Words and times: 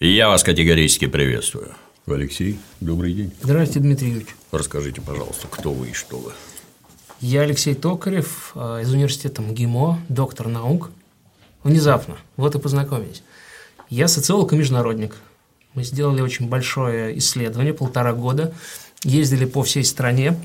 Я 0.00 0.28
вас 0.28 0.44
категорически 0.44 1.08
приветствую. 1.08 1.74
Алексей, 2.06 2.60
добрый 2.80 3.14
день. 3.14 3.32
Здравствуйте, 3.42 3.80
Дмитрий 3.80 4.10
Юрьевич. 4.10 4.36
Расскажите, 4.52 5.00
пожалуйста, 5.00 5.48
кто 5.50 5.72
вы 5.72 5.88
и 5.88 5.92
что 5.92 6.18
вы? 6.18 6.30
Я 7.20 7.40
Алексей 7.40 7.74
Токарев 7.74 8.52
э, 8.54 8.82
из 8.82 8.92
университета 8.92 9.42
МГИМО, 9.42 10.04
доктор 10.08 10.46
наук. 10.46 10.92
Внезапно, 11.64 12.16
вот 12.36 12.54
и 12.54 12.60
познакомились. 12.60 13.24
Я 13.90 14.06
социолог 14.06 14.52
и 14.52 14.56
международник. 14.56 15.16
Мы 15.74 15.82
сделали 15.82 16.20
очень 16.20 16.48
большое 16.48 17.18
исследование, 17.18 17.74
полтора 17.74 18.12
года. 18.12 18.54
Ездили 19.02 19.46
по 19.46 19.64
всей 19.64 19.82
стране, 19.82 20.38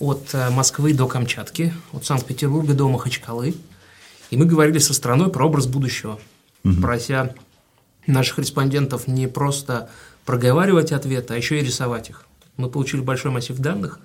от 0.00 0.34
э, 0.34 0.50
Москвы 0.50 0.92
до 0.92 1.06
Камчатки, 1.06 1.72
от 1.94 2.04
Санкт-Петербурга 2.04 2.74
до 2.74 2.90
Махачкалы. 2.90 3.54
И 4.28 4.36
мы 4.36 4.44
говорили 4.44 4.76
со 4.76 4.92
страной 4.92 5.30
про 5.30 5.46
образ 5.46 5.66
будущего, 5.66 6.20
угу. 6.62 6.74
прося 6.82 7.34
наших 8.06 8.38
респондентов 8.38 9.06
не 9.06 9.26
просто 9.26 9.90
проговаривать 10.24 10.92
ответы, 10.92 11.34
а 11.34 11.36
еще 11.36 11.58
и 11.58 11.64
рисовать 11.64 12.10
их. 12.10 12.24
Мы 12.56 12.68
получили 12.68 13.00
большой 13.00 13.30
массив 13.30 13.56
данных, 13.58 14.00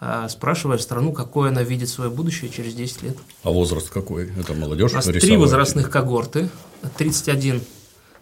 а, 0.00 0.28
спрашивая 0.28 0.78
страну, 0.78 1.12
какое 1.12 1.50
она 1.50 1.62
видит 1.62 1.88
свое 1.88 2.10
будущее 2.10 2.50
через 2.50 2.74
10 2.74 3.02
лет. 3.02 3.16
А 3.42 3.50
возраст 3.50 3.90
какой? 3.90 4.30
Это 4.38 4.54
молодежь? 4.54 4.92
У 4.92 4.96
нас 4.96 5.04
три 5.04 5.36
возрастных 5.36 5.90
когорты. 5.90 6.48
31, 6.96 7.62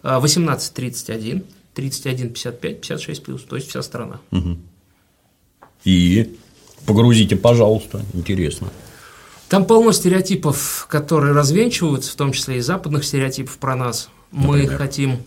18 0.03 0.73
31, 0.73 1.43
31 1.73 2.29
55, 2.29 2.81
56 2.81 3.23
плюс, 3.23 3.43
то 3.43 3.55
есть 3.55 3.69
вся 3.69 3.81
страна. 3.81 4.19
Угу. 4.31 4.57
И 5.85 6.37
погрузите, 6.85 7.35
пожалуйста, 7.37 8.01
интересно. 8.13 8.69
Там 9.47 9.65
полно 9.65 9.91
стереотипов, 9.93 10.85
которые 10.89 11.33
развенчиваются, 11.33 12.11
в 12.11 12.15
том 12.15 12.33
числе 12.33 12.57
и 12.57 12.61
западных 12.61 13.03
стереотипов 13.05 13.57
про 13.57 13.75
нас. 13.75 14.09
Например? 14.31 14.71
Мы 14.71 14.77
хотим 14.77 15.19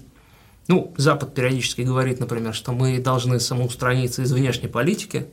ну, 0.68 0.92
Запад 0.96 1.34
периодически 1.34 1.82
говорит, 1.82 2.20
например, 2.20 2.54
что 2.54 2.72
мы 2.72 2.98
должны 2.98 3.40
самоустраниться 3.40 4.22
из 4.22 4.32
внешней 4.32 4.68
политики, 4.68 5.26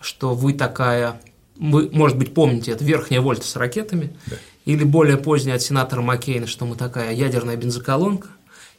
что 0.00 0.34
вы 0.34 0.52
такая, 0.52 1.20
вы, 1.56 1.90
может 1.90 2.18
быть, 2.18 2.34
помните, 2.34 2.72
это 2.72 2.84
верхняя 2.84 3.20
вольта 3.20 3.46
с 3.46 3.56
ракетами, 3.56 4.12
да. 4.26 4.36
или 4.66 4.84
более 4.84 5.16
позднее 5.16 5.56
от 5.56 5.62
сенатора 5.62 6.02
Маккейна, 6.02 6.46
что 6.46 6.66
мы 6.66 6.76
такая 6.76 7.14
ядерная 7.14 7.56
бензоколонка, 7.56 8.28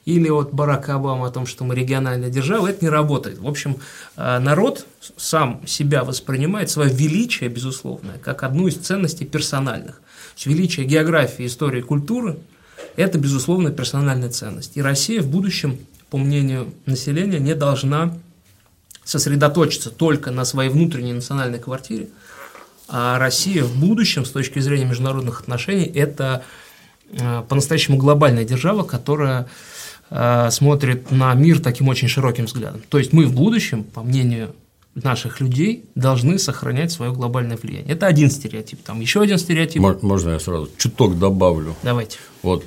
или 0.05 0.29
от 0.29 0.53
Барака 0.53 0.95
Обамы 0.95 1.27
о 1.27 1.31
том, 1.31 1.45
что 1.45 1.65
мы 1.65 1.75
региональная 1.75 2.29
держава, 2.29 2.67
это 2.67 2.85
не 2.85 2.89
работает. 2.89 3.39
В 3.39 3.47
общем, 3.47 3.77
э, 4.15 4.39
народ 4.39 4.85
сам 5.17 5.61
себя 5.67 6.03
воспринимает, 6.03 6.69
свое 6.69 6.89
величие, 6.89 7.49
безусловно, 7.49 8.13
как 8.23 8.43
одну 8.43 8.67
из 8.67 8.75
ценностей 8.77 9.25
персональных. 9.25 10.01
величие 10.45 10.85
географии, 10.85 11.45
истории, 11.45 11.81
культуры– 11.81 12.37
это, 12.95 13.17
безусловно, 13.17 13.71
персональная 13.71 14.29
ценность. 14.29 14.75
И 14.75 14.81
Россия 14.81 15.21
в 15.21 15.27
будущем, 15.27 15.77
по 16.09 16.17
мнению 16.17 16.73
населения, 16.85 17.39
не 17.39 17.55
должна 17.55 18.17
сосредоточиться 19.03 19.89
только 19.89 20.31
на 20.31 20.45
своей 20.45 20.69
внутренней 20.69 21.13
национальной 21.13 21.59
квартире, 21.59 22.09
а 22.87 23.19
Россия 23.19 23.63
в 23.63 23.79
будущем, 23.79 24.25
с 24.25 24.31
точки 24.31 24.59
зрения 24.59 24.85
международных 24.85 25.41
отношений, 25.41 25.85
это 25.85 26.43
э, 27.11 27.43
по-настоящему 27.47 27.97
глобальная 27.97 28.45
держава, 28.45 28.83
которая 28.83 29.47
э, 30.09 30.49
смотрит 30.51 31.11
на 31.11 31.33
мир 31.35 31.59
таким 31.59 31.87
очень 31.87 32.07
широким 32.07 32.45
взглядом. 32.45 32.81
То 32.89 32.97
есть 32.97 33.13
мы 33.13 33.25
в 33.25 33.33
будущем, 33.33 33.83
по 33.83 34.01
мнению 34.01 34.55
наших 34.95 35.39
людей 35.39 35.85
должны 35.95 36.39
сохранять 36.39 36.91
свое 36.91 37.11
глобальное 37.11 37.57
влияние. 37.57 37.93
Это 37.93 38.07
один 38.07 38.29
стереотип. 38.29 38.81
Там 38.83 38.99
еще 38.99 39.21
один 39.21 39.37
стереотип. 39.37 39.81
Можно 39.81 40.31
я 40.31 40.39
сразу 40.39 40.69
чуток 40.77 41.17
добавлю? 41.17 41.75
Давайте. 41.83 42.17
Вот 42.41 42.63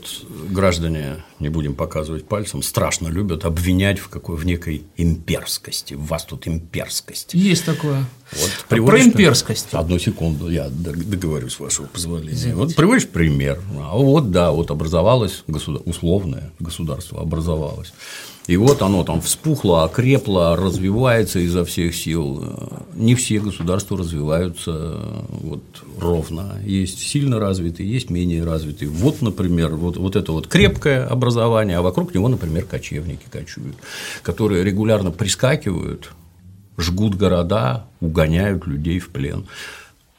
граждане, 0.51 1.25
не 1.39 1.49
будем 1.49 1.75
показывать 1.75 2.27
пальцем, 2.27 2.63
страшно 2.63 3.09
любят 3.09 3.45
обвинять 3.47 3.99
в 3.99 4.09
какой 4.09 4.37
в 4.37 4.45
некой 4.45 4.83
имперскости. 4.97 5.95
В 5.95 6.07
вас 6.07 6.25
тут 6.25 6.47
имперскость. 6.47 7.33
Есть 7.33 7.65
такое. 7.65 8.05
Вот 8.33 8.51
Про 8.69 9.03
имперскость. 9.03 9.69
Одну 9.73 9.99
секунду, 9.99 10.51
я 10.51 10.69
договорюсь, 10.69 11.55
с 11.55 11.61
вашего 11.61 11.87
позволения. 11.87 12.35
Извините. 12.35 12.57
Вот 12.57 12.75
приводишь 12.75 13.09
пример. 13.09 13.61
А 13.81 13.97
вот 13.97 14.31
да, 14.31 14.51
вот 14.51 14.71
образовалось 14.71 15.43
государ... 15.47 15.83
условное 15.87 16.53
государство 16.59 17.21
образовалось. 17.21 17.93
И 18.49 18.57
вот 18.57 18.83
оно 18.83 19.05
там 19.05 19.21
вспухло, 19.21 19.85
окрепло, 19.85 20.57
развивается 20.57 21.39
изо 21.39 21.65
всех 21.65 21.95
сил. 21.95 22.45
Не 22.95 23.15
все 23.15 23.39
государства 23.39 23.97
развиваются 23.97 25.01
вот 25.29 25.63
ровно. 25.99 26.61
Есть 26.65 26.99
сильно 26.99 27.39
развитые, 27.39 27.91
есть 27.91 28.11
менее 28.11 28.45
развитые. 28.45 28.89
Вот, 28.89 29.23
например, 29.23 29.62
вот, 29.71 29.97
вот 29.97 30.17
это 30.17 30.33
вот 30.33 30.49
крепкое 30.49 31.07
образование, 31.07 31.79
а 31.79 31.83
вокруг 31.83 32.15
него, 32.15 32.29
например, 32.29 32.65
кочевники 32.65 33.25
кочуют, 33.31 33.77
которые 34.23 34.65
регулярно 34.65 35.11
прискакивают, 35.11 36.13
жгут 36.79 37.15
города, 37.15 37.87
угоняют 38.01 38.67
людей 38.67 38.99
в 38.99 39.11
плен. 39.11 39.47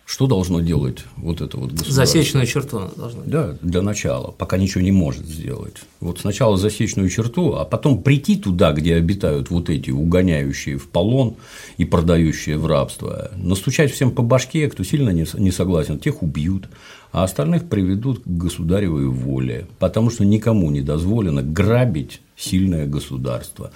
Что 0.05 0.27
должно 0.27 0.59
делать 0.59 1.05
вот 1.15 1.41
это 1.41 1.57
вот 1.57 1.71
государство? 1.71 2.05
Засечную 2.05 2.45
черту 2.45 2.91
должно 2.97 3.23
Да, 3.25 3.57
для 3.61 3.81
начала, 3.81 4.31
пока 4.31 4.57
ничего 4.57 4.83
не 4.83 4.91
может 4.91 5.25
сделать. 5.25 5.77
Вот 6.01 6.19
сначала 6.19 6.57
засечную 6.57 7.09
черту, 7.09 7.55
а 7.55 7.63
потом 7.65 8.03
прийти 8.03 8.35
туда, 8.35 8.73
где 8.73 8.95
обитают 8.95 9.49
вот 9.49 9.69
эти 9.69 9.91
угоняющие 9.91 10.77
в 10.77 10.89
полон 10.89 11.35
и 11.77 11.85
продающие 11.85 12.57
в 12.57 12.67
рабство, 12.67 13.31
настучать 13.37 13.91
всем 13.91 14.11
по 14.11 14.21
башке, 14.21 14.69
кто 14.69 14.83
сильно 14.83 15.09
не 15.09 15.51
согласен, 15.51 15.97
тех 15.97 16.21
убьют, 16.21 16.67
а 17.13 17.23
остальных 17.23 17.69
приведут 17.69 18.23
к 18.23 18.27
государевой 18.27 19.05
воле, 19.05 19.67
потому 19.77 20.09
что 20.09 20.25
никому 20.25 20.71
не 20.71 20.81
дозволено 20.81 21.43
грабить 21.43 22.21
сильное 22.35 22.87
государство. 22.87 23.71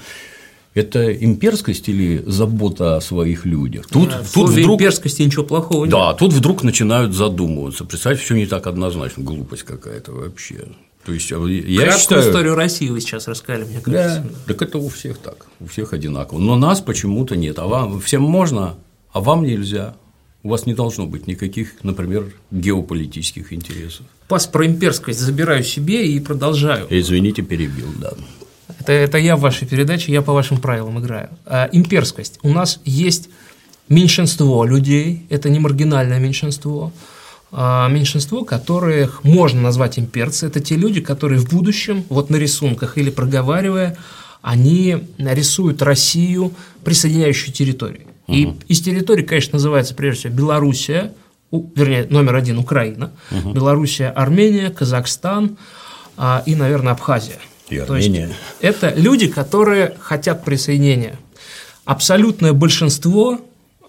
Это 0.74 1.14
имперскость 1.14 1.88
или 1.88 2.24
забота 2.26 2.98
о 2.98 3.02
своих 3.02 3.46
людях? 3.46 3.88
Тут, 3.88 4.10
да, 4.10 4.24
тут 4.34 4.50
вдруг 4.50 4.82
имперскости 4.82 5.22
ничего 5.22 5.44
плохого 5.44 5.86
нет. 5.86 5.92
Да, 5.92 6.14
тут 6.14 6.34
вдруг 6.34 6.64
начинают 6.64 7.14
задумываться. 7.14 7.86
Представьте, 7.86 8.24
все 8.24 8.36
не 8.36 8.48
так 8.48 8.68
однозначно, 8.68 9.24
глупость 9.24 9.64
какая-то 9.64 10.12
вообще. 10.12 10.68
То 11.06 11.14
есть 11.14 11.30
я 11.30 11.38
Краткую 11.38 12.00
считаю... 12.00 12.22
историю 12.22 12.56
России 12.56 12.90
вы 12.90 13.02
сейчас 13.02 13.28
рассказали, 13.28 13.66
мне 13.66 13.80
кажется. 13.80 14.24
Да, 14.24 14.54
так 14.54 14.62
это 14.64 14.78
у 14.80 14.90
всех 14.90 15.20
так, 15.20 15.46
у 15.60 15.68
всех 15.68 15.94
одинаково. 15.94 16.40
Но 16.40 16.56
нас 16.56 16.82
почему-то 16.82 17.36
нет. 17.36 17.60
А 17.60 17.68
вам 17.68 18.02
всем 18.02 18.24
можно, 18.24 18.76
а 19.12 19.22
вам 19.22 19.44
нельзя. 19.44 19.96
У 20.48 20.50
вас 20.50 20.66
не 20.66 20.74
должно 20.74 21.06
быть 21.06 21.28
никаких, 21.28 21.74
например, 21.84 22.34
геополитических 22.52 23.52
интересов. 23.52 24.06
Пас 24.30 24.48
про 24.48 24.66
имперскость 24.66 25.20
забираю 25.20 25.62
себе 25.62 26.08
и 26.08 26.22
продолжаю. 26.22 26.88
Извините, 26.90 27.42
перебил, 27.42 27.88
да. 28.00 28.14
Это, 28.80 28.94
это 28.94 29.18
я 29.18 29.36
в 29.36 29.42
вашей 29.42 29.68
передаче, 29.68 30.14
я 30.14 30.22
по 30.22 30.32
вашим 30.32 30.62
правилам 30.62 31.02
играю. 31.02 31.32
А, 31.46 31.68
имперскость. 31.74 32.40
У 32.44 32.54
нас 32.54 32.80
есть 32.86 33.28
меньшинство 33.90 34.64
людей, 34.64 35.26
это 35.30 35.50
не 35.50 35.60
маргинальное 35.60 36.18
меньшинство, 36.18 36.94
а 37.52 37.90
меньшинство, 37.90 38.46
которых 38.46 39.26
можно 39.26 39.60
назвать 39.60 40.00
имперцы. 40.00 40.48
Это 40.48 40.62
те 40.62 40.78
люди, 40.78 41.02
которые 41.02 41.42
в 41.42 41.50
будущем, 41.50 42.06
вот 42.08 42.30
на 42.30 42.38
рисунках 42.38 42.98
или 42.98 43.10
проговаривая, 43.10 43.98
они 44.42 45.10
рисуют 45.18 45.82
Россию 45.82 46.54
присоединяющую 46.86 47.54
территорию. 47.54 48.07
Угу. 48.28 48.36
И 48.36 48.54
из 48.68 48.82
территории, 48.82 49.24
конечно, 49.24 49.54
называется 49.54 49.96
прежде 49.96 50.22
всего 50.22 50.34
Белоруссия, 50.34 51.14
вернее, 51.52 52.08
номер 52.10 52.36
один 52.36 52.58
Украина, 52.58 53.12
угу. 53.32 53.52
Белоруссия, 53.52 54.10
Армения, 54.10 54.70
Казахстан 54.70 55.58
а, 56.18 56.44
и, 56.46 56.56
наверное, 56.56 56.94
Абхазия. 56.94 57.40
И 57.70 57.78
Армения. 57.78 58.28
То 58.60 58.68
есть 58.68 58.80
это 58.80 58.94
люди, 59.00 59.28
которые 59.28 59.96
хотят 60.00 60.44
присоединения. 60.44 61.18
Абсолютное 61.86 62.54
большинство, 62.54 63.40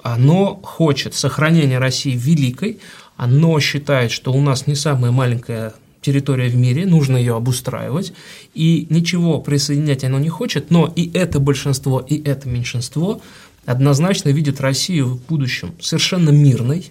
оно 0.03 0.60
хочет 0.62 1.14
сохранения 1.14 1.79
России 1.79 2.17
великой, 2.17 2.79
оно 3.17 3.58
считает, 3.58 4.12
что 4.12 4.32
у 4.32 4.41
нас 4.41 4.69
не 4.69 4.76
самая 4.76 5.11
маленькая 5.11 5.75
территория 6.00 6.49
в 6.49 6.55
мире, 6.55 6.87
нужно 6.87 7.17
ее 7.17 7.34
обустраивать, 7.34 8.12
и 8.55 8.87
ничего 8.88 9.41
присоединять 9.41 10.05
оно 10.05 10.20
не 10.20 10.29
хочет, 10.29 10.70
но 10.70 10.93
и 10.94 11.11
это 11.12 11.41
большинство, 11.41 11.99
и 11.99 12.23
это 12.23 12.49
меньшинство 12.49 13.20
однозначно 13.69 14.31
видят 14.31 14.62
Россию 14.62 15.09
в 15.09 15.26
будущем 15.26 15.75
совершенно 15.79 16.31
мирной, 16.31 16.91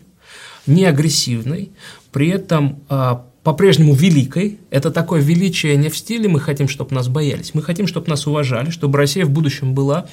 не 0.68 0.86
агрессивной, 0.86 1.72
при 2.12 2.30
этом 2.30 2.84
а, 2.88 3.26
по-прежнему 3.42 3.96
великой. 3.96 4.60
Это 4.70 4.92
такое 4.92 5.20
величие 5.20 5.76
не 5.76 5.90
в 5.90 5.98
стиле 5.98 6.30
«мы 6.30 6.40
хотим, 6.40 6.68
чтобы 6.68 6.94
нас 6.94 7.08
боялись», 7.08 7.56
мы 7.56 7.64
хотим, 7.64 7.88
чтобы 7.88 8.10
нас 8.10 8.28
уважали, 8.28 8.70
чтобы 8.70 9.00
Россия 9.00 9.26
в 9.26 9.32
будущем 9.32 9.74
была 9.74 10.06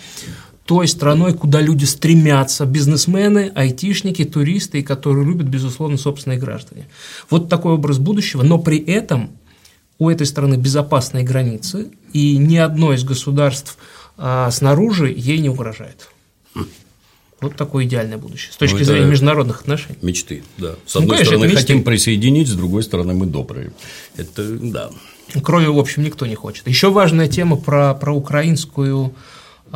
той 0.65 0.89
страной, 0.89 1.35
куда 1.35 1.61
люди 1.61 1.85
стремятся, 1.85 2.65
бизнесмены, 2.65 3.53
айтишники, 3.55 4.25
туристы, 4.25 4.83
которые 4.83 5.27
любят, 5.27 5.47
безусловно, 5.47 5.99
собственные 5.99 6.39
граждане. 6.39 6.87
Вот 7.29 7.51
такой 7.51 7.75
образ 7.75 7.99
будущего, 7.99 8.43
но 8.43 8.59
при 8.59 8.79
этом 8.79 9.33
у 9.99 10.09
этой 10.09 10.27
страны 10.27 10.55
безопасные 10.55 11.25
границы, 11.25 11.89
и 12.15 12.39
ни 12.39 12.57
одно 12.57 12.95
из 12.95 13.05
государств 13.05 13.77
а, 14.17 14.51
снаружи 14.51 15.13
ей 15.15 15.41
не 15.41 15.51
угрожает. 15.51 16.09
Вот 17.41 17.56
такое 17.56 17.85
идеальное 17.85 18.17
будущее 18.17 18.53
с 18.53 18.56
точки 18.56 18.79
ну, 18.79 18.85
зрения 18.85 19.06
международных 19.06 19.61
отношений. 19.61 19.99
Мечты, 20.01 20.43
да. 20.56 20.77
С 20.87 20.95
ну, 20.95 21.01
одной 21.01 21.19
ну, 21.19 21.25
конечно, 21.25 21.37
стороны, 21.37 21.56
хотим 21.56 21.85
присоединить, 21.85 22.49
с 22.49 22.55
другой 22.55 22.83
стороны, 22.83 23.12
мы 23.12 23.27
добрые. 23.27 23.73
Это 24.17 24.49
да. 24.49 24.91
Крови, 25.43 25.67
в 25.67 25.79
общем, 25.79 26.05
никто 26.05 26.27
не 26.27 26.37
хочет. 26.37 26.67
Еще 26.69 26.91
важная 26.91 27.29
тема 27.29 27.56
про, 27.56 27.95
про 27.95 28.15
украинскую 28.15 29.15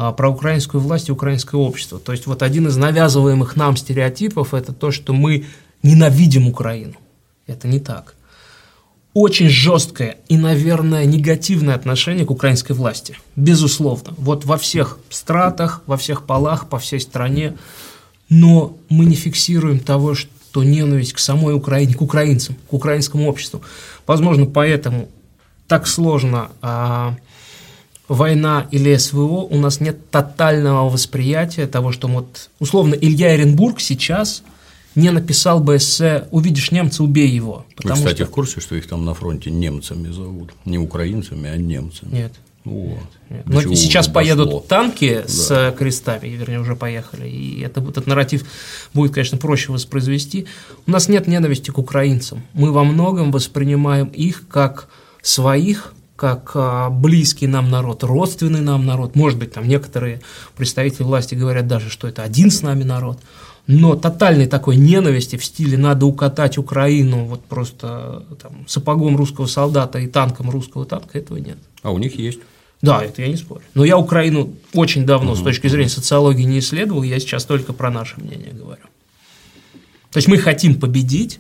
а, 0.01 0.13
про 0.13 0.31
украинскую 0.31 0.81
власть 0.81 1.09
и 1.09 1.13
украинское 1.13 1.61
общество. 1.61 1.99
То 1.99 2.13
есть 2.13 2.27
вот 2.27 2.43
один 2.43 2.69
из 2.69 2.77
навязываемых 2.77 3.57
нам 3.57 3.77
стереотипов– 3.77 4.55
это 4.55 4.73
то, 4.73 4.93
что 4.93 5.13
мы 5.13 5.47
ненавидим 5.83 6.47
Украину. 6.47 6.95
Это 7.49 7.67
не 7.67 7.81
так. 7.81 8.15
Очень 9.21 9.49
жесткое 9.49 10.19
и, 10.29 10.37
наверное, 10.37 11.05
негативное 11.05 11.75
отношение 11.75 12.25
к 12.25 12.31
украинской 12.31 12.71
власти. 12.71 13.19
Безусловно. 13.35 14.15
Вот 14.17 14.45
во 14.45 14.57
всех 14.57 15.01
стратах, 15.11 15.83
во 15.87 15.97
всех 15.97 16.23
полах, 16.25 16.69
по 16.69 16.79
всей 16.79 17.01
стране. 17.01 17.57
Но 18.29 18.77
мы 18.89 19.07
не 19.07 19.17
фиксируем 19.17 19.81
того, 19.81 20.15
что 20.15 20.63
ненависть 20.63 21.15
к 21.15 21.19
самой 21.19 21.57
Украине, 21.57 21.95
к 21.95 22.01
украинцам, 22.01 22.55
к 22.71 22.73
украинскому 22.73 23.29
обществу. 23.29 23.61
Возможно, 24.07 24.47
поэтому 24.47 25.09
так 25.67 25.89
сложно 25.89 26.53
а, 26.63 27.17
война 28.07 28.69
или 28.71 28.95
СВО, 28.95 29.49
у 29.51 29.59
нас 29.59 29.81
нет 29.81 30.13
тотального 30.13 30.89
восприятия 30.89 31.67
того, 31.67 31.91
что 31.91 32.07
вот, 32.07 32.51
условно, 32.61 32.95
Илья 32.95 33.35
Эренбург 33.35 33.81
сейчас 33.81 34.45
не 34.99 35.11
написал 35.11 35.61
бы 35.61 35.77
эссе 35.77 36.27
«Увидишь 36.31 36.73
немца, 36.73 37.03
убей 37.03 37.29
его». 37.29 37.65
Вы, 37.83 37.93
кстати, 37.93 38.17
что... 38.17 38.27
в 38.27 38.31
курсе, 38.31 38.61
что 38.61 38.75
их 38.75 38.87
там 38.87 39.05
на 39.05 39.15
фронте 39.15 39.51
немцами 39.51 40.11
зовут? 40.11 40.53
Не 40.65 40.79
украинцами, 40.79 41.49
а 41.49 41.57
немцами. 41.57 42.13
Нет. 42.13 42.33
Вот. 42.65 42.99
Нет. 43.31 43.47
Но 43.47 43.63
сейчас 43.75 44.07
дошло. 44.09 44.15
поедут 44.15 44.69
танки 44.69 45.23
да. 45.23 45.29
с 45.29 45.75
крестами, 45.79 46.29
вернее, 46.29 46.61
уже 46.61 46.77
поехали, 46.77 47.29
и 47.29 47.61
это, 47.61 47.81
этот 47.81 48.07
нарратив 48.07 48.45
будет, 48.93 49.15
конечно, 49.15 49.39
проще 49.39 49.73
воспроизвести. 49.73 50.47
У 50.87 50.91
нас 50.91 51.09
нет 51.09 51.29
ненависти 51.29 51.71
к 51.71 51.79
украинцам. 51.79 52.43
Мы 52.53 52.73
во 52.73 52.85
многом 52.85 53.31
воспринимаем 53.31 54.09
их 54.09 54.49
как 54.49 54.89
своих, 55.23 55.95
как 56.17 56.51
а, 56.55 56.91
близкий 56.91 57.47
нам 57.47 57.71
народ, 57.71 58.03
родственный 58.03 58.61
нам 58.61 58.85
народ. 58.85 59.15
Может 59.15 59.39
быть, 59.39 59.53
там 59.53 59.67
некоторые 59.67 60.21
представители 60.57 61.05
власти 61.05 61.37
говорят 61.37 61.69
даже, 61.69 61.89
что 61.89 62.09
это 62.09 62.23
один 62.25 62.51
с 62.51 62.63
нами 62.63 62.83
народ. 62.83 63.21
Но 63.69 63.97
тотальной 63.97 64.47
такой 64.47 64.77
ненависти 64.77 65.37
в 65.37 65.45
стиле 65.45 65.77
«надо 65.77 66.07
укатать 66.07 66.57
Украину 66.57 67.27
вот 67.27 67.45
просто 67.45 68.25
там, 68.41 68.65
сапогом 68.67 69.15
русского 69.15 69.45
солдата 69.47 69.99
и 69.99 70.07
танком 70.07 70.49
русского 70.49 70.87
танка» 70.87 71.19
этого 71.19 71.37
нет. 71.37 71.59
А 71.83 71.91
у 71.91 71.99
них 71.99 72.19
есть? 72.19 72.41
Да, 72.81 73.05
это 73.05 73.21
я 73.21 73.29
не 73.29 73.37
спорю. 73.37 73.61
Но 73.75 73.85
я 73.85 73.99
Украину 73.99 74.55
очень 74.73 75.05
давно 75.05 75.33
угу. 75.33 75.41
с 75.41 75.43
точки 75.43 75.67
зрения 75.67 75.91
социологии 75.91 76.45
не 76.45 76.61
исследовал, 76.61 77.03
я 77.03 77.21
сейчас 77.21 77.45
только 77.45 77.75
про 77.75 77.91
наше 77.91 78.19
мнение 78.19 78.53
говорю. 78.55 78.85
То 80.13 80.17
есть 80.17 80.29
мы 80.29 80.39
хотим 80.39 80.81
победить, 80.81 81.39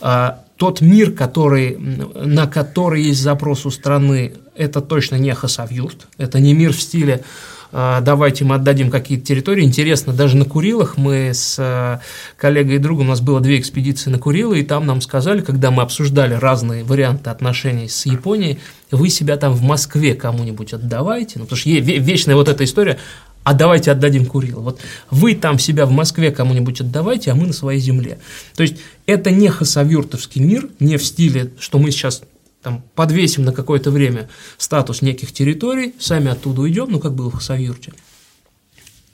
а, 0.00 0.42
тот 0.56 0.80
мир, 0.80 1.12
который, 1.12 1.76
на 1.76 2.48
который 2.48 3.04
есть 3.04 3.20
запрос 3.20 3.66
у 3.66 3.70
страны, 3.70 4.34
это 4.56 4.80
точно 4.80 5.14
не 5.14 5.32
Хасавюрт, 5.32 6.08
это 6.18 6.40
не 6.40 6.54
мир 6.54 6.72
в 6.72 6.82
стиле 6.82 7.22
«А, 7.22 7.24
давайте 7.72 8.44
мы 8.44 8.56
отдадим 8.56 8.90
какие-то 8.90 9.24
территории. 9.24 9.64
Интересно, 9.64 10.12
даже 10.12 10.36
на 10.36 10.44
Курилах 10.44 10.98
мы 10.98 11.30
с 11.32 11.56
а, 11.58 12.00
коллегой 12.36 12.76
и 12.76 12.78
другом, 12.78 13.06
у 13.06 13.10
нас 13.10 13.20
было 13.20 13.40
две 13.40 13.58
экспедиции 13.58 14.10
на 14.10 14.18
Курилы, 14.18 14.60
и 14.60 14.62
там 14.62 14.86
нам 14.86 15.00
сказали, 15.00 15.40
когда 15.40 15.70
мы 15.70 15.82
обсуждали 15.82 16.34
разные 16.34 16.84
варианты 16.84 17.30
отношений 17.30 17.88
с 17.88 18.04
Японией, 18.04 18.58
вы 18.90 19.08
себя 19.08 19.36
там 19.38 19.54
в 19.54 19.62
Москве 19.62 20.14
кому-нибудь 20.14 20.74
отдавайте, 20.74 21.38
ну, 21.38 21.44
потому 21.44 21.58
что 21.58 21.70
вечная 21.70 22.36
вот 22.36 22.48
эта 22.48 22.64
история, 22.64 22.98
а 23.44 23.54
давайте 23.54 23.90
отдадим 23.90 24.26
Курил. 24.26 24.60
Вот 24.60 24.80
вы 25.10 25.34
там 25.34 25.58
себя 25.58 25.86
в 25.86 25.90
Москве 25.90 26.30
кому-нибудь 26.30 26.80
отдавайте, 26.80 27.30
а 27.32 27.34
мы 27.34 27.46
на 27.46 27.52
своей 27.52 27.80
земле. 27.80 28.18
То 28.54 28.62
есть 28.62 28.76
это 29.06 29.30
не 29.30 29.48
хасавюртовский 29.48 30.40
мир, 30.40 30.68
не 30.78 30.96
в 30.96 31.04
стиле, 31.04 31.50
что 31.58 31.78
мы 31.78 31.90
сейчас 31.90 32.22
там, 32.62 32.82
подвесим 32.94 33.44
на 33.44 33.52
какое-то 33.52 33.90
время 33.90 34.28
статус 34.56 35.02
неких 35.02 35.32
территорий, 35.32 35.94
сами 35.98 36.30
оттуда 36.30 36.62
уйдем, 36.62 36.88
ну 36.90 37.00
как 37.00 37.14
было 37.14 37.30
в 37.30 37.34
Хасавюрте. 37.34 37.92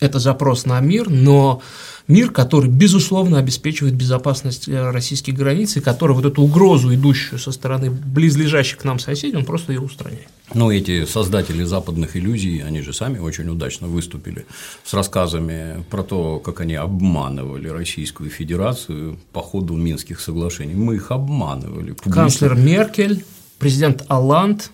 Это 0.01 0.21
запрос 0.21 0.65
на 0.65 0.79
мир, 0.81 1.11
но 1.11 1.61
мир, 2.07 2.31
который, 2.31 2.71
безусловно, 2.71 3.39
обеспечивает 3.39 3.95
безопасность 3.95 4.69
э, 4.69 4.91
российских 4.91 5.35
границ, 5.35 5.77
и 5.77 5.81
который 5.81 6.15
вот 6.15 6.25
эту 6.25 6.43
угрозу, 6.43 6.95
идущую 6.95 7.41
со 7.41 7.51
стороны 7.51 7.91
близлежащих 7.91 8.79
к 8.79 8.85
нам 8.85 9.01
соседей, 9.01 9.37
он 9.37 9.45
просто 9.45 9.73
ее 9.73 9.81
устраняет. 9.81 10.29
Ну, 10.55 10.71
эти 10.71 11.05
создатели 11.05 11.65
западных 11.65 12.17
иллюзий, 12.17 12.61
они 12.61 12.81
же 12.81 12.93
сами 12.93 13.19
очень 13.19 13.49
удачно 13.49 13.89
выступили 13.89 14.47
с 14.85 14.95
рассказами 14.95 15.85
про 15.91 16.05
то, 16.05 16.39
как 16.39 16.61
они 16.61 16.77
обманывали 16.77 17.69
Российскую 17.69 18.31
Федерацию 18.31 19.19
по 19.33 19.43
ходу 19.43 19.75
Минских 19.75 20.21
соглашений. 20.21 20.75
Мы 20.75 20.95
их 20.95 21.11
обманывали. 21.11 21.91
Публично. 21.91 22.13
Канцлер 22.13 22.55
Меркель, 22.55 23.25
президент 23.59 24.05
Алланд. 24.09 24.71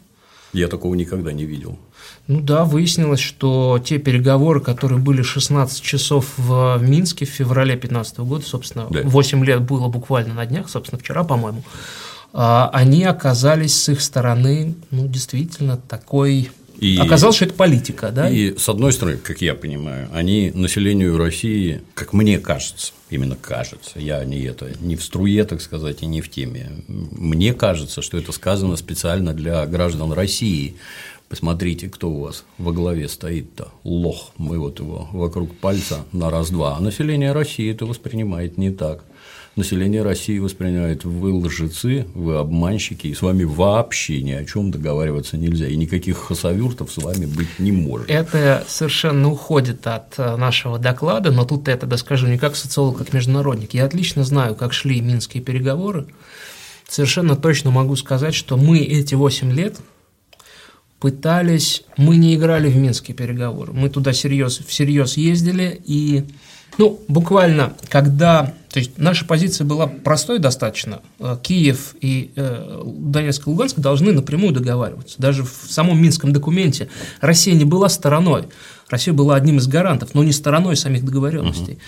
Я 0.52 0.68
такого 0.68 0.94
никогда 0.94 1.32
не 1.32 1.44
видел. 1.44 1.78
Ну 2.26 2.40
да, 2.40 2.64
выяснилось, 2.64 3.20
что 3.20 3.80
те 3.84 3.98
переговоры, 3.98 4.60
которые 4.60 4.98
были 4.98 5.22
16 5.22 5.82
часов 5.82 6.32
в 6.38 6.78
Минске 6.80 7.26
в 7.26 7.28
феврале 7.28 7.72
2015 7.72 8.18
года, 8.20 8.44
собственно, 8.46 8.86
да. 8.90 9.02
8 9.02 9.44
лет 9.44 9.62
было 9.62 9.88
буквально 9.88 10.34
на 10.34 10.46
днях, 10.46 10.70
собственно, 10.70 10.98
вчера, 10.98 11.24
по-моему, 11.24 11.62
а, 12.32 12.70
они 12.72 13.04
оказались 13.04 13.80
с 13.80 13.88
их 13.90 14.00
стороны, 14.00 14.74
ну, 14.90 15.06
действительно, 15.06 15.76
такой 15.76 16.50
и, 16.78 16.98
Оказалось, 16.98 17.36
что 17.36 17.44
это 17.44 17.54
политика, 17.54 18.10
да? 18.10 18.28
И 18.28 18.56
с 18.56 18.68
одной 18.68 18.92
стороны, 18.92 19.18
как 19.18 19.40
я 19.40 19.54
понимаю, 19.54 20.08
они 20.12 20.50
населению 20.54 21.16
России, 21.16 21.82
как 21.94 22.12
мне 22.12 22.38
кажется, 22.38 22.92
именно 23.10 23.36
кажется, 23.36 23.98
я 24.00 24.24
не 24.24 24.42
это, 24.42 24.70
не 24.80 24.96
в 24.96 25.02
струе, 25.02 25.44
так 25.44 25.60
сказать, 25.60 26.02
и 26.02 26.06
не 26.06 26.20
в 26.20 26.30
теме. 26.30 26.70
Мне 26.88 27.54
кажется, 27.54 28.02
что 28.02 28.18
это 28.18 28.32
сказано 28.32 28.76
специально 28.76 29.32
для 29.32 29.64
граждан 29.66 30.12
России, 30.12 30.76
Посмотрите, 31.28 31.88
кто 31.88 32.10
у 32.10 32.20
вас 32.20 32.44
во 32.58 32.72
главе 32.72 33.08
стоит-то. 33.08 33.72
Лох. 33.82 34.30
Мы 34.36 34.58
вот 34.58 34.78
его 34.78 35.08
вокруг 35.10 35.56
пальца 35.56 36.04
на 36.12 36.30
раз-два. 36.30 36.76
А 36.76 36.80
население 36.80 37.32
России 37.32 37.72
это 37.72 37.86
воспринимает 37.86 38.56
не 38.58 38.70
так. 38.70 39.04
Население 39.56 40.02
России 40.02 40.40
воспринимает 40.40 41.04
вы 41.04 41.32
лжецы, 41.32 42.06
вы 42.14 42.38
обманщики, 42.38 43.06
и 43.06 43.14
с 43.14 43.22
вами 43.22 43.44
вообще 43.44 44.20
ни 44.20 44.32
о 44.32 44.44
чем 44.44 44.72
договариваться 44.72 45.36
нельзя, 45.36 45.68
и 45.68 45.76
никаких 45.76 46.18
хасавюртов 46.18 46.90
с 46.90 46.96
вами 46.96 47.26
быть 47.26 47.60
не 47.60 47.70
может. 47.70 48.10
Это 48.10 48.64
совершенно 48.66 49.30
уходит 49.30 49.86
от 49.86 50.14
э, 50.18 50.36
нашего 50.36 50.80
доклада, 50.80 51.30
но 51.30 51.44
тут 51.44 51.68
я 51.68 51.76
тогда 51.76 51.96
скажу 51.98 52.26
не 52.26 52.36
как 52.36 52.56
социолог, 52.56 52.98
как 52.98 53.12
международник. 53.12 53.74
Я 53.74 53.84
отлично 53.84 54.24
знаю, 54.24 54.56
как 54.56 54.72
шли 54.72 55.00
минские 55.00 55.40
переговоры. 55.40 56.06
Совершенно 56.88 57.36
точно 57.36 57.70
могу 57.70 57.94
сказать, 57.94 58.34
что 58.34 58.56
мы 58.56 58.80
эти 58.80 59.14
8 59.14 59.52
лет 59.52 59.78
пытались, 60.98 61.84
мы 61.96 62.16
не 62.16 62.34
играли 62.34 62.68
в 62.68 62.76
минские 62.76 63.14
переговоры, 63.14 63.72
мы 63.72 63.88
туда 63.88 64.12
всерьез, 64.12 64.58
всерьез 64.66 65.16
ездили, 65.16 65.80
и, 65.84 66.24
ну, 66.78 67.00
буквально, 67.08 67.74
когда, 67.88 68.54
то 68.70 68.78
есть 68.78 68.92
наша 68.98 69.24
позиция 69.24 69.64
была 69.64 69.86
простой 69.86 70.38
достаточно, 70.38 71.00
э, 71.18 71.36
Киев 71.42 71.94
и 72.00 72.32
э, 72.34 72.82
Донецк 72.84 73.46
и 73.46 73.50
Луганск 73.50 73.78
должны 73.78 74.12
напрямую 74.12 74.52
договариваться, 74.52 75.16
даже 75.20 75.44
в 75.44 75.66
самом 75.68 76.02
минском 76.02 76.32
документе 76.32 76.88
Россия 77.20 77.54
не 77.54 77.64
была 77.64 77.88
стороной, 77.88 78.48
Россия 78.88 79.14
была 79.14 79.36
одним 79.36 79.58
из 79.58 79.66
гарантов, 79.66 80.10
но 80.14 80.24
не 80.24 80.32
стороной 80.32 80.76
самих 80.76 81.04
договоренностей. 81.04 81.74
Угу. 81.74 81.80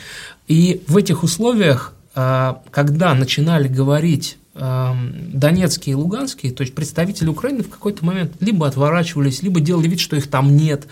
И 0.49 0.83
в 0.87 0.97
этих 0.97 1.23
условиях, 1.23 1.93
э, 2.15 2.55
когда 2.71 3.15
начинали 3.15 3.69
говорить 3.69 4.39
Донецкие 4.59 5.93
и 5.93 5.97
Луганские, 5.97 6.51
то 6.51 6.63
есть 6.63 6.75
представители 6.75 7.29
Украины 7.29 7.63
в 7.63 7.69
какой-то 7.69 8.03
момент 8.07 8.33
либо 8.41 8.67
отворачивались, 8.67 9.43
либо 9.43 9.61
делали 9.61 9.87
вид, 9.87 10.01
что 10.01 10.17
их 10.17 10.31
там 10.31 10.57
нет. 10.57 10.87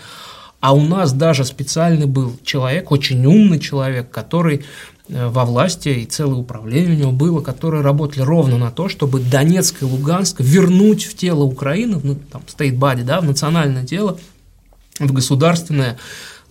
А 0.65 0.73
у 0.73 0.81
нас 0.81 1.13
даже 1.13 1.45
специальный 1.45 2.07
был 2.07 2.39
человек, 2.43 2.91
очень 2.91 3.23
умный 3.23 3.59
человек, 3.59 4.09
который 4.09 4.65
э, 5.07 5.27
во 5.27 5.45
власти 5.45 5.89
и 5.89 6.05
целое 6.07 6.37
управление 6.37 6.95
у 6.95 6.99
него 6.99 7.11
было, 7.11 7.39
которые 7.39 7.83
работали 7.83 8.23
ровно 8.23 8.57
на 8.57 8.71
то, 8.71 8.89
чтобы 8.89 9.19
Донецк 9.19 9.83
и 9.83 9.85
Луганск 9.85 10.37
вернуть 10.39 11.03
в 11.03 11.15
тело 11.15 11.43
Украины, 11.43 12.01
ну, 12.03 12.15
там, 12.31 12.41
стейт-бади, 12.47 13.03
да, 13.03 13.21
в 13.21 13.25
национальное 13.25 13.85
тело, 13.85 14.17
в 14.97 15.13
государственное, 15.13 15.99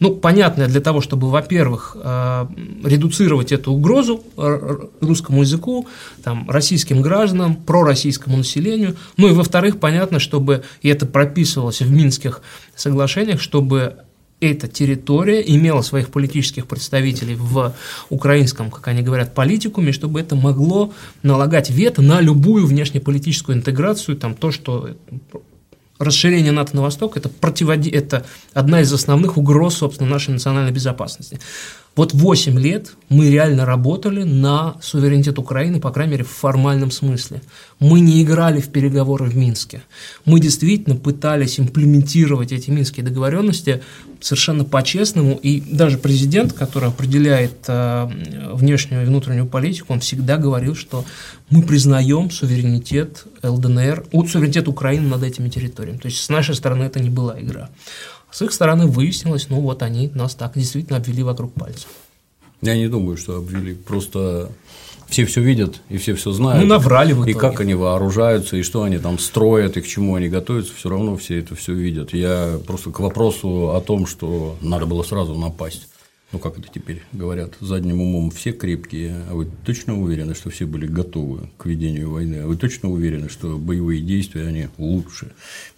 ну, 0.01 0.15
понятное 0.15 0.69
для 0.69 0.81
того, 0.81 1.01
чтобы, 1.01 1.31
во-первых, 1.31 1.97
э, 2.01 2.47
редуцировать 2.85 3.53
эту 3.53 3.73
угрозу 3.73 4.23
русскому 5.01 5.43
языку, 5.43 5.87
там, 6.23 6.49
российским 6.51 7.03
гражданам, 7.03 7.57
пророссийскому 7.57 8.39
населению, 8.39 8.97
ну 9.17 9.29
и, 9.29 9.33
во-вторых, 9.33 9.79
понятно, 9.79 10.19
чтобы, 10.19 10.63
и 10.83 10.89
это 10.89 11.07
прописывалось 11.07 11.81
в 11.81 11.91
Минских 11.91 12.43
соглашениях, 12.75 13.41
чтобы 13.41 13.99
эта 14.41 14.69
территория 14.69 15.43
имела 15.47 15.81
своих 15.83 16.11
политических 16.11 16.67
представителей 16.67 17.37
в 17.37 17.75
украинском, 18.11 18.71
как 18.71 18.89
они 18.89 19.03
говорят, 19.03 19.35
политикуме, 19.35 19.93
чтобы 19.93 20.21
это 20.21 20.37
могло 20.37 20.93
налагать 21.23 21.71
вето 21.71 22.03
на 22.03 22.21
любую 22.21 22.67
внешнеполитическую 22.67 23.57
интеграцию, 23.57 24.17
там, 24.17 24.35
то, 24.35 24.51
что 24.51 24.91
расширение 25.99 26.53
НАТО 26.53 26.77
на 26.77 26.83
восток– 26.83 27.17
это, 27.17 27.29
противоди... 27.29 27.91
это 27.91 28.25
одна 28.53 28.81
из 28.81 28.93
основных 28.93 29.37
угроз, 29.37 29.77
собственно, 29.77 30.11
нашей 30.11 30.31
национальной 30.31 30.73
безопасности. 30.73 31.41
Вот 31.97 32.13
8 32.13 32.59
лет 32.59 32.95
мы 33.09 33.31
реально 33.31 33.65
работали 33.65 34.25
на 34.25 34.77
суверенитет 34.83 35.39
Украины, 35.39 35.81
по 35.81 35.91
крайней 35.91 36.13
мере, 36.13 36.25
в 36.25 36.31
формальном 36.31 36.91
смысле. 36.91 37.41
Мы 37.79 38.01
не 38.01 38.23
играли 38.23 38.61
в 38.61 38.71
переговоры 38.71 39.27
в 39.27 39.37
Минске. 39.37 39.83
Мы 40.25 40.41
действительно 40.41 40.97
пытались 40.97 41.61
имплементировать 41.61 42.51
эти 42.51 42.71
минские 42.71 43.05
договоренности 43.05 43.83
совершенно 44.21 44.65
по-честному. 44.65 45.39
И 45.41 45.61
даже 45.61 45.99
президент, 45.99 46.53
который 46.53 46.89
определяет 46.89 47.65
э, 47.69 48.11
внешнюю 48.53 49.03
и 49.03 49.07
внутреннюю 49.07 49.47
политику, 49.47 49.93
он 49.93 50.01
всегда 50.01 50.37
говорил, 50.37 50.75
что 50.75 51.05
мы 51.51 51.63
признаем 51.63 52.31
суверенитет 52.31 53.25
ЛДНР, 53.43 54.07
суверенитет 54.29 54.67
Украины 54.67 55.09
над 55.09 55.23
этими 55.23 55.49
территориями. 55.49 55.99
То 55.99 56.07
есть 56.07 56.25
с 56.25 56.29
нашей 56.29 56.57
стороны 56.57 56.85
это 56.85 56.99
не 56.99 57.11
была 57.11 57.41
игра. 57.41 57.69
С 58.35 58.43
их 58.43 58.53
стороны 58.53 58.89
выяснилось, 58.89 59.49
ну 59.49 59.61
вот 59.61 59.81
они 59.85 60.11
нас 60.13 60.35
так 60.35 60.55
действительно 60.57 60.97
обвели 60.97 61.23
вокруг 61.23 61.53
пальца. 61.53 61.87
Я 62.63 62.77
не 62.77 62.89
думаю, 62.89 63.17
что 63.17 63.37
обвели. 63.37 63.75
Просто 63.75 64.51
все 65.07 65.25
все 65.25 65.41
видят 65.41 65.81
и 65.89 65.99
все 65.99 66.17
все 66.17 66.33
знают. 66.33 66.61
Ну, 66.61 66.69
наврали 66.69 67.13
в 67.13 67.19
итоге. 67.19 67.31
И 67.31 67.35
как 67.35 67.61
они 67.61 67.75
вооружаются, 67.75 68.57
и 68.57 68.63
что 68.65 68.83
они 68.83 68.99
там 68.99 69.21
строят, 69.21 69.77
и 69.77 69.83
к 69.83 69.87
чему 69.87 70.17
они 70.17 70.29
готовятся, 70.29 70.73
все 70.75 70.89
равно 70.89 71.17
все 71.17 71.39
это 71.39 71.55
все 71.55 71.75
видят. 71.75 72.13
Я 72.13 72.59
просто 72.67 72.91
к 72.91 72.99
вопросу 72.99 73.71
о 73.71 73.81
том, 73.81 74.05
что 74.05 74.57
надо 74.61 74.87
было 74.87 75.05
сразу 75.05 75.37
напасть 75.37 75.87
ну 76.33 76.41
как 76.41 76.59
это 76.59 76.67
теперь 76.69 77.01
говорят, 77.13 77.53
задним 77.61 78.01
умом 78.01 78.33
все 78.33 78.51
крепкие, 78.51 79.23
а 79.31 79.35
вы 79.35 79.49
точно 79.65 79.97
уверены, 80.03 80.35
что 80.35 80.51
все 80.51 80.67
были 80.67 80.89
готовы 80.89 81.49
к 81.57 81.67
ведению 81.67 82.11
войны? 82.11 82.41
А 82.43 82.47
вы 82.49 82.57
точно 82.57 82.91
уверены, 82.91 83.29
что 83.29 83.57
боевые 83.57 84.01
действия, 84.01 84.49
они 84.49 84.67
лучше 84.77 85.31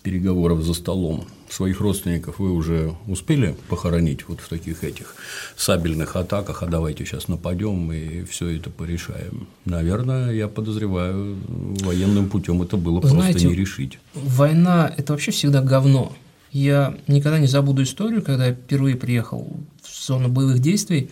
переговоров 0.02 0.62
за 0.62 0.72
столом? 0.72 1.26
Своих 1.50 1.81
родственников 1.81 2.38
вы 2.38 2.53
уже 2.53 2.95
успели 3.07 3.57
похоронить 3.69 4.29
вот 4.29 4.41
в 4.41 4.49
таких 4.49 4.85
этих 4.85 5.15
сабельных 5.57 6.17
атаках, 6.17 6.62
а 6.62 6.67
давайте 6.67 7.05
сейчас 7.05 7.29
нападем 7.29 7.93
и 7.93 8.25
все 8.25 8.57
это 8.57 8.71
порешаем. 8.71 9.49
Наверное, 9.65 10.33
я 10.33 10.49
подозреваю, 10.49 11.37
военным 11.83 12.29
путем 12.29 12.62
это 12.62 12.76
было 12.76 13.00
Знаете, 13.07 13.33
просто 13.33 13.49
не 13.49 13.55
решить. 13.55 13.99
Война– 14.15 14.93
это 14.97 15.12
вообще 15.12 15.31
всегда 15.31 15.62
говно. 15.62 16.12
Я 16.53 16.97
никогда 17.07 17.38
не 17.38 17.47
забуду 17.47 17.83
историю, 17.83 18.23
когда 18.23 18.47
я 18.47 18.55
впервые 18.55 18.97
приехал 18.97 19.47
в 19.83 20.07
зону 20.07 20.29
боевых 20.29 20.59
действий, 20.59 21.11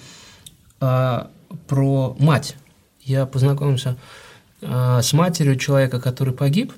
а, 0.81 1.31
про 1.69 2.17
мать. 2.19 2.57
Я 3.03 3.26
познакомился 3.26 3.97
а, 4.62 5.03
с 5.03 5.12
матерью 5.12 5.57
человека, 5.57 6.00
который 6.00 6.35
погиб, 6.35 6.73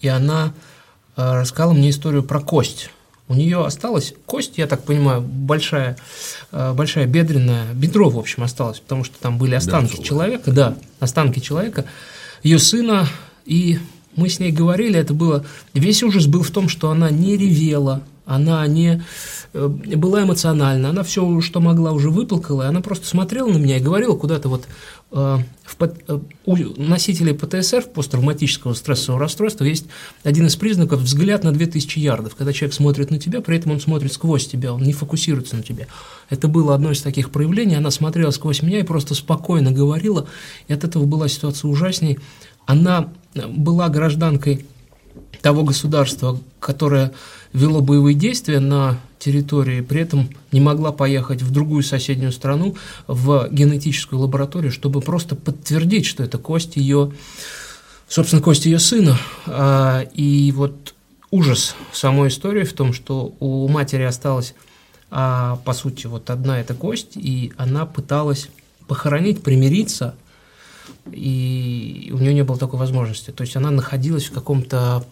и 0.00 0.08
она 0.08 0.52
рассказала 1.16 1.72
мне 1.72 1.90
историю 1.90 2.22
про 2.22 2.40
кость. 2.40 2.90
У 3.26 3.34
нее 3.34 3.64
осталась 3.64 4.14
кость, 4.26 4.58
я 4.58 4.66
так 4.66 4.84
понимаю, 4.84 5.22
большая, 5.22 5.96
большая 6.52 7.06
бедренная, 7.06 7.72
бедро, 7.72 8.10
в 8.10 8.18
общем, 8.18 8.42
осталось, 8.42 8.80
потому 8.80 9.02
что 9.02 9.18
там 9.18 9.38
были 9.38 9.54
останки 9.54 9.96
да, 9.96 10.02
человека, 10.02 10.52
да, 10.52 10.76
останки 11.00 11.40
человека, 11.40 11.86
ее 12.42 12.58
сына, 12.58 13.08
и 13.46 13.78
мы 14.14 14.28
с 14.28 14.40
ней 14.40 14.52
говорили, 14.52 14.98
это 14.98 15.14
было... 15.14 15.44
Весь 15.72 16.02
ужас 16.02 16.26
был 16.26 16.42
в 16.42 16.50
том, 16.50 16.68
что 16.68 16.90
она 16.90 17.08
не 17.08 17.36
ревела, 17.38 18.02
она 18.26 18.66
не 18.66 19.02
э, 19.52 19.66
была 19.68 20.22
эмоциональна, 20.22 20.90
она 20.90 21.02
все, 21.02 21.40
что 21.40 21.60
могла, 21.60 21.92
уже 21.92 22.10
выплакала, 22.10 22.62
и 22.62 22.66
она 22.66 22.80
просто 22.80 23.06
смотрела 23.06 23.48
на 23.48 23.58
меня 23.58 23.76
и 23.76 23.82
говорила 23.82 24.16
куда-то 24.16 24.48
вот 24.48 24.66
э, 25.12 25.38
в, 25.64 25.76
э, 25.82 26.18
у 26.46 26.56
носителей 26.80 27.34
ПТСР, 27.34 27.82
посттравматического 27.92 28.72
стрессового 28.72 29.20
расстройства, 29.20 29.64
есть 29.64 29.86
один 30.22 30.46
из 30.46 30.56
признаков 30.56 31.00
взгляд 31.00 31.44
на 31.44 31.52
2000 31.52 31.98
ярдов, 31.98 32.34
когда 32.34 32.52
человек 32.54 32.74
смотрит 32.74 33.10
на 33.10 33.18
тебя, 33.18 33.42
при 33.42 33.58
этом 33.58 33.72
он 33.72 33.80
смотрит 33.80 34.12
сквозь 34.12 34.46
тебя, 34.46 34.72
он 34.72 34.82
не 34.82 34.94
фокусируется 34.94 35.56
на 35.56 35.62
тебе. 35.62 35.86
Это 36.30 36.48
было 36.48 36.74
одно 36.74 36.92
из 36.92 37.02
таких 37.02 37.30
проявлений, 37.30 37.74
она 37.74 37.90
смотрела 37.90 38.30
сквозь 38.30 38.62
меня 38.62 38.80
и 38.80 38.84
просто 38.84 39.14
спокойно 39.14 39.70
говорила, 39.70 40.26
и 40.68 40.72
от 40.72 40.84
этого 40.84 41.04
была 41.04 41.28
ситуация 41.28 41.68
ужасней. 41.68 42.18
Она 42.66 43.12
была 43.34 43.90
гражданкой 43.90 44.64
того 45.42 45.62
государства, 45.62 46.38
которое 46.58 47.12
вело 47.52 47.80
боевые 47.80 48.14
действия 48.14 48.60
на 48.60 48.98
территории, 49.18 49.80
при 49.80 50.00
этом 50.00 50.28
не 50.52 50.60
могла 50.60 50.92
поехать 50.92 51.42
в 51.42 51.50
другую 51.50 51.82
соседнюю 51.82 52.32
страну, 52.32 52.76
в 53.06 53.48
генетическую 53.50 54.20
лабораторию, 54.20 54.72
чтобы 54.72 55.00
просто 55.00 55.36
подтвердить, 55.36 56.06
что 56.06 56.22
это 56.22 56.38
кость 56.38 56.76
ее, 56.76 57.12
собственно, 58.08 58.42
кость 58.42 58.66
ее 58.66 58.78
сына. 58.78 59.18
А, 59.46 60.02
и 60.14 60.52
вот 60.52 60.94
ужас 61.30 61.74
самой 61.92 62.28
истории 62.28 62.64
в 62.64 62.72
том, 62.72 62.92
что 62.92 63.34
у 63.40 63.68
матери 63.68 64.02
осталась, 64.02 64.54
а, 65.10 65.56
по 65.64 65.72
сути, 65.72 66.06
вот 66.06 66.28
одна 66.30 66.60
эта 66.60 66.74
кость, 66.74 67.16
и 67.16 67.52
она 67.56 67.86
пыталась 67.86 68.48
похоронить, 68.88 69.42
примириться 69.42 70.14
и 71.10 72.10
у 72.12 72.18
нее 72.18 72.34
не 72.34 72.44
было 72.44 72.58
такой 72.58 72.78
возможности. 72.78 73.30
То 73.30 73.42
есть 73.42 73.56
она 73.56 73.70
находилась 73.70 74.24
в 74.24 74.32
каком-то 74.32 75.04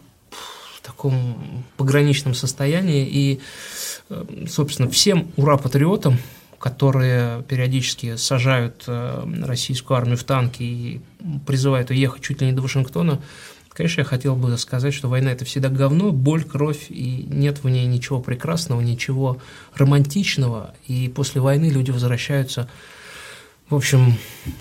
таком 0.82 1.64
пограничном 1.76 2.34
состоянии, 2.34 3.06
и, 3.06 3.40
э, 4.10 4.24
собственно, 4.48 4.90
всем 4.90 5.30
ура-патриотам, 5.36 6.18
которые 6.58 7.42
периодически 7.44 8.16
сажают 8.16 8.84
э, 8.86 9.24
российскую 9.44 9.96
армию 9.96 10.16
в 10.16 10.24
танки 10.24 10.62
и 10.62 11.00
призывают 11.46 11.90
уехать 11.90 12.22
чуть 12.22 12.40
ли 12.40 12.48
не 12.48 12.52
до 12.52 12.62
Вашингтона, 12.62 13.20
конечно, 13.72 14.00
я 14.02 14.04
хотел 14.04 14.36
бы 14.36 14.56
сказать, 14.58 14.94
что 14.94 15.08
война– 15.08 15.32
это 15.32 15.44
всегда 15.44 15.68
говно, 15.68 16.12
боль, 16.12 16.44
кровь, 16.44 16.86
и 16.88 17.26
нет 17.28 17.62
в 17.62 17.68
ней 17.68 17.86
ничего 17.86 18.20
прекрасного, 18.20 18.80
ничего 18.80 19.38
романтичного, 19.74 20.74
и 20.86 21.08
после 21.08 21.40
войны 21.40 21.66
люди 21.66 21.90
возвращаются 21.90 22.68
в 23.72 23.76
общем, 23.76 24.18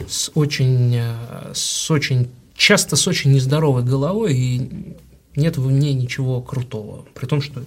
с 0.08 0.32
очень, 0.36 0.96
э, 0.96 1.52
с 1.54 1.92
очень 1.92 2.30
часто 2.56 2.96
с 2.96 3.08
очень 3.08 3.34
нездоровой 3.34 3.84
головой, 3.84 4.36
и 4.36 4.96
нет 5.36 5.58
в 5.58 5.70
ней 5.70 5.94
ничего 5.94 6.42
крутого. 6.42 7.06
При 7.14 7.26
том, 7.26 7.42
что, 7.42 7.64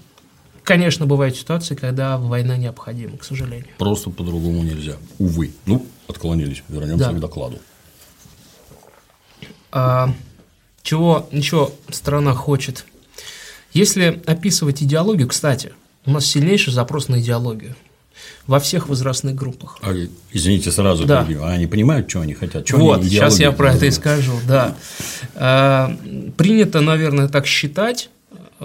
конечно, 0.62 1.04
бывают 1.04 1.36
ситуации, 1.36 1.74
когда 1.74 2.16
война 2.16 2.56
необходима, 2.56 3.18
к 3.18 3.24
сожалению. 3.24 3.66
Просто 3.76 4.08
по-другому 4.10 4.62
нельзя. 4.62 4.96
Увы. 5.18 5.52
Ну, 5.66 5.84
отклонились. 6.08 6.62
Вернемся 6.68 7.10
да. 7.10 7.12
к 7.12 7.20
докладу. 7.20 7.58
А, 9.70 10.14
чего 10.82 11.28
еще 11.30 11.72
страна 11.90 12.32
хочет? 12.32 12.86
Если 13.74 14.22
описывать 14.24 14.82
идеологию, 14.82 15.28
кстати, 15.28 15.74
у 16.06 16.10
нас 16.10 16.24
сильнейший 16.24 16.72
запрос 16.72 17.08
на 17.08 17.20
идеологию 17.20 17.76
во 18.46 18.60
всех 18.60 18.88
возрастных 18.88 19.34
группах. 19.34 19.78
А, 19.82 19.94
извините, 20.32 20.70
сразу 20.70 21.04
да. 21.04 21.24
перебью. 21.24 21.44
А 21.44 21.50
они 21.50 21.66
понимают, 21.66 22.10
что 22.10 22.20
они 22.20 22.34
хотят? 22.34 22.66
Что 22.66 22.78
вот, 22.78 23.00
они 23.00 23.08
сейчас 23.08 23.38
я 23.38 23.52
про 23.52 23.74
это 23.74 23.86
и 23.86 23.90
скажу, 23.90 24.32
да. 24.46 24.76
А, 25.34 25.96
принято, 26.36 26.80
наверное, 26.80 27.28
так 27.28 27.46
считать, 27.46 28.10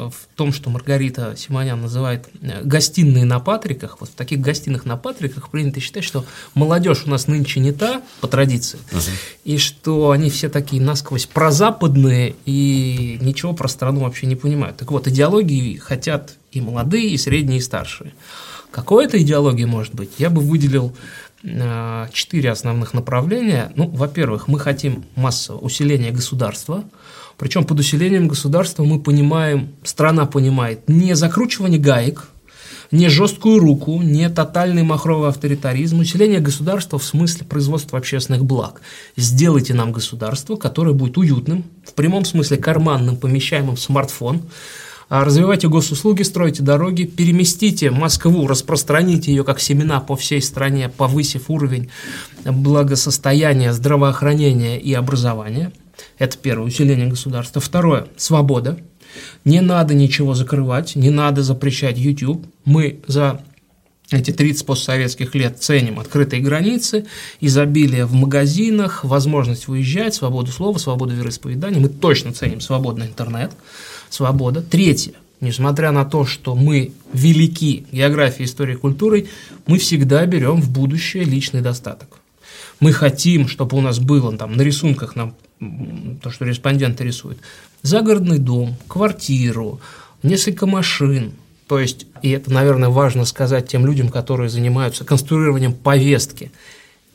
в 0.08 0.28
том, 0.36 0.54
что 0.54 0.70
Маргарита 0.70 1.36
Симонян 1.36 1.82
называет 1.82 2.30
э, 2.42 2.64
гостиные 2.64 3.26
на 3.26 3.40
Патриках, 3.40 3.98
вот 4.00 4.10
в 4.10 4.14
таких 4.14 4.40
гостиных 4.40 4.86
на 4.86 4.98
Патриках 4.98 5.50
принято 5.50 5.80
считать, 5.80 6.04
что 6.04 6.26
молодежь 6.54 7.04
у 7.06 7.10
нас 7.10 7.28
нынче 7.28 7.60
не 7.60 7.72
та, 7.72 8.02
по 8.22 8.28
традиции, 8.28 8.80
uh-huh. 8.92 9.12
и 9.46 9.58
что 9.58 10.12
они 10.12 10.30
все 10.30 10.50
такие 10.50 10.82
насквозь 10.82 11.26
прозападные 11.26 12.36
и 12.46 13.18
ничего 13.22 13.54
про 13.54 13.68
страну 13.68 14.02
вообще 14.02 14.28
не 14.28 14.36
понимают. 14.36 14.78
Так 14.78 14.92
вот, 14.92 15.08
идеологии 15.08 15.76
хотят 15.78 16.36
и 16.52 16.62
молодые, 16.62 17.10
и 17.10 17.18
средние, 17.18 17.60
и 17.60 17.62
старшие. 17.62 18.14
Какой 18.72 19.06
это 19.06 19.22
идеология 19.22 19.68
может 19.68 19.96
быть? 19.96 20.12
Я 20.18 20.30
бы 20.30 20.42
выделил 20.42 20.96
э, 21.44 22.08
четыре 22.14 22.52
основных 22.52 22.94
направления. 22.94 23.72
Ну, 23.76 23.88
во-первых, 23.88 24.48
мы 24.48 24.60
хотим 24.60 25.06
массового 25.16 25.62
усиления 25.62 26.12
государства, 26.12 26.84
причем 27.38 27.64
под 27.64 27.80
усилением 27.80 28.28
государства 28.28 28.84
мы 28.84 29.00
понимаем, 29.00 29.70
страна 29.84 30.26
понимает 30.26 30.90
не 30.90 31.16
закручивание 31.16 31.80
гаек, 31.80 32.28
не 32.92 33.08
жесткую 33.08 33.60
руку, 33.60 34.02
не 34.02 34.30
тотальный 34.30 34.84
махровый 34.84 35.30
авторитаризм, 35.30 36.00
усиление 36.00 36.40
государства 36.40 37.00
в 37.00 37.04
смысле 37.04 37.46
производства 37.46 37.98
общественных 37.98 38.44
благ. 38.44 38.82
Сделайте 39.16 39.74
нам 39.74 39.92
государство, 39.92 40.56
которое 40.56 40.94
будет 40.94 41.18
уютным, 41.18 41.64
в 41.86 41.94
прямом 41.94 42.26
смысле 42.26 42.58
карманным, 42.58 43.16
помещаемым 43.16 43.76
в 43.76 43.80
смартфон, 43.80 44.42
развивайте 45.10 45.68
госуслуги, 45.68 46.22
стройте 46.22 46.62
дороги, 46.62 47.04
переместите 47.04 47.90
Москву, 47.90 48.48
распространите 48.48 49.32
ее 49.32 49.44
как 49.44 49.60
семена 49.60 50.00
по 50.00 50.16
всей 50.16 50.42
стране, 50.42 50.90
повысив 50.90 51.50
уровень 51.50 51.90
благосостояния, 52.46 53.74
здравоохранения 53.74 54.80
и 54.80 54.94
образования. 54.94 55.72
Это 56.18 56.38
первое, 56.38 56.68
усиление 56.68 57.08
государства. 57.08 57.60
Второе, 57.60 58.08
свобода. 58.18 58.80
Не 59.46 59.62
надо 59.62 59.96
ничего 59.96 60.36
закрывать, 60.36 60.96
не 60.96 61.10
надо 61.10 61.42
запрещать 61.42 61.98
YouTube. 61.98 62.46
Мы 62.66 63.00
за 63.08 63.42
эти 64.12 64.32
30 64.32 64.66
постсоветских 64.66 65.36
лет 65.36 65.62
ценим 65.62 66.00
открытые 66.00 66.42
границы, 66.42 67.06
изобилие 67.42 68.06
в 68.06 68.14
магазинах, 68.14 69.04
возможность 69.04 69.68
выезжать, 69.68 70.16
свободу 70.16 70.52
слова, 70.52 70.78
свободу 70.78 71.14
вероисповедания. 71.14 71.80
Мы 71.80 71.90
точно 71.90 72.34
ценим 72.34 72.62
свободный 72.62 73.08
интернет 73.08 73.52
свобода. 74.10 74.62
Третье. 74.62 75.14
несмотря 75.42 75.92
на 75.92 76.04
то, 76.04 76.26
что 76.26 76.56
мы 76.56 76.92
велики 77.14 77.86
географией, 77.92 78.46
историей, 78.46 78.76
культурой, 78.76 79.30
мы 79.68 79.78
всегда 79.78 80.26
берем 80.26 80.62
в 80.62 80.70
будущее 80.70 81.24
личный 81.24 81.62
достаток. 81.62 82.20
Мы 82.80 82.92
хотим, 82.92 83.48
чтобы 83.48 83.78
у 83.78 83.82
нас 83.82 84.00
было 84.00 84.36
там 84.38 84.56
на 84.58 84.62
рисунках 84.62 85.16
нам 85.16 85.34
то, 86.22 86.30
что 86.30 86.46
респонденты 86.46 87.04
рисуют, 87.04 87.40
загородный 87.82 88.38
дом, 88.38 88.76
квартиру, 88.88 89.80
несколько 90.24 90.66
машин. 90.66 91.34
То 91.68 91.80
есть, 91.80 92.08
и 92.22 92.32
это, 92.32 92.52
наверное, 92.52 92.90
важно 92.90 93.26
сказать 93.26 93.68
тем 93.68 93.86
людям, 93.86 94.10
которые 94.10 94.50
занимаются 94.50 95.06
конструированием 95.06 95.74
повестки, 95.74 96.52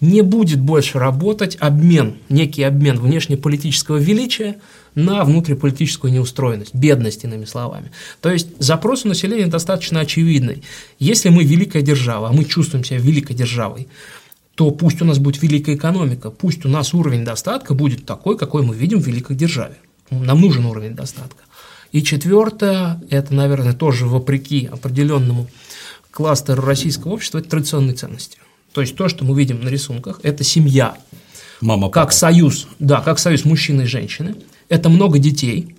не 0.01 0.23
будет 0.23 0.61
больше 0.61 0.99
работать 0.99 1.57
обмен, 1.61 2.17
некий 2.29 2.63
обмен 2.63 2.99
внешнеполитического 3.01 3.97
величия 3.97 4.57
на 4.95 5.25
внутриполитическую 5.25 6.13
неустроенность, 6.13 6.75
бедность, 6.75 7.25
иными 7.25 7.45
словами. 7.45 7.91
То 8.21 8.31
есть 8.31 8.49
запрос 8.59 9.05
у 9.05 9.09
населения 9.09 9.47
достаточно 9.47 10.01
очевидный. 10.01 10.63
Если 10.99 11.29
мы 11.29 11.45
великая 11.45 11.83
держава, 11.83 12.29
а 12.29 12.33
мы 12.33 12.45
чувствуем 12.45 12.85
себя 12.85 12.99
великой 12.99 13.35
державой, 13.35 13.89
то 14.55 14.71
пусть 14.71 15.03
у 15.03 15.05
нас 15.05 15.19
будет 15.19 15.43
великая 15.43 15.75
экономика, 15.75 16.31
пусть 16.31 16.65
у 16.65 16.69
нас 16.69 16.95
уровень 16.95 17.25
достатка 17.25 17.75
будет 17.75 18.07
такой, 18.07 18.39
какой 18.39 18.63
мы 18.63 18.77
видим 18.77 19.01
в 19.01 19.07
великой 19.07 19.37
державе. 19.37 19.77
Нам 20.11 20.41
нужен 20.41 20.67
уровень 20.67 20.95
достатка. 20.95 21.43
И 21.91 22.03
четвертое, 22.03 23.01
это, 23.11 23.35
наверное, 23.35 23.73
тоже 23.73 24.07
вопреки 24.07 24.69
определенному 24.71 25.49
кластеру 26.11 26.63
российского 26.63 27.13
общества, 27.13 27.39
это 27.39 27.51
традиционные 27.51 27.95
ценности. 27.95 28.39
То 28.73 28.81
есть 28.81 28.97
то, 28.97 29.09
что 29.09 29.25
мы 29.25 29.39
видим 29.39 29.61
на 29.63 29.69
рисунках, 29.69 30.21
это 30.23 30.45
семья. 30.45 30.97
Мама, 31.61 31.91
как 31.91 32.13
союз, 32.13 32.67
да, 32.79 33.01
как 33.01 33.19
союз 33.19 33.45
мужчины 33.45 33.83
и 33.83 33.87
женщины. 33.87 34.35
Это 34.69 34.89
много 34.89 35.19
детей, 35.19 35.75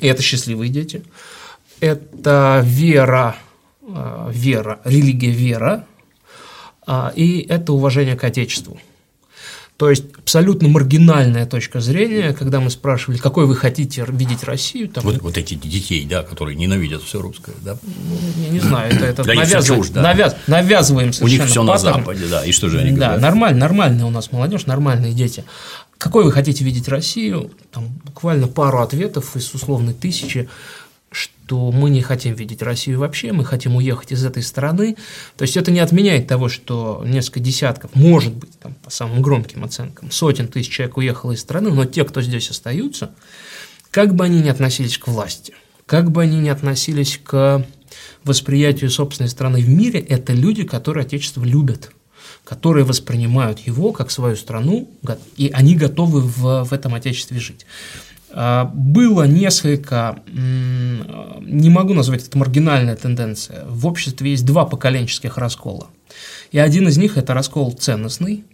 и 0.00 0.06
это 0.06 0.22
счастливые 0.22 0.70
дети. 0.70 1.02
Это 1.80 2.62
вера, 2.64 3.36
э, 3.82 4.30
вера, 4.32 4.80
религия 4.84 5.30
вера, 5.30 5.86
а, 6.86 7.12
и 7.14 7.40
это 7.40 7.72
уважение 7.72 8.16
к 8.16 8.24
Отечеству. 8.24 8.78
То 9.76 9.90
есть 9.90 10.04
абсолютно 10.16 10.68
маргинальная 10.68 11.44
точка 11.44 11.80
зрения, 11.80 12.32
когда 12.32 12.60
мы 12.60 12.70
спрашивали, 12.70 13.18
какой 13.18 13.44
вы 13.44 13.54
хотите 13.54 14.06
видеть 14.08 14.42
Россию. 14.44 14.88
Там, 14.88 15.04
вот, 15.04 15.20
вот 15.20 15.36
эти 15.36 15.52
детей, 15.52 16.06
да, 16.06 16.22
которые 16.22 16.56
ненавидят 16.56 17.02
все 17.02 17.20
русское, 17.20 17.54
да? 17.60 17.76
Ну, 17.82 18.42
я 18.42 18.48
не 18.48 18.60
знаю, 18.60 18.94
это, 18.94 19.04
это 19.04 19.24
навязываем, 19.24 19.82
чушь, 19.82 19.90
да. 19.90 20.00
навяз, 20.00 20.34
навязываем 20.46 21.12
совершенно 21.12 21.42
У 21.42 21.44
них 21.44 21.50
все 21.50 21.62
на 21.62 21.76
Западе, 21.76 22.24
да, 22.26 22.42
и 22.42 22.52
что 22.52 22.70
же 22.70 22.78
они 22.78 22.92
говорят? 22.92 23.16
Да, 23.16 23.20
нормально, 23.20 23.60
нормальная 23.60 24.06
у 24.06 24.10
нас 24.10 24.32
молодежь, 24.32 24.64
нормальные 24.64 25.12
дети. 25.12 25.44
Какой 25.98 26.24
вы 26.24 26.32
хотите 26.32 26.64
видеть 26.64 26.88
Россию? 26.88 27.50
Там 27.70 27.88
буквально 28.04 28.48
пару 28.48 28.80
ответов 28.80 29.36
из 29.36 29.52
условной 29.54 29.94
тысячи 29.94 30.48
что 31.10 31.70
мы 31.70 31.90
не 31.90 32.02
хотим 32.02 32.34
видеть 32.34 32.60
Россию 32.60 32.98
вообще, 32.98 33.32
мы 33.32 33.44
хотим 33.44 33.76
уехать 33.76 34.12
из 34.12 34.24
этой 34.24 34.42
страны. 34.42 34.96
То 35.36 35.42
есть 35.42 35.56
это 35.56 35.70
не 35.70 35.80
отменяет 35.80 36.26
того, 36.26 36.48
что 36.48 37.02
несколько 37.06 37.40
десятков, 37.40 37.94
может 37.94 38.34
быть, 38.34 38.58
там, 38.58 38.74
по 38.74 38.90
самым 38.90 39.22
громким 39.22 39.64
оценкам, 39.64 40.10
сотен 40.10 40.48
тысяч 40.48 40.70
человек 40.70 40.96
уехало 40.96 41.32
из 41.32 41.40
страны, 41.40 41.70
но 41.70 41.84
те, 41.84 42.04
кто 42.04 42.20
здесь 42.20 42.50
остаются, 42.50 43.12
как 43.90 44.14
бы 44.14 44.24
они 44.24 44.42
ни 44.42 44.48
относились 44.48 44.98
к 44.98 45.06
власти, 45.06 45.54
как 45.86 46.10
бы 46.10 46.22
они 46.22 46.38
ни 46.38 46.48
относились 46.48 47.18
к 47.22 47.64
восприятию 48.24 48.90
собственной 48.90 49.30
страны 49.30 49.60
в 49.60 49.68
мире, 49.68 50.00
это 50.00 50.32
люди, 50.32 50.64
которые 50.64 51.02
Отечество 51.06 51.44
любят 51.44 51.92
которые 52.44 52.84
воспринимают 52.84 53.60
его 53.60 53.92
как 53.92 54.10
свою 54.10 54.36
страну, 54.36 54.88
и 55.36 55.50
они 55.52 55.76
готовы 55.76 56.20
в, 56.20 56.64
в 56.64 56.72
этом 56.72 56.94
Отечестве 56.94 57.38
жить. 57.38 57.66
А, 58.30 58.70
было 58.74 59.24
несколько, 59.24 60.18
не 60.26 61.70
могу 61.70 61.94
назвать 61.94 62.26
это 62.26 62.36
маргинальная 62.36 62.96
тенденция, 62.96 63.64
в 63.66 63.86
обществе 63.86 64.30
есть 64.30 64.44
два 64.44 64.66
поколенческих 64.66 65.38
раскола. 65.38 65.88
И 66.52 66.58
один 66.58 66.88
из 66.88 66.96
них– 66.96 67.16
это 67.18 67.34
раскол 67.34 67.72
ценностный. 67.72 68.44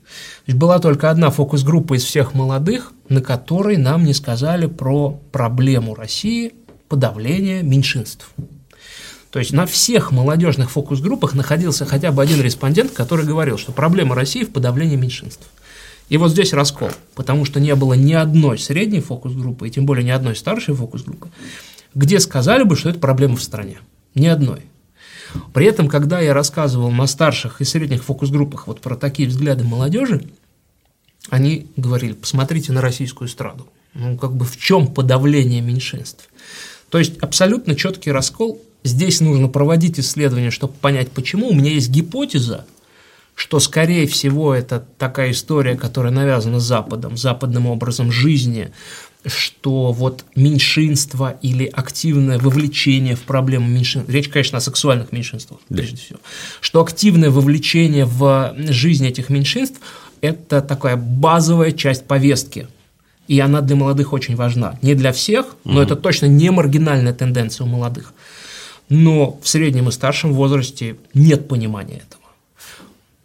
Была 0.47 0.79
только 0.79 1.11
одна 1.11 1.31
фокус-группа 1.31 1.95
из 1.95 2.05
всех 2.05 2.35
молодых, 2.35 2.93
на 3.09 3.21
которой 3.21 3.77
нам 3.77 4.05
не 4.05 4.15
сказали 4.15 4.67
про 4.67 5.21
проблему 5.31 5.95
России 5.95 6.55
подавления 6.89 7.63
меньшинств. 7.63 8.31
То 9.33 9.39
есть 9.39 9.53
на 9.53 9.65
всех 9.65 10.13
молодежных 10.13 10.71
фокус-группах 10.71 11.33
находился 11.33 11.87
хотя 11.87 12.13
бы 12.13 12.23
один 12.23 12.43
респондент, 12.43 12.93
который 12.93 13.25
говорил, 13.25 13.57
что 13.57 13.73
проблема 13.73 14.15
России 14.15 14.45
в 14.45 14.53
подавлении 14.53 14.97
меньшинств. 14.97 15.49
И 16.11 16.19
вот 16.19 16.33
здесь 16.33 16.53
раскол, 16.53 16.91
потому 17.15 17.47
что 17.47 17.59
не 17.59 17.75
было 17.75 17.95
ни 17.95 18.13
одной 18.13 18.59
средней 18.59 19.01
фокус-группы, 19.01 19.67
и 19.67 19.71
тем 19.71 19.87
более 19.87 20.05
ни 20.05 20.11
одной 20.11 20.37
старшей 20.37 20.75
фокус-группы, 20.75 21.29
где 21.95 22.21
сказали 22.21 22.63
бы, 22.65 22.77
что 22.77 22.91
это 22.91 22.99
проблема 22.99 23.37
в 23.37 23.43
стране. 23.43 23.79
Ни 24.15 24.27
одной. 24.27 24.67
При 25.55 25.65
этом, 25.65 25.89
когда 25.89 26.21
я 26.21 26.35
рассказывал 26.35 26.91
на 26.91 27.07
старших 27.07 27.63
и 27.63 27.65
средних 27.65 28.05
фокус-группах 28.05 28.67
вот 28.67 28.83
про 28.83 28.97
такие 28.97 29.31
взгляды 29.31 29.65
молодежи, 29.65 30.29
они 31.31 31.69
говорили, 31.79 32.13
посмотрите 32.13 32.73
на 32.73 32.83
российскую 32.83 33.29
эстраду. 33.29 33.67
Ну, 33.95 34.19
как 34.19 34.35
бы 34.35 34.45
в 34.45 34.59
чем 34.59 34.89
подавление 34.89 35.63
меньшинств? 35.63 36.29
То 36.93 36.99
есть 36.99 37.17
абсолютно 37.21 37.75
четкий 37.75 38.13
раскол. 38.13 38.61
Здесь 38.85 39.23
нужно 39.23 39.49
проводить 39.49 39.99
исследования, 39.99 40.51
чтобы 40.51 40.75
понять, 40.75 41.11
почему. 41.11 41.49
У 41.49 41.55
меня 41.55 41.71
есть 41.71 41.89
гипотеза, 41.89 42.67
что, 43.35 43.61
скорее 43.61 44.07
всего, 44.07 44.55
это 44.55 44.85
такая 44.99 45.31
история, 45.31 45.75
которая 45.77 46.13
навязана 46.13 46.61
Западом, 46.61 47.17
западным 47.17 47.67
образом 47.67 48.13
жизни, 48.13 48.73
что 49.25 49.93
вот 49.93 50.27
меньшинство 50.37 51.33
или 51.41 51.65
активное 51.65 52.39
вовлечение 52.39 53.17
в 53.17 53.23
проблему 53.23 53.69
меньшинств, 53.69 54.11
речь, 54.11 54.29
конечно, 54.29 54.59
о 54.59 54.61
сексуальных 54.61 55.13
меньшинствах, 55.13 55.61
да. 55.71 55.79
прежде 55.79 55.97
всего, 55.97 56.19
что 56.61 56.83
активное 56.83 57.31
вовлечение 57.31 58.05
в 58.05 58.55
жизнь 58.59 59.07
этих 59.07 59.31
меньшинств– 59.31 59.81
это 60.21 60.61
такая 60.61 60.97
базовая 60.97 61.73
часть 61.73 62.05
повестки, 62.05 62.69
и 63.33 63.41
она 63.41 63.63
для 63.63 63.77
молодых 63.77 64.13
очень 64.13 64.37
важна. 64.37 64.79
Не 64.83 64.95
для 64.95 65.11
всех, 65.11 65.57
но 65.65 65.77
угу. 65.77 65.81
это 65.81 65.97
точно 65.97 66.27
не 66.27 66.51
маргинальная 66.51 67.15
тенденция 67.15 67.65
у 67.65 67.67
молодых. 67.67 68.13
Но 68.91 69.41
в 69.43 69.49
среднем 69.49 69.89
и 69.89 69.91
старшем 69.91 70.35
возрасте 70.35 70.97
нет 71.15 71.49
понимания 71.49 72.03
этого. 72.07 72.23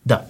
Да. 0.05 0.25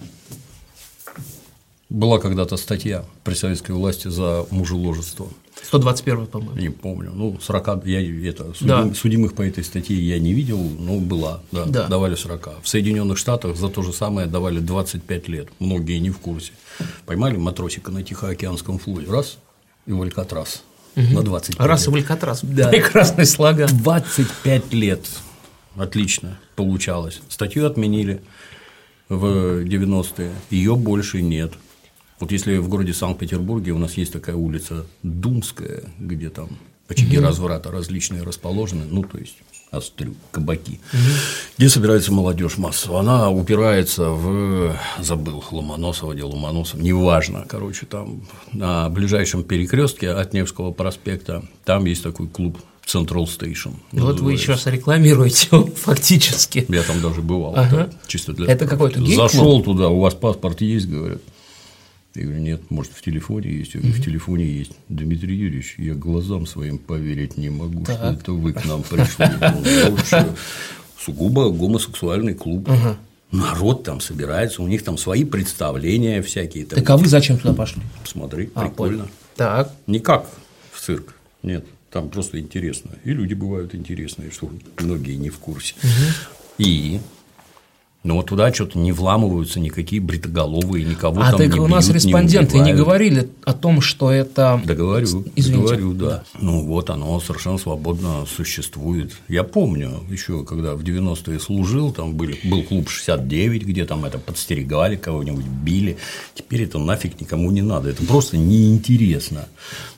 Была 1.88 2.18
когда-то 2.18 2.56
статья 2.56 3.04
при 3.22 3.34
советской 3.34 3.70
власти 3.70 4.08
за 4.08 4.46
мужеложество. 4.50 5.28
121 5.62 6.26
по-моему. 6.26 6.56
Не 6.56 6.70
помню. 6.70 7.12
Ну, 7.14 7.38
40, 7.40 7.86
я 7.86 8.00
это, 8.28 8.52
судим, 8.54 8.88
да. 8.88 8.94
судимых 8.94 9.34
по 9.34 9.42
этой 9.42 9.62
статье 9.62 9.96
я 9.96 10.18
не 10.18 10.32
видел, 10.32 10.58
но 10.58 10.98
была, 10.98 11.40
да, 11.52 11.66
да. 11.66 11.86
давали 11.86 12.16
40. 12.16 12.64
В 12.64 12.68
Соединенных 12.68 13.16
Штатах 13.16 13.56
за 13.56 13.68
то 13.68 13.82
же 13.82 13.92
самое 13.92 14.26
давали 14.26 14.58
25 14.58 15.28
лет. 15.28 15.48
Многие 15.60 16.00
не 16.00 16.10
в 16.10 16.18
курсе. 16.18 16.50
Поймали 17.06 17.36
матросика 17.36 17.92
на 17.92 18.02
Тихоокеанском 18.02 18.80
флоте, 18.80 19.08
раз, 19.08 19.38
и 19.88 19.92
в 19.92 20.02
Алькатрас 20.02 20.62
угу. 20.94 21.14
на 21.14 21.22
25 21.22 21.66
Раз 21.66 21.80
лет. 21.80 21.88
и 21.88 21.90
в 21.90 21.94
Алькатрас, 21.96 22.40
да. 22.44 22.68
прекрасный 22.70 23.26
слоган. 23.26 23.68
25 23.72 24.72
лет, 24.74 25.00
отлично 25.76 26.38
получалось. 26.54 27.20
Статью 27.28 27.66
отменили 27.66 28.20
в 29.08 29.64
90-е, 29.64 30.30
ее 30.50 30.76
больше 30.76 31.22
нет. 31.22 31.52
Вот 32.20 32.32
если 32.32 32.58
в 32.58 32.68
городе 32.68 32.92
Санкт-Петербурге 32.92 33.72
у 33.72 33.78
нас 33.78 33.94
есть 33.94 34.12
такая 34.12 34.36
улица 34.36 34.86
Думская, 35.02 35.84
где 35.98 36.28
там 36.28 36.50
очаги 36.86 37.16
угу. 37.16 37.26
разврата 37.26 37.70
различные 37.70 38.22
расположены, 38.22 38.84
ну, 38.88 39.02
то 39.02 39.18
есть 39.18 39.36
острю, 39.70 40.14
кабаки, 40.30 40.80
угу. 40.92 41.00
где 41.58 41.68
собирается 41.68 42.12
молодежь 42.12 42.58
массово. 42.58 43.00
Она 43.00 43.30
упирается 43.30 44.10
в, 44.10 44.76
забыл, 44.98 45.44
Ломоносова, 45.50 46.14
где 46.14 46.22
Ломоносов, 46.24 46.80
неважно, 46.80 47.44
короче, 47.48 47.86
там 47.86 48.22
на 48.52 48.88
ближайшем 48.88 49.44
перекрестке 49.44 50.10
от 50.10 50.32
Невского 50.32 50.72
проспекта, 50.72 51.44
там 51.64 51.84
есть 51.84 52.02
такой 52.02 52.28
клуб 52.28 52.58
Central 52.86 53.26
Station. 53.26 53.74
Вот 53.92 54.20
вы 54.20 54.32
еще 54.32 54.52
раз 54.52 54.66
рекламируете 54.66 55.48
фактически. 55.76 56.64
Я 56.68 56.82
там 56.82 57.02
даже 57.02 57.20
бывал. 57.20 57.54
Ага. 57.54 57.90
чисто 58.06 58.32
для 58.32 58.50
Это 58.50 58.66
какой-то 58.66 59.04
Зашел 59.04 59.62
туда, 59.62 59.88
у 59.88 60.00
вас 60.00 60.14
паспорт 60.14 60.62
есть, 60.62 60.88
говорят. 60.88 61.20
Я 62.18 62.24
говорю, 62.26 62.40
нет, 62.40 62.70
может, 62.70 62.92
в 62.92 63.02
телефоне 63.02 63.50
есть. 63.50 63.74
Я 63.74 63.80
говорю, 63.80 63.96
в 63.96 64.04
телефоне 64.04 64.44
есть. 64.44 64.72
Дмитрий 64.88 65.36
Юрьевич, 65.36 65.76
я 65.78 65.94
глазам 65.94 66.46
своим 66.46 66.78
поверить 66.78 67.36
не 67.36 67.50
могу, 67.50 67.84
так. 67.84 67.96
что 67.96 68.12
это 68.12 68.32
вы 68.32 68.52
к 68.52 68.64
нам 68.64 68.82
пришли. 68.82 69.26
Ну, 70.10 70.34
сугубо 70.98 71.50
гомосексуальный 71.50 72.34
клуб. 72.34 72.68
Народ 73.30 73.84
там 73.84 74.00
собирается, 74.00 74.62
у 74.62 74.66
них 74.66 74.82
там 74.82 74.96
свои 74.96 75.24
представления 75.24 76.22
всякие. 76.22 76.64
Там. 76.64 76.78
Так 76.78 76.90
а 76.90 76.96
вы 76.96 77.06
зачем 77.06 77.38
туда 77.38 77.52
пошли? 77.52 77.82
Смотри, 78.04 78.48
а, 78.54 78.62
прикольно. 78.62 79.04
Понял. 79.04 79.10
Так. 79.36 79.72
Не 79.86 80.00
как 80.00 80.30
в 80.72 80.80
цирк, 80.80 81.14
нет. 81.42 81.66
Там 81.90 82.08
просто 82.08 82.40
интересно. 82.40 82.92
И 83.04 83.12
люди 83.12 83.34
бывают 83.34 83.74
интересные, 83.74 84.30
что 84.30 84.50
многие 84.78 85.16
не 85.16 85.28
в 85.28 85.38
курсе. 85.38 85.74
Угу. 85.82 85.90
И 86.58 87.00
Но 88.08 88.14
вот 88.14 88.24
туда 88.24 88.50
что-то 88.54 88.78
не 88.78 88.90
вламываются 88.90 89.60
никакие 89.60 90.00
бритоголовые, 90.00 90.82
никого 90.82 91.20
а 91.20 91.30
там 91.32 91.40
так 91.40 91.52
не 91.52 91.60
у 91.60 91.68
нас 91.68 91.90
бьют, 91.90 91.96
респонденты 91.96 92.56
не, 92.56 92.64
не 92.64 92.72
говорили 92.72 93.28
о 93.44 93.52
том, 93.52 93.82
что 93.82 94.10
это… 94.10 94.62
Да 94.64 94.74
говорю, 94.74 95.26
Извините. 95.36 95.74
говорю, 95.76 95.92
да. 95.92 96.24
Ну 96.40 96.64
вот 96.64 96.88
оно 96.88 97.20
совершенно 97.20 97.58
свободно 97.58 98.24
существует. 98.34 99.12
Я 99.28 99.44
помню 99.44 100.04
еще, 100.08 100.42
когда 100.46 100.74
в 100.74 100.80
90-е 100.80 101.38
служил, 101.38 101.92
там 101.92 102.14
были, 102.14 102.38
был 102.44 102.62
клуб 102.62 102.88
69, 102.88 103.66
где 103.66 103.84
там 103.84 104.06
это 104.06 104.16
подстерегали, 104.18 104.96
кого-нибудь 104.96 105.44
били. 105.44 105.98
Теперь 106.34 106.62
это 106.62 106.78
нафиг 106.78 107.20
никому 107.20 107.50
не 107.50 107.60
надо, 107.60 107.90
это 107.90 108.02
просто 108.04 108.38
неинтересно. 108.38 109.48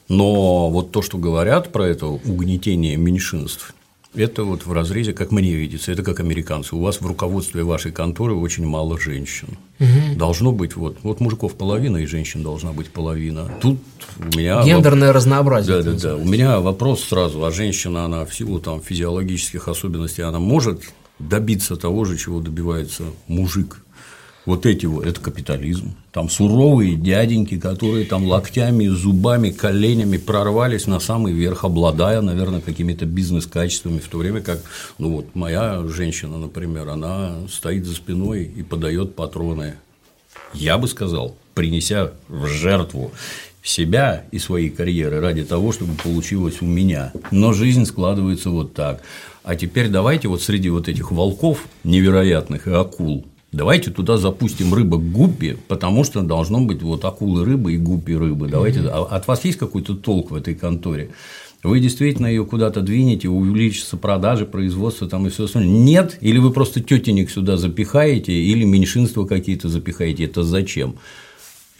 Но 0.08 0.68
вот 0.68 0.90
то, 0.90 1.00
что 1.00 1.16
говорят 1.16 1.70
про 1.70 1.86
это 1.86 2.06
угнетение 2.08 2.96
меньшинств, 2.96 3.72
это 4.14 4.44
вот 4.44 4.66
в 4.66 4.72
разрезе, 4.72 5.12
как 5.12 5.30
мне 5.30 5.54
видится, 5.54 5.92
это 5.92 6.02
как 6.02 6.20
американцы. 6.20 6.74
У 6.74 6.80
вас 6.80 7.00
в 7.00 7.06
руководстве 7.06 7.62
вашей 7.62 7.92
конторы 7.92 8.34
очень 8.34 8.66
мало 8.66 8.98
женщин. 8.98 9.58
Угу. 9.78 10.16
Должно 10.16 10.52
быть 10.52 10.76
вот, 10.76 10.98
вот 11.02 11.20
мужиков 11.20 11.54
половина 11.54 11.98
и 11.98 12.06
женщин 12.06 12.42
должна 12.42 12.72
быть 12.72 12.90
половина. 12.90 13.50
Тут 13.60 13.78
у 14.18 14.36
меня 14.36 14.62
гендерное 14.64 15.12
разнообразие. 15.12 15.82
Да, 15.82 15.92
да, 15.92 15.98
да. 15.98 16.16
У 16.16 16.24
меня 16.24 16.60
вопрос 16.60 17.04
сразу: 17.04 17.44
а 17.44 17.50
женщина, 17.50 18.04
она 18.04 18.24
в 18.24 18.34
силу 18.34 18.60
там 18.60 18.80
физиологических 18.80 19.68
особенностей, 19.68 20.22
она 20.22 20.40
может 20.40 20.82
добиться 21.18 21.76
того 21.76 22.04
же, 22.04 22.16
чего 22.16 22.40
добивается 22.40 23.04
мужик? 23.28 23.84
Вот 24.46 24.64
эти 24.64 24.86
вот, 24.86 25.06
это 25.06 25.20
капитализм. 25.20 25.94
Там 26.12 26.30
суровые 26.30 26.96
дяденьки, 26.96 27.58
которые 27.58 28.06
там 28.06 28.24
локтями, 28.24 28.86
зубами, 28.86 29.50
коленями 29.50 30.16
прорвались 30.16 30.86
на 30.86 30.98
самый 30.98 31.32
верх, 31.32 31.64
обладая, 31.64 32.22
наверное, 32.22 32.60
какими-то 32.60 33.04
бизнес-качествами, 33.04 33.98
в 33.98 34.08
то 34.08 34.18
время 34.18 34.40
как, 34.40 34.60
ну 34.98 35.12
вот, 35.16 35.34
моя 35.34 35.84
женщина, 35.88 36.38
например, 36.38 36.88
она 36.88 37.36
стоит 37.50 37.84
за 37.84 37.94
спиной 37.94 38.44
и 38.44 38.62
подает 38.62 39.14
патроны. 39.14 39.74
Я 40.54 40.78
бы 40.78 40.88
сказал, 40.88 41.36
принеся 41.54 42.12
в 42.28 42.46
жертву 42.46 43.12
себя 43.62 44.24
и 44.30 44.38
своей 44.38 44.70
карьеры 44.70 45.20
ради 45.20 45.44
того, 45.44 45.72
чтобы 45.72 45.94
получилось 45.94 46.62
у 46.62 46.64
меня. 46.64 47.12
Но 47.30 47.52
жизнь 47.52 47.84
складывается 47.84 48.50
вот 48.50 48.72
так. 48.72 49.02
А 49.42 49.54
теперь 49.54 49.88
давайте 49.88 50.28
вот 50.28 50.42
среди 50.42 50.70
вот 50.70 50.88
этих 50.88 51.12
волков 51.12 51.66
невероятных 51.84 52.66
и 52.66 52.72
акул 52.72 53.26
Давайте 53.52 53.90
туда 53.90 54.16
запустим 54.16 54.72
рыбок 54.72 55.02
гуппи, 55.10 55.56
потому 55.66 56.04
что 56.04 56.22
должно 56.22 56.60
быть 56.60 56.82
вот 56.82 57.04
акулы 57.04 57.44
рыбы 57.44 57.74
и 57.74 57.78
гуппи 57.78 58.12
рыбы. 58.12 58.48
Давайте, 58.48 58.80
mm-hmm. 58.80 59.08
от 59.08 59.26
вас 59.26 59.44
есть 59.44 59.58
какой-то 59.58 59.96
толк 59.96 60.30
в 60.30 60.34
этой 60.34 60.54
конторе? 60.54 61.10
Вы 61.62 61.80
действительно 61.80 62.26
ее 62.26 62.46
куда-то 62.46 62.80
двинете, 62.80 63.28
увеличатся 63.28 63.96
продажи, 63.96 64.46
производство 64.46 65.08
там 65.08 65.26
и 65.26 65.30
все 65.30 65.44
остальное. 65.44 65.70
Нет, 65.70 66.16
или 66.20 66.38
вы 66.38 66.52
просто 66.52 66.80
тетенек 66.80 67.30
сюда 67.30 67.56
запихаете, 67.56 68.32
или 68.32 68.64
меньшинство 68.64 69.26
какие-то 69.26 69.68
запихаете. 69.68 70.24
Это 70.24 70.42
зачем? 70.42 70.94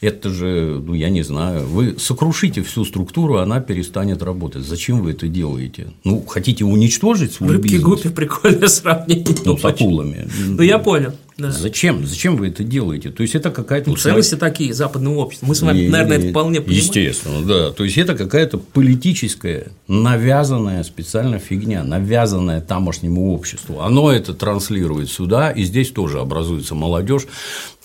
Это 0.00 0.30
же, 0.30 0.80
ну, 0.84 0.94
я 0.94 1.10
не 1.10 1.22
знаю, 1.22 1.66
вы 1.66 1.96
сокрушите 1.98 2.62
всю 2.62 2.84
структуру, 2.84 3.36
она 3.36 3.60
перестанет 3.60 4.22
работать. 4.22 4.64
Зачем 4.64 5.02
вы 5.02 5.12
это 5.12 5.28
делаете? 5.28 5.88
Ну, 6.04 6.24
хотите 6.26 6.64
уничтожить 6.64 7.34
свой 7.34 7.50
Рыбки 7.50 7.72
бизнес? 7.74 7.82
гуппи 7.82 8.08
прикольное 8.08 8.68
сравнение. 8.68 9.36
Ну, 9.44 9.58
с 9.58 9.64
акулами. 9.64 10.26
Ну, 10.46 10.62
я 10.62 10.78
понял. 10.78 11.12
Да. 11.36 11.50
Зачем? 11.50 12.06
Зачем 12.06 12.36
вы 12.36 12.48
это 12.48 12.64
делаете? 12.64 13.10
То 13.10 13.22
есть 13.22 13.34
это 13.34 13.50
какая-то 13.50 13.90
ну, 13.90 13.96
ценности 13.96 14.36
такие 14.36 14.74
западного 14.74 15.20
общества. 15.20 15.46
Мы 15.46 15.54
с 15.54 15.62
вами, 15.62 15.78
не, 15.82 15.88
наверное, 15.88 16.18
это 16.18 16.28
вполне 16.30 16.60
понимаем. 16.60 16.82
Естественно, 16.82 17.42
да. 17.42 17.70
То 17.70 17.84
есть 17.84 17.96
это 17.96 18.14
какая-то 18.14 18.58
политическая, 18.58 19.68
навязанная 19.88 20.82
специально 20.82 21.38
фигня, 21.38 21.82
навязанная 21.82 22.60
тамошнему 22.60 23.32
обществу. 23.32 23.80
Оно 23.80 24.12
это 24.12 24.34
транслирует 24.34 25.10
сюда, 25.10 25.50
и 25.50 25.62
здесь 25.62 25.90
тоже 25.90 26.20
образуется 26.20 26.74
молодежь, 26.74 27.26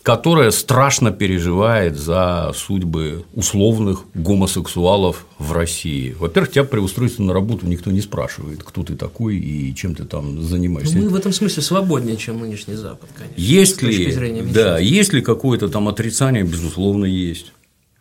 которая 0.05 0.51
страшно 0.51 1.11
переживает 1.11 1.97
за 1.97 2.51
судьбы 2.53 3.25
условных 3.33 4.03
гомосексуалов 4.13 5.25
в 5.39 5.51
России. 5.51 6.15
Во-первых, 6.19 6.51
тебя 6.51 6.63
при 6.63 6.77
устройстве 6.77 7.25
на 7.25 7.33
работу 7.33 7.65
никто 7.65 7.89
не 7.89 8.01
спрашивает, 8.01 8.61
кто 8.63 8.83
ты 8.83 8.95
такой 8.95 9.37
и 9.37 9.73
чем 9.73 9.95
ты 9.95 10.03
там 10.03 10.43
занимаешься. 10.43 10.99
Мы 10.99 11.09
в 11.09 11.15
этом 11.15 11.33
смысле 11.33 11.63
свободнее, 11.63 12.17
чем 12.17 12.39
нынешний 12.39 12.75
Запад, 12.75 13.09
конечно. 13.17 13.33
Есть 13.35 13.81
ли, 13.81 14.43
да, 14.53 14.77
есть 14.77 15.11
ли 15.11 15.21
какое-то 15.21 15.69
там 15.69 15.87
отрицание, 15.87 16.43
безусловно, 16.43 17.05
есть. 17.05 17.51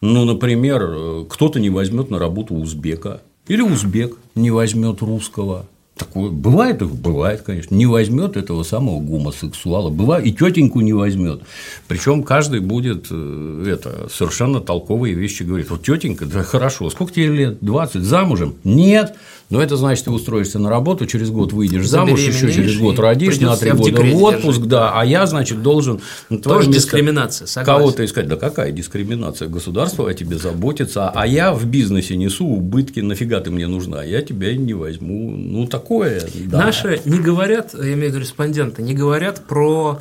Ну, 0.03 0.27
например, 0.27 1.25
кто-то 1.31 1.59
не 1.59 1.71
возьмет 1.71 2.11
на 2.11 2.19
работу 2.19 2.55
узбека, 2.55 3.23
или 3.49 3.63
узбек 3.63 4.19
не 4.35 4.51
возьмет 4.51 5.01
русского, 5.01 5.67
Такое 5.97 6.31
бывает, 6.31 6.83
бывает, 6.83 7.43
конечно. 7.43 7.73
Не 7.73 7.87
возьмет 7.87 8.37
этого 8.37 8.65
самого 8.65 8.99
гомосексуала, 8.99 9.91
бывает, 9.91 10.27
и 10.27 10.33
тетеньку 10.33 10.81
не 10.81 10.93
возьмет. 10.93 11.43
Причем 11.87 12.25
каждый 12.25 12.59
будет 12.59 13.07
э, 13.11 13.65
это 13.69 14.09
совершенно 14.13 14.61
толковые 14.61 15.15
вещи 15.15 15.45
говорит. 15.45 15.71
Вот 15.71 15.85
тетенька, 15.85 16.27
да 16.27 16.43
хорошо, 16.43 16.91
сколько 16.91 17.13
тебе 17.13 17.29
лет? 17.29 17.59
20, 17.61 18.03
замужем? 18.03 18.55
Нет. 18.65 19.15
Но 19.51 19.63
это 19.63 19.77
значит, 19.77 20.07
ты 20.07 20.11
устроишься 20.11 20.59
на 20.59 20.71
работу, 20.71 21.07
через 21.07 21.31
год 21.31 21.53
выйдешь 21.53 21.87
замуж, 21.87 22.21
еще 22.21 22.51
через 22.53 22.79
год 22.79 22.99
родишь, 22.99 23.39
на 23.41 23.57
три 23.57 23.73
года 23.73 24.01
в 24.03 24.23
отпуск, 24.23 24.57
держать. 24.57 24.69
да, 24.69 24.93
а 24.99 25.05
я, 25.05 25.27
значит, 25.27 25.63
должен 25.63 26.01
тоже 26.43 26.71
дискриминация, 26.71 27.47
Кого-то 27.65 28.05
искать, 28.05 28.27
да 28.27 28.37
какая 28.37 28.73
дискриминация? 28.73 29.49
Государство 29.49 30.09
о 30.09 30.15
тебе 30.15 30.39
заботится, 30.39 31.11
а 31.11 31.27
я 31.27 31.53
в 31.53 31.67
бизнесе 31.67 32.17
несу 32.17 32.47
убытки, 32.47 33.01
нафига 33.01 33.41
ты 33.41 33.51
мне 33.51 33.67
нужна? 33.67 34.03
Я 34.03 34.23
тебя 34.23 34.55
не 34.57 34.75
возьму. 34.75 35.31
Ну, 35.31 35.67
такое. 35.85 36.23
Да. 36.47 36.59
Наши 36.59 37.01
не 37.05 37.19
говорят, 37.19 37.75
я 37.75 37.93
имею 37.93 37.99
в 37.99 38.15
виду 38.15 38.19
респонденты, 38.21 38.83
не 38.83 38.95
говорят 38.95 39.47
про 39.47 40.01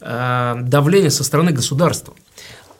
э, 0.00 0.54
давление 0.60 1.10
со 1.10 1.24
стороны 1.24 1.52
государства 1.52 2.14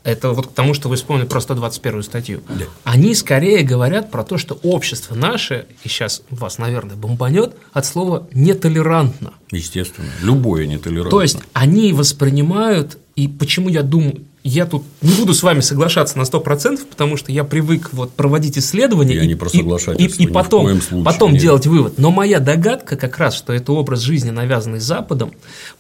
это 0.05 0.31
вот 0.31 0.49
к 0.49 0.53
тому, 0.53 0.75
что 0.75 0.89
вы 0.89 0.97
вспомнили 0.97 1.27
про 1.27 1.41
121 1.41 2.03
статью, 2.03 2.41
да. 2.49 2.65
они 2.85 3.15
скорее 3.15 3.63
говорят 3.63 4.11
про 4.11 4.25
то, 4.25 4.39
что 4.39 4.59
общество 4.63 5.15
наше, 5.15 5.67
и 5.85 5.89
сейчас 5.89 6.23
вас, 6.31 6.59
наверное, 6.59 6.97
бомбанет, 6.97 7.55
от 7.73 7.87
слова 7.87 8.27
нетолерантно. 8.33 9.35
Естественно, 9.51 10.09
любое 10.23 10.67
нетолерантно. 10.67 11.11
То 11.11 11.23
есть 11.23 11.39
они 11.53 11.93
воспринимают, 11.93 12.99
и 13.17 13.29
почему 13.29 13.69
я 13.69 13.83
думаю, 13.83 14.23
я 14.43 14.65
тут 14.65 14.85
не 15.03 15.15
буду 15.15 15.35
с 15.35 15.43
вами 15.43 15.61
соглашаться 15.61 16.17
на 16.17 16.23
100%, 16.23 16.87
потому 16.87 17.17
что 17.17 17.31
я 17.31 17.45
привык 17.45 17.91
вот 17.93 18.13
проводить 18.13 18.57
исследования 18.57 19.17
я 19.17 19.25
и, 19.25 19.27
не 19.27 19.35
про 19.35 19.51
и, 19.51 19.59
и, 19.59 20.25
и 20.25 20.27
потом, 20.27 20.81
потом 21.05 21.37
делать 21.37 21.67
вывод. 21.67 21.99
Но 21.99 22.11
моя 22.11 22.41
догадка 22.41 22.97
как 22.97 23.19
раз, 23.19 23.35
что 23.35 23.53
это 23.53 23.73
образ 23.73 24.01
жизни, 24.01 24.31
навязанный 24.31 24.81
Западом, 24.81 25.33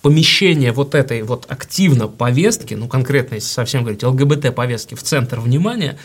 помещение 0.02 0.72
вот 0.72 0.94
этой 0.94 1.22
вот 1.22 1.46
активно 1.48 2.06
повестки, 2.06 2.74
ну 2.74 2.86
конкретно, 2.86 3.36
если 3.36 3.48
совсем 3.48 3.82
говорить, 3.82 4.02
ЛГБТ-повестки 4.02 4.94
в 4.94 5.02
центр 5.02 5.40
внимания, 5.40 5.98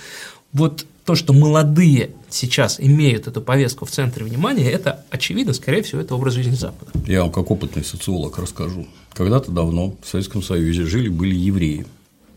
вот 0.53 0.85
то, 1.03 1.13
что 1.13 1.33
молодые 1.33 2.11
сейчас 2.29 2.79
имеют 2.79 3.27
эту 3.27 3.41
повестку 3.41 3.85
в 3.85 3.91
центре 3.91 4.25
внимания, 4.25 4.71
это 4.71 5.05
очевидно, 5.11 5.53
скорее 5.53 5.83
всего, 5.83 6.01
это 6.01 6.15
образ 6.15 6.33
жизни 6.33 6.55
Запада. 6.55 6.91
Я 7.05 7.21
вам 7.21 7.31
как 7.31 7.51
опытный 7.51 7.83
социолог 7.83 8.39
расскажу. 8.39 8.87
Когда-то 9.13 9.51
давно 9.51 9.95
в 10.01 10.07
Советском 10.07 10.41
Союзе 10.41 10.85
жили-были 10.85 11.35
евреи 11.35 11.85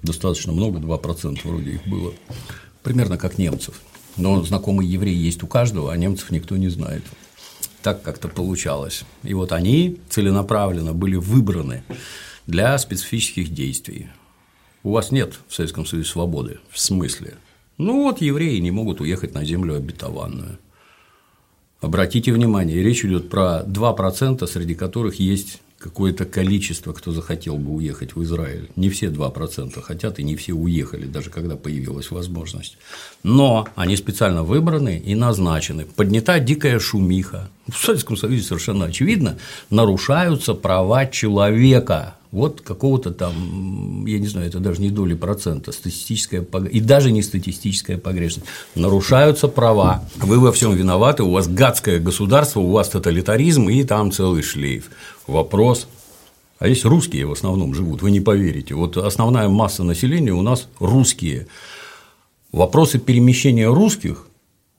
достаточно 0.03 0.53
много, 0.53 0.79
2% 0.79 1.41
вроде 1.45 1.73
их 1.73 1.87
было, 1.87 2.13
примерно 2.83 3.19
как 3.19 3.39
немцев. 3.39 3.81
Но 4.17 4.43
знакомый 4.43 4.87
еврей 4.87 5.15
есть 5.15 5.43
у 5.43 5.47
каждого, 5.47 5.93
а 5.93 5.97
немцев 5.97 6.31
никто 6.31 6.57
не 6.57 6.69
знает. 6.69 7.05
Так 7.83 8.03
как-то 8.03 8.29
получалось. 8.29 9.05
И 9.23 9.33
вот 9.35 9.53
они 9.53 9.99
целенаправленно 10.09 10.93
были 10.93 11.15
выбраны 11.15 11.85
для 12.47 12.77
специфических 12.79 13.55
действий. 13.55 14.09
У 14.83 14.91
вас 14.91 15.13
нет 15.13 15.39
в 15.47 15.55
Советском 15.55 15.87
Союзе 15.87 16.09
свободы. 16.09 16.59
В 16.71 16.81
смысле? 16.81 17.35
Ну 17.77 18.03
вот 18.03 18.21
евреи 18.21 18.59
не 18.59 18.73
могут 18.73 19.01
уехать 19.01 19.35
на 19.35 19.45
землю 19.45 19.77
обетованную. 19.77 20.59
Обратите 21.81 22.33
внимание, 22.33 22.83
речь 22.83 23.05
идет 23.05 23.31
про 23.31 23.63
2%, 23.65 24.45
среди 24.49 24.75
которых 24.75 25.21
есть 25.21 25.61
какое-то 25.79 26.25
количество, 26.25 26.93
кто 26.93 27.13
захотел 27.13 27.57
бы 27.57 27.73
уехать 27.73 28.17
в 28.17 28.23
Израиль. 28.25 28.69
Не 28.75 28.91
все 28.91 29.07
2% 29.07 29.81
хотят, 29.81 30.19
и 30.19 30.25
не 30.25 30.35
все 30.37 30.53
уехали, 30.53 31.07
даже 31.07 31.31
когда 31.31 31.57
появилась 31.57 32.11
возможность. 32.11 32.77
Но 33.23 33.69
они 33.77 33.97
специально 33.97 34.43
выбраны 34.43 34.99
и 34.99 35.15
назначены. 35.15 35.85
Поднята 35.85 36.41
дикая 36.41 36.81
шумиха. 36.81 37.49
В 37.69 37.77
Советском 37.77 38.17
Союзе 38.17 38.43
совершенно 38.43 38.87
очевидно, 38.87 39.39
нарушаются 39.71 40.55
права 40.55 41.07
человека. 41.07 42.18
Вот 42.31 42.61
какого-то 42.61 43.11
там, 43.11 44.05
я 44.05 44.19
не 44.19 44.27
знаю, 44.27 44.49
это 44.49 44.59
даже 44.59 44.83
не 44.83 44.91
доли 44.91 45.15
процента, 45.15 45.73
статистическая 45.73 46.45
и 46.71 46.81
даже 46.81 47.11
не 47.11 47.23
статистическая 47.23 47.97
погрешность. 47.97 48.47
Нарушаются 48.75 49.49
права, 49.49 50.05
вы 50.17 50.39
во 50.39 50.53
всем 50.53 50.75
виноваты, 50.75 51.23
у 51.23 51.31
вас 51.31 51.49
гадское 51.49 51.99
государство, 51.99 52.61
у 52.61 52.71
вас 52.71 52.91
тоталитаризм 52.91 53.71
и 53.71 53.83
там 53.83 54.13
целый 54.13 54.43
шлейф. 54.43 54.91
Вопрос, 55.27 55.89
а 56.59 56.69
есть 56.69 56.85
русские 56.85 57.27
в 57.27 57.33
основном 57.33 57.75
живут, 57.75 58.03
вы 58.03 58.11
не 58.11 58.21
поверите. 58.21 58.75
Вот 58.75 58.99
основная 58.99 59.49
масса 59.49 59.83
населения 59.83 60.33
у 60.33 60.43
нас 60.43 60.69
русские. 60.81 61.47
Вопросы 62.53 62.99
перемещения 62.99 63.69
русских 63.69 64.28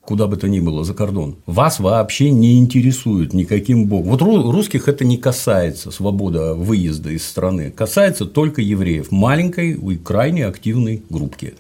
куда 0.10 0.26
бы 0.26 0.38
то 0.38 0.50
ни 0.50 0.60
было, 0.60 0.84
за 0.84 0.96
кордон, 0.96 1.36
вас 1.46 1.80
вообще 1.80 2.32
не 2.32 2.58
интересует 2.58 3.32
никаким 3.32 3.86
богом. 3.86 4.10
Вот 4.10 4.24
русских 4.24 4.88
это 4.88 5.06
не 5.06 5.18
касается, 5.18 5.92
свобода 5.92 6.56
выезда 6.56 7.12
из 7.12 7.24
страны, 7.24 7.70
касается 7.70 8.26
только 8.26 8.64
евреев, 8.64 9.12
маленькой 9.12 9.74
и 9.74 9.98
крайне 9.98 10.48
активной 10.48 11.04
группки. 11.12 11.54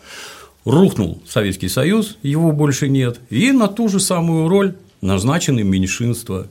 Рухнул 0.65 1.21
Советский 1.27 1.67
Союз, 1.67 2.17
его 2.23 2.51
больше 2.51 2.89
нет, 2.89 3.19
и 3.29 3.51
на 3.51 3.67
ту 3.67 3.87
же 3.87 3.99
самую 3.99 4.49
роль 4.49 4.73
назначены 5.01 5.61
меньшинства, 5.61 6.47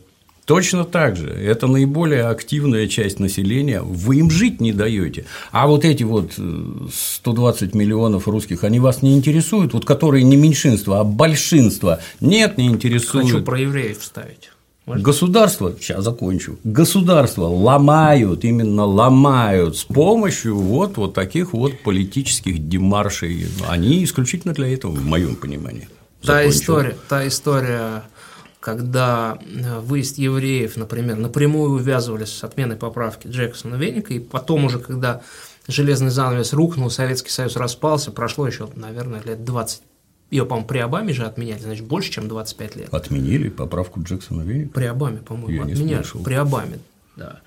Точно 0.48 0.86
так 0.86 1.14
же. 1.14 1.28
Это 1.28 1.66
наиболее 1.66 2.24
активная 2.24 2.88
часть 2.88 3.20
населения. 3.20 3.82
Вы 3.82 4.16
им 4.16 4.30
жить 4.30 4.62
не 4.62 4.72
даете. 4.72 5.26
А 5.52 5.66
вот 5.66 5.84
эти 5.84 6.04
вот 6.04 6.32
120 6.90 7.74
э, 7.74 7.76
миллионов 7.76 8.26
русских, 8.26 8.64
они 8.64 8.80
вас 8.80 9.02
не 9.02 9.14
интересуют, 9.14 9.74
вот 9.74 9.84
которые 9.84 10.24
не 10.24 10.36
меньшинство, 10.36 10.94
а 10.94 11.04
большинство. 11.04 11.98
Нет, 12.22 12.56
не 12.56 12.68
интересуют. 12.68 13.26
Хочу 13.26 13.42
про 13.42 13.60
евреев 13.60 13.98
вставить. 13.98 14.50
Можно? 14.86 15.02
Государство, 15.02 15.74
сейчас 15.78 16.02
закончу, 16.02 16.58
государство 16.64 17.44
ломают, 17.44 18.42
именно 18.42 18.86
ломают 18.86 19.76
с 19.76 19.84
помощью 19.84 20.56
вот, 20.56 20.96
вот 20.96 21.12
таких 21.12 21.52
вот 21.52 21.78
политических 21.80 22.66
демаршей. 22.70 23.48
Они 23.68 24.02
исключительно 24.02 24.54
для 24.54 24.72
этого, 24.72 24.92
в 24.92 25.04
моем 25.04 25.36
понимании. 25.36 25.90
Та 26.22 26.48
история, 26.48 26.96
та 27.06 27.28
история 27.28 28.04
когда 28.68 29.38
э, 29.40 29.80
выезд 29.80 30.18
евреев, 30.18 30.76
например, 30.76 31.16
напрямую 31.16 31.70
увязывались 31.70 32.28
с 32.28 32.44
отменой 32.44 32.76
поправки 32.76 33.26
Джексона 33.26 33.76
Веника, 33.76 34.12
и 34.12 34.18
потом 34.18 34.66
уже, 34.66 34.78
когда 34.78 35.22
железный 35.66 36.10
занавес 36.10 36.52
рухнул, 36.52 36.90
Советский 36.90 37.30
Союз 37.30 37.56
распался, 37.56 38.10
прошло 38.10 38.46
еще, 38.46 38.68
наверное, 38.74 39.22
лет 39.22 39.42
20 39.42 39.82
ее, 40.30 40.44
по-моему, 40.44 40.68
при 40.68 40.78
Обаме 40.80 41.14
же 41.14 41.24
отменяли, 41.24 41.60
значит, 41.60 41.86
больше, 41.86 42.10
чем 42.10 42.28
25 42.28 42.76
лет. 42.76 42.92
Отменили 42.92 43.48
поправку 43.48 44.02
Джексона 44.02 44.42
Веника? 44.42 44.74
При 44.74 44.84
Обаме, 44.84 45.18
по-моему, 45.18 45.62
отменяли. 45.62 46.04
При 46.22 46.34
Обаме, 46.34 46.78
да. 47.18 47.40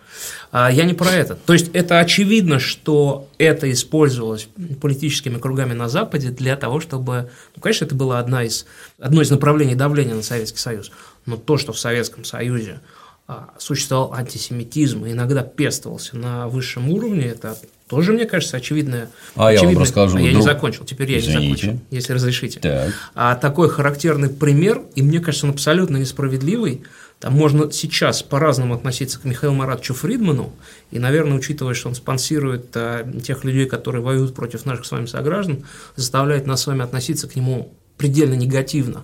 А 0.51 0.69
я 0.69 0.83
не 0.83 0.93
про 0.93 1.11
это. 1.11 1.35
То 1.35 1.53
есть 1.53 1.69
это 1.73 1.99
очевидно, 1.99 2.59
что 2.59 3.29
это 3.37 3.71
использовалось 3.71 4.49
политическими 4.81 5.37
кругами 5.37 5.73
на 5.73 5.87
Западе 5.87 6.29
для 6.29 6.57
того, 6.57 6.81
чтобы, 6.81 7.29
ну, 7.55 7.61
конечно, 7.61 7.85
это 7.85 7.95
было 7.95 8.19
одна 8.19 8.43
из, 8.43 8.65
одно 8.99 9.21
из 9.21 9.31
направлений 9.31 9.75
давления 9.75 10.13
на 10.13 10.23
Советский 10.23 10.59
Союз, 10.59 10.91
но 11.25 11.37
то, 11.37 11.57
что 11.57 11.73
в 11.73 11.79
Советском 11.79 12.23
Союзе 12.23 12.79
а, 13.27 13.51
существовал 13.57 14.13
антисемитизм 14.13 15.05
и 15.05 15.11
иногда 15.11 15.43
пестовался 15.43 16.17
на 16.17 16.47
высшем 16.47 16.89
уровне, 16.89 17.27
это 17.27 17.57
тоже, 17.87 18.13
мне 18.13 18.25
кажется, 18.25 18.57
очевидное. 18.57 19.09
А 19.35 19.47
очевидное, 19.47 19.71
я 19.71 19.75
вам 19.75 19.83
расскажу. 19.83 20.17
А 20.17 20.21
я 20.21 20.33
не 20.33 20.41
закончил, 20.41 20.85
теперь 20.85 21.11
я 21.11 21.19
Извините. 21.19 21.41
не 21.41 21.55
закончил, 21.55 21.79
если 21.91 22.13
разрешите. 22.13 22.59
Так. 22.59 22.93
А 23.15 23.35
такой 23.35 23.69
характерный 23.69 24.29
пример, 24.29 24.81
и 24.95 25.01
мне 25.01 25.19
кажется, 25.19 25.45
он 25.45 25.51
абсолютно 25.51 25.97
несправедливый, 25.97 26.83
там 27.19 27.33
можно 27.33 27.71
сейчас 27.71 28.23
по-разному 28.23 28.73
относиться 28.73 29.19
к 29.19 29.25
Михаилу 29.25 29.53
Маратовичу 29.53 29.93
Фридману, 29.93 30.53
и, 30.89 30.99
наверное, 30.99 31.37
учитывая, 31.37 31.73
что 31.73 31.89
он 31.89 31.95
спонсирует 31.95 32.75
а, 32.75 33.05
тех 33.21 33.43
людей, 33.43 33.67
которые 33.67 34.01
воюют 34.01 34.33
против 34.33 34.65
наших 34.65 34.85
с 34.85 34.91
вами 34.91 35.05
сограждан, 35.05 35.65
заставляет 35.95 36.47
нас 36.47 36.63
с 36.63 36.67
вами 36.67 36.83
относиться 36.83 37.27
к 37.27 37.35
нему 37.35 37.73
предельно 37.97 38.33
негативно. 38.33 39.03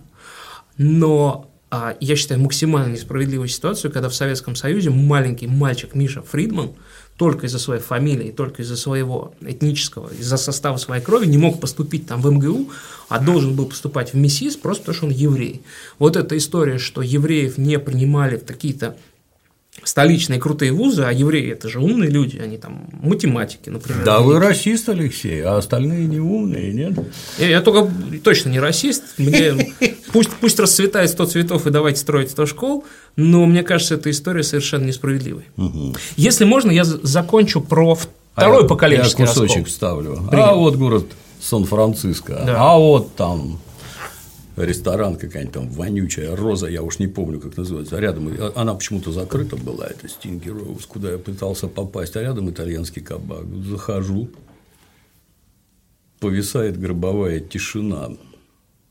Но 0.78 1.52
я 1.72 2.16
считаю 2.16 2.40
максимально 2.42 2.94
несправедливой 2.94 3.50
ситуацию, 3.50 3.92
когда 3.92 4.10
в 4.10 4.16
Советском 4.16 4.56
Союзе 4.56 4.90
маленький 4.90 5.48
мальчик 5.48 5.96
Миша 5.96 6.22
Фридман– 6.22 6.72
только 7.18 7.48
из-за 7.48 7.58
своей 7.58 7.82
фамилии, 7.82 8.32
только 8.32 8.62
из-за 8.62 8.78
своего 8.78 9.34
этнического, 9.42 10.10
из-за 10.14 10.38
состава 10.38 10.78
своей 10.78 11.04
крови 11.04 11.26
не 11.26 11.38
мог 11.38 11.60
поступить 11.60 12.06
там 12.06 12.22
в 12.22 12.32
МГУ, 12.32 12.70
а 13.10 13.20
должен 13.20 13.56
был 13.56 13.66
поступать 13.66 14.14
в 14.14 14.18
МИСИС 14.18 14.56
просто 14.56 14.84
потому, 14.84 14.98
что 14.98 15.06
он 15.08 15.12
еврей. 15.12 15.62
Вот 15.98 16.16
эта 16.16 16.38
история, 16.38 16.78
что 16.78 17.02
евреев 17.02 17.58
не 17.58 17.80
принимали 17.80 18.38
в 18.38 18.46
какие-то 18.46 18.96
столичные 19.84 20.40
крутые 20.40 20.72
вузы, 20.72 21.04
а 21.04 21.12
евреи 21.12 21.52
это 21.52 21.70
же 21.70 21.80
умные 21.80 22.10
люди, 22.10 22.38
они 22.38 22.58
там 22.58 22.90
математики, 22.92 23.70
например. 23.70 24.04
Да, 24.04 24.20
вы 24.20 24.40
расист, 24.40 24.90
Алексей, 24.90 25.42
а 25.42 25.58
остальные 25.58 26.08
не 26.08 26.20
умные, 26.20 26.74
нет? 26.74 26.94
Я, 27.38 27.48
я 27.48 27.62
только 27.62 27.92
точно 28.24 28.50
не 28.50 28.60
расист. 28.60 29.04
Мне 29.18 29.74
пусть, 30.12 30.30
пусть 30.42 30.60
расцветает 30.60 31.10
100 31.10 31.26
цветов 31.26 31.68
и 31.68 31.70
давайте 31.70 32.00
строить 32.00 32.32
100 32.32 32.46
школ, 32.48 32.86
но 33.16 33.46
мне 33.46 33.64
кажется, 33.64 33.96
эта 33.96 34.10
история 34.12 34.44
совершенно 34.44 34.86
несправедливой. 34.86 35.46
Угу. 35.58 35.96
Если 36.18 36.46
можно, 36.46 36.72
я 36.72 36.84
закончу 36.84 37.62
про 37.62 37.96
второй 37.96 38.66
а 38.66 38.68
поколенческий 38.68 39.24
я 39.24 39.28
кусочек 39.28 39.58
раскол. 39.58 39.66
вставлю. 39.66 40.16
Принято. 40.30 40.50
А 40.50 40.56
вот 40.56 40.76
город 40.76 41.06
Сан-Франциско, 41.42 42.44
да. 42.46 42.56
а 42.58 42.78
вот 42.78 43.16
там 43.16 43.60
ресторан 44.66 45.18
какая-нибудь 45.18 45.54
там 45.54 45.70
вонючая, 45.70 46.36
роза, 46.36 46.68
я 46.68 46.82
уж 46.82 47.00
не 47.00 47.08
помню, 47.08 47.40
как 47.40 47.58
называется, 47.58 47.98
а 47.98 48.00
рядом, 48.00 48.32
она 48.56 48.74
почему-то 48.74 49.12
закрыта 49.12 49.56
была, 49.56 49.88
это 49.88 50.08
Стинги 50.08 50.50
Роуз, 50.50 50.86
куда 50.86 51.12
я 51.12 51.18
пытался 51.18 51.68
попасть, 51.68 52.16
а 52.16 52.22
рядом 52.22 52.50
итальянский 52.50 53.02
кабак, 53.02 53.46
захожу, 53.64 54.30
повисает 56.20 56.80
гробовая 56.80 57.40
тишина. 57.40 58.10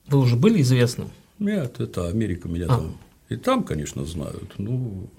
Вы 0.06 0.18
уже 0.18 0.36
были 0.36 0.62
известным? 0.62 1.10
Нет, 1.38 1.80
это 1.80 2.08
Америка 2.08 2.48
меня 2.48 2.66
а. 2.66 2.68
там, 2.68 2.98
и 3.28 3.36
там, 3.36 3.64
конечно, 3.64 4.04
знают, 4.04 4.54
ну, 4.58 5.10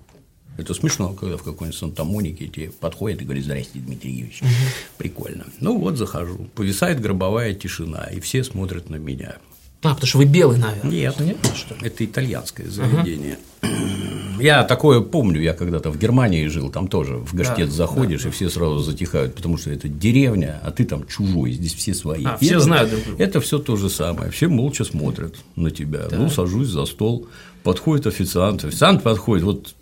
это 0.57 0.73
смешно, 0.73 1.13
когда 1.13 1.37
в 1.37 1.43
какой-нибудь 1.43 1.77
Санта-Монике 1.77 2.47
тебе 2.47 2.71
подходит 2.71 3.21
и 3.21 3.25
говорит, 3.25 3.43
здрасте, 3.43 3.79
Дмитрий 3.79 4.11
Юрьевич, 4.11 4.41
угу. 4.41 4.49
прикольно. 4.97 5.45
Ну 5.59 5.77
вот 5.77 5.97
захожу, 5.97 6.47
повисает 6.55 6.99
гробовая 6.99 7.53
тишина, 7.53 8.05
и 8.05 8.19
все 8.19 8.43
смотрят 8.43 8.89
на 8.89 8.95
меня. 8.95 9.37
А, 9.87 9.93
потому 9.93 10.07
что 10.07 10.17
вы 10.17 10.25
белый, 10.25 10.57
наверное. 10.57 10.91
Нет, 10.91 11.19
нет 11.21 11.37
что? 11.55 11.75
это 11.81 12.03
итальянское 12.03 12.69
заведение. 12.69 13.37
Угу. 13.61 13.71
Я 14.39 14.63
такое 14.63 15.01
помню, 15.01 15.41
я 15.41 15.53
когда-то 15.53 15.89
в 15.89 15.97
Германии 15.97 16.45
жил, 16.45 16.69
там 16.69 16.87
тоже 16.87 17.15
в 17.15 17.33
Гаштет 17.33 17.69
да, 17.69 17.73
заходишь, 17.73 18.21
да, 18.21 18.29
и 18.29 18.31
все 18.31 18.51
сразу 18.51 18.77
затихают, 18.79 19.33
потому 19.33 19.57
что 19.57 19.71
это 19.71 19.87
деревня, 19.87 20.61
а 20.63 20.69
ты 20.69 20.85
там 20.85 21.07
чужой, 21.07 21.53
здесь 21.53 21.73
все 21.73 21.95
свои. 21.95 22.23
А, 22.23 22.37
все 22.37 22.51
это, 22.51 22.59
знают 22.59 22.91
друг 22.91 23.03
друга. 23.03 23.23
Это 23.23 23.41
все 23.41 23.57
то 23.57 23.75
же 23.75 23.89
самое, 23.89 24.29
все 24.29 24.47
молча 24.47 24.83
смотрят 24.83 25.37
на 25.55 25.71
тебя. 25.71 26.05
Да. 26.07 26.17
Ну, 26.17 26.29
сажусь 26.29 26.67
за 26.67 26.85
стол, 26.85 27.27
подходит 27.63 28.05
официант, 28.05 28.63
официант 28.63 29.01
подходит, 29.01 29.43
вот 29.43 29.73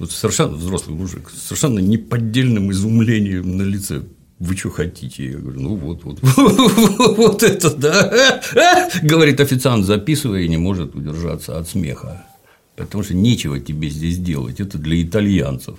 вот 0.00 0.10
совершенно 0.10 0.56
взрослый 0.56 0.96
мужик, 0.96 1.30
совершенно 1.30 1.78
неподдельным 1.78 2.70
изумлением 2.72 3.56
на 3.56 3.62
лице 3.62 4.02
вы 4.38 4.56
что 4.56 4.70
хотите? 4.70 5.30
Я 5.30 5.38
говорю, 5.38 5.60
ну 5.60 5.74
вот, 5.74 6.04
вот, 6.04 6.20
вот 7.16 7.42
это 7.42 7.74
да, 7.74 8.40
говорит 9.02 9.40
официант, 9.40 9.84
записывая 9.84 10.42
и 10.42 10.48
не 10.48 10.56
может 10.56 10.94
удержаться 10.94 11.58
от 11.58 11.68
смеха, 11.68 12.24
потому 12.76 13.02
что 13.02 13.14
нечего 13.14 13.58
тебе 13.58 13.90
здесь 13.90 14.18
делать, 14.18 14.60
это 14.60 14.78
для 14.78 15.02
итальянцев. 15.02 15.78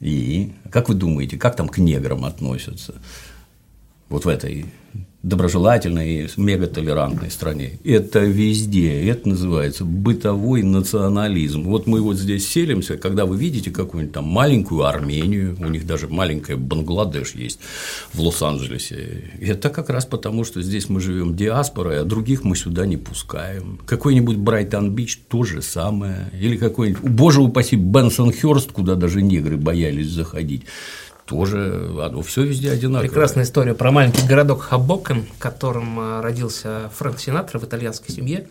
И 0.00 0.52
как 0.70 0.88
вы 0.88 0.94
думаете, 0.94 1.38
как 1.38 1.56
там 1.56 1.68
к 1.68 1.78
неграм 1.78 2.24
относятся? 2.24 2.94
Вот 4.10 4.26
в 4.26 4.28
этой 4.28 4.66
доброжелательной, 5.24 6.28
мегатолерантной 6.36 7.30
стране. 7.30 7.78
Это 7.82 8.20
везде. 8.20 9.08
Это 9.08 9.30
называется 9.30 9.84
бытовой 9.84 10.62
национализм. 10.62 11.62
Вот 11.62 11.86
мы 11.86 12.02
вот 12.02 12.18
здесь 12.18 12.46
селимся, 12.46 12.98
когда 12.98 13.24
вы 13.24 13.38
видите 13.38 13.70
какую-нибудь 13.70 14.14
там 14.14 14.26
маленькую 14.26 14.84
Армению, 14.84 15.56
у 15.58 15.68
них 15.68 15.86
даже 15.86 16.08
маленькая 16.08 16.56
Бангладеш 16.56 17.34
есть 17.34 17.58
в 18.12 18.20
Лос-Анджелесе. 18.20 19.32
Это 19.40 19.70
как 19.70 19.88
раз 19.88 20.04
потому, 20.04 20.44
что 20.44 20.60
здесь 20.60 20.90
мы 20.90 21.00
живем 21.00 21.34
диаспорой, 21.34 22.00
а 22.00 22.04
других 22.04 22.44
мы 22.44 22.54
сюда 22.54 22.84
не 22.84 22.98
пускаем. 22.98 23.80
Какой-нибудь 23.86 24.36
Брайтон-Бич 24.36 25.22
то 25.28 25.42
же 25.44 25.62
самое. 25.62 26.30
Или 26.38 26.58
какой-нибудь, 26.58 27.10
боже 27.10 27.40
упаси, 27.40 27.76
Бенсон 27.76 28.30
Хёрст, 28.30 28.72
куда 28.72 28.94
даже 28.94 29.22
негры 29.22 29.56
боялись 29.56 30.10
заходить 30.10 30.64
тоже 31.24 31.90
оно 32.02 32.22
все 32.22 32.42
везде 32.42 32.70
одинаково. 32.70 33.08
Прекрасная 33.08 33.44
история 33.44 33.74
про 33.74 33.90
маленький 33.90 34.26
городок 34.26 34.62
Хабокен, 34.62 35.24
в 35.24 35.38
котором 35.38 35.98
э, 35.98 36.20
родился 36.20 36.90
Фрэнк 36.96 37.18
Синатра 37.18 37.58
в 37.58 37.64
итальянской 37.64 38.14
семье. 38.14 38.48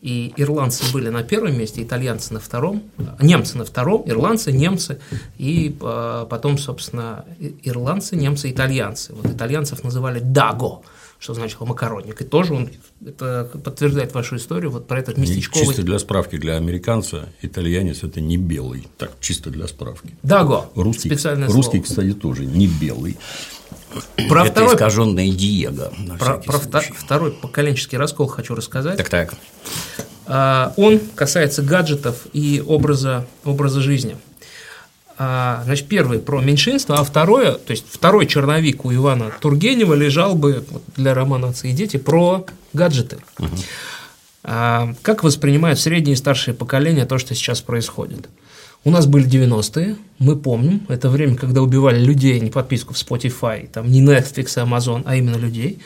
И 0.00 0.34
ирландцы 0.36 0.92
были 0.92 1.10
на 1.10 1.22
первом 1.22 1.56
месте, 1.56 1.80
итальянцы 1.80 2.34
на 2.34 2.40
втором, 2.40 2.82
немцы 3.20 3.56
на 3.56 3.64
втором, 3.64 4.02
ирландцы, 4.04 4.50
немцы, 4.50 4.98
и 5.38 5.76
э, 5.80 6.26
потом, 6.28 6.58
собственно, 6.58 7.24
ирландцы, 7.62 8.16
немцы, 8.16 8.50
итальянцы. 8.50 9.14
Вот 9.14 9.26
итальянцев 9.26 9.84
называли 9.84 10.18
«даго», 10.18 10.82
что 11.22 11.34
значило 11.34 11.64
макаронник. 11.64 12.20
И 12.20 12.24
тоже 12.24 12.52
он 12.52 12.68
это 13.06 13.48
подтверждает 13.62 14.12
вашу 14.12 14.36
историю 14.36 14.72
вот 14.72 14.88
про 14.88 14.98
этот 14.98 15.18
местечковый. 15.18 15.68
Чисто 15.68 15.82
для 15.84 16.00
справки 16.00 16.36
для 16.36 16.56
американца 16.56 17.28
итальянец 17.42 18.02
это 18.02 18.20
не 18.20 18.36
белый. 18.36 18.88
Так, 18.98 19.12
чисто 19.20 19.50
для 19.50 19.68
справки. 19.68 20.16
Даго. 20.24 20.68
Русский, 20.74 21.08
специальное 21.08 21.46
русский 21.46 21.78
слово. 21.78 21.82
кстати, 21.84 22.12
тоже 22.12 22.44
не 22.44 22.66
белый. 22.66 23.16
Про 24.28 24.46
это 24.46 24.52
второй, 24.52 24.74
искаженное 24.74 25.30
Диего. 25.30 25.92
Про, 26.18 26.38
про 26.38 26.58
второй 26.58 27.30
поколенческий 27.30 27.98
раскол 27.98 28.26
хочу 28.26 28.56
рассказать. 28.56 28.96
Так, 28.96 29.08
так. 29.08 29.34
А, 30.26 30.74
он 30.76 30.98
касается 31.14 31.62
гаджетов 31.62 32.26
и 32.32 32.60
образа, 32.66 33.26
образа 33.44 33.80
жизни. 33.80 34.16
А, 35.24 35.62
значит, 35.66 35.86
первый 35.86 36.18
про 36.18 36.40
меньшинство, 36.40 36.96
а 36.96 37.04
второе, 37.04 37.52
то 37.52 37.70
есть 37.70 37.84
второй 37.88 38.26
черновик 38.26 38.84
у 38.84 38.92
Ивана 38.92 39.30
Тургенева 39.40 39.94
лежал 39.94 40.34
бы 40.34 40.64
вот, 40.68 40.82
для 40.96 41.14
романа 41.14 41.50
«Отцы 41.50 41.70
и 41.70 41.72
дети» 41.72 41.96
про 41.96 42.44
гаджеты. 42.72 43.18
Угу. 43.38 43.48
А, 44.42 44.92
как 45.02 45.22
воспринимают 45.22 45.78
средние 45.78 46.14
и 46.14 46.16
старшие 46.16 46.54
поколения 46.54 47.06
то, 47.06 47.18
что 47.18 47.36
сейчас 47.36 47.60
происходит? 47.60 48.28
У 48.82 48.90
нас 48.90 49.06
были 49.06 49.28
90-е, 49.28 49.94
мы 50.18 50.34
помним, 50.34 50.84
это 50.88 51.08
время, 51.08 51.36
когда 51.36 51.62
убивали 51.62 52.02
людей, 52.02 52.40
не 52.40 52.50
подписку 52.50 52.92
в 52.92 52.96
Spotify, 52.96 53.68
там 53.68 53.88
не 53.88 54.02
Netflix 54.02 54.56
и 54.56 54.68
Amazon, 54.68 55.02
а 55.06 55.14
именно 55.14 55.36
людей. 55.36 55.78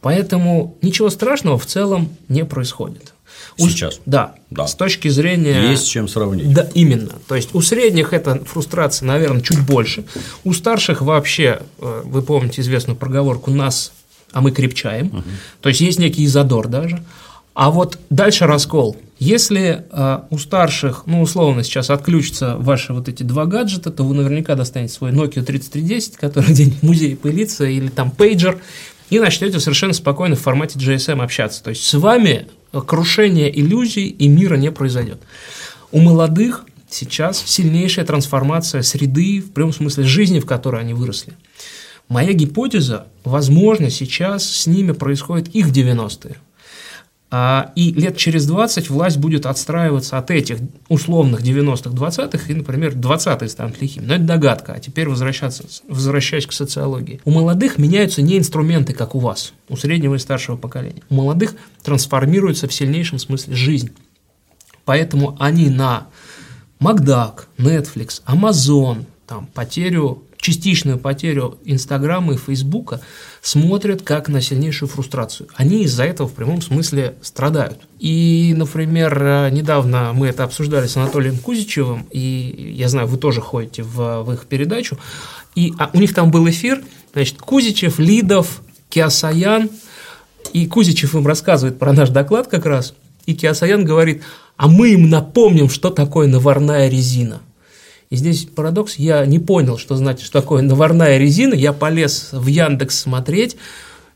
Поэтому 0.00 0.78
ничего 0.80 1.10
страшного 1.10 1.58
в 1.58 1.66
целом 1.66 2.08
не 2.28 2.46
происходит. 2.46 3.12
Сейчас. 3.58 4.00
да, 4.06 4.34
да. 4.50 4.66
С 4.66 4.74
точки 4.74 5.08
зрения. 5.08 5.70
Есть 5.70 5.88
чем 5.88 6.08
сравнить. 6.08 6.52
Да, 6.52 6.68
именно. 6.74 7.12
То 7.26 7.34
есть 7.34 7.54
у 7.54 7.60
средних 7.60 8.12
это 8.12 8.42
фрустрация, 8.44 9.06
наверное, 9.06 9.42
чуть 9.42 9.60
больше. 9.60 10.04
У 10.44 10.52
старших 10.52 11.02
вообще, 11.02 11.60
э, 11.78 12.02
вы 12.04 12.22
помните 12.22 12.60
известную 12.62 12.96
проговорку 12.96 13.50
нас, 13.50 13.92
а 14.32 14.40
мы 14.40 14.52
крепчаем. 14.52 15.06
Угу. 15.08 15.22
То 15.62 15.68
есть 15.68 15.80
есть 15.80 15.98
некий 15.98 16.26
задор 16.26 16.68
даже. 16.68 17.02
А 17.54 17.70
вот 17.70 17.98
дальше 18.08 18.46
раскол. 18.46 18.96
Если 19.18 19.84
э, 19.90 20.18
у 20.30 20.38
старших, 20.38 21.02
ну, 21.06 21.22
условно, 21.22 21.64
сейчас 21.64 21.90
отключатся 21.90 22.54
ваши 22.56 22.92
вот 22.92 23.08
эти 23.08 23.24
два 23.24 23.46
гаджета, 23.46 23.90
то 23.90 24.04
вы 24.04 24.14
наверняка 24.14 24.54
достанете 24.54 24.94
свой 24.94 25.10
Nokia 25.10 25.42
3310, 25.42 26.16
который 26.16 26.52
где-нибудь 26.52 26.78
в 26.78 26.82
музее 26.84 27.16
пылится, 27.16 27.64
или 27.64 27.88
там 27.88 28.12
пейджер, 28.12 28.60
и 29.10 29.18
начнете 29.18 29.58
совершенно 29.58 29.92
спокойно 29.92 30.36
в 30.36 30.40
формате 30.40 30.78
GSM 30.78 31.20
общаться. 31.20 31.64
То 31.64 31.70
есть 31.70 31.82
с 31.82 31.94
вами 31.94 32.46
крушение 32.72 33.56
иллюзий 33.58 34.08
и 34.08 34.28
мира 34.28 34.56
не 34.56 34.70
произойдет. 34.70 35.20
У 35.90 36.00
молодых 36.00 36.64
сейчас 36.90 37.42
сильнейшая 37.44 38.04
трансформация 38.04 38.82
среды, 38.82 39.40
в 39.40 39.52
прямом 39.52 39.72
смысле 39.72 40.04
жизни, 40.04 40.40
в 40.40 40.46
которой 40.46 40.80
они 40.80 40.94
выросли. 40.94 41.34
Моя 42.08 42.32
гипотеза, 42.32 43.06
возможно, 43.24 43.90
сейчас 43.90 44.48
с 44.48 44.66
ними 44.66 44.92
происходит 44.92 45.48
их 45.48 45.68
90-е. 45.68 46.36
А, 47.30 47.72
и 47.74 47.92
лет 47.92 48.16
через 48.16 48.46
20 48.46 48.88
власть 48.88 49.18
будет 49.18 49.44
отстраиваться 49.44 50.16
от 50.16 50.30
этих 50.30 50.58
условных 50.88 51.42
90-х, 51.42 51.90
20-х, 51.90 52.50
и, 52.50 52.54
например, 52.54 52.94
20-е 52.94 53.48
станут 53.50 53.80
лихими. 53.82 54.06
Но 54.06 54.14
это 54.14 54.24
догадка. 54.24 54.72
А 54.72 54.80
теперь 54.80 55.08
возвращаться, 55.08 55.64
возвращаясь 55.88 56.46
к 56.46 56.52
социологии. 56.52 57.20
У 57.26 57.30
молодых 57.30 57.76
меняются 57.76 58.22
не 58.22 58.38
инструменты, 58.38 58.94
как 58.94 59.14
у 59.14 59.18
вас, 59.18 59.52
у 59.68 59.76
среднего 59.76 60.14
и 60.14 60.18
старшего 60.18 60.56
поколения. 60.56 61.02
У 61.10 61.16
молодых 61.16 61.54
трансформируется 61.82 62.66
в 62.66 62.72
сильнейшем 62.72 63.18
смысле 63.18 63.54
жизнь. 63.54 63.90
Поэтому 64.86 65.36
они 65.38 65.68
на 65.68 66.06
Макдак, 66.80 67.48
Netflix, 67.58 68.22
Amazon, 68.26 69.04
там, 69.26 69.48
потерю 69.52 70.22
частичную 70.48 70.98
потерю 70.98 71.58
Инстаграма 71.66 72.32
и 72.32 72.36
Фейсбука 72.38 73.02
смотрят 73.42 74.00
как 74.00 74.28
на 74.28 74.40
сильнейшую 74.40 74.88
фрустрацию. 74.88 75.50
Они 75.54 75.82
из-за 75.82 76.04
этого 76.04 76.26
в 76.26 76.32
прямом 76.32 76.62
смысле 76.62 77.16
страдают. 77.20 77.80
И, 77.98 78.54
например, 78.56 79.50
недавно 79.52 80.12
мы 80.14 80.28
это 80.28 80.44
обсуждали 80.44 80.86
с 80.86 80.96
Анатолием 80.96 81.36
Кузичевым, 81.36 82.06
и 82.10 82.72
я 82.74 82.88
знаю, 82.88 83.08
вы 83.08 83.18
тоже 83.18 83.42
ходите 83.42 83.82
в, 83.82 84.22
в 84.22 84.32
их 84.32 84.46
передачу, 84.46 84.96
и 85.54 85.74
а, 85.78 85.90
у 85.92 85.98
них 85.98 86.14
там 86.14 86.30
был 86.30 86.48
эфир, 86.48 86.82
значит, 87.12 87.36
Кузичев, 87.36 87.98
Лидов, 87.98 88.62
Киасаян, 88.88 89.68
и 90.54 90.66
Кузичев 90.66 91.14
им 91.14 91.26
рассказывает 91.26 91.78
про 91.78 91.92
наш 91.92 92.08
доклад 92.08 92.48
как 92.48 92.64
раз, 92.64 92.94
и 93.26 93.34
Киасаян 93.34 93.84
говорит, 93.84 94.22
а 94.56 94.66
мы 94.66 94.92
им 94.92 95.10
напомним, 95.10 95.68
что 95.68 95.90
такое 95.90 96.26
наварная 96.26 96.88
резина. 96.88 97.42
И 98.10 98.16
здесь 98.16 98.46
парадокс, 98.46 98.96
я 98.96 99.24
не 99.26 99.38
понял, 99.38 99.76
что 99.76 99.96
значит, 99.96 100.24
что 100.24 100.40
такое 100.40 100.62
наварная 100.62 101.18
резина, 101.18 101.54
я 101.54 101.72
полез 101.72 102.30
в 102.32 102.46
Яндекс 102.46 103.00
смотреть, 103.00 103.56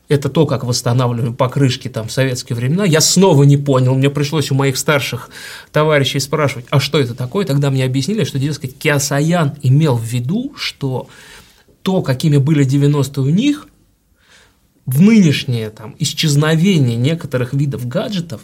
это 0.09 0.29
то, 0.29 0.45
как 0.45 0.63
восстанавливали 0.63 1.31
покрышки 1.31 1.87
там 1.87 2.07
в 2.07 2.11
советские 2.11 2.55
времена. 2.55 2.85
Я 2.85 3.01
снова 3.01 3.43
не 3.43 3.57
понял, 3.57 3.95
мне 3.95 4.09
пришлось 4.09 4.51
у 4.51 4.55
моих 4.55 4.77
старших 4.77 5.29
товарищей 5.71 6.19
спрашивать, 6.19 6.65
а 6.69 6.79
что 6.79 6.99
это 6.99 7.13
такое? 7.13 7.45
Тогда 7.45 7.69
мне 7.69 7.85
объяснили, 7.85 8.23
что, 8.23 8.39
дескать, 8.39 8.77
Киасаян 8.77 9.53
имел 9.61 9.95
в 9.95 10.03
виду, 10.03 10.53
что 10.57 11.07
то, 11.83 12.01
какими 12.01 12.37
были 12.37 12.65
90-е 12.65 13.23
у 13.23 13.29
них, 13.29 13.67
в 14.85 15.01
нынешнее 15.01 15.69
там, 15.69 15.95
исчезновение 15.99 16.97
некоторых 16.97 17.53
видов 17.53 17.87
гаджетов 17.87 18.41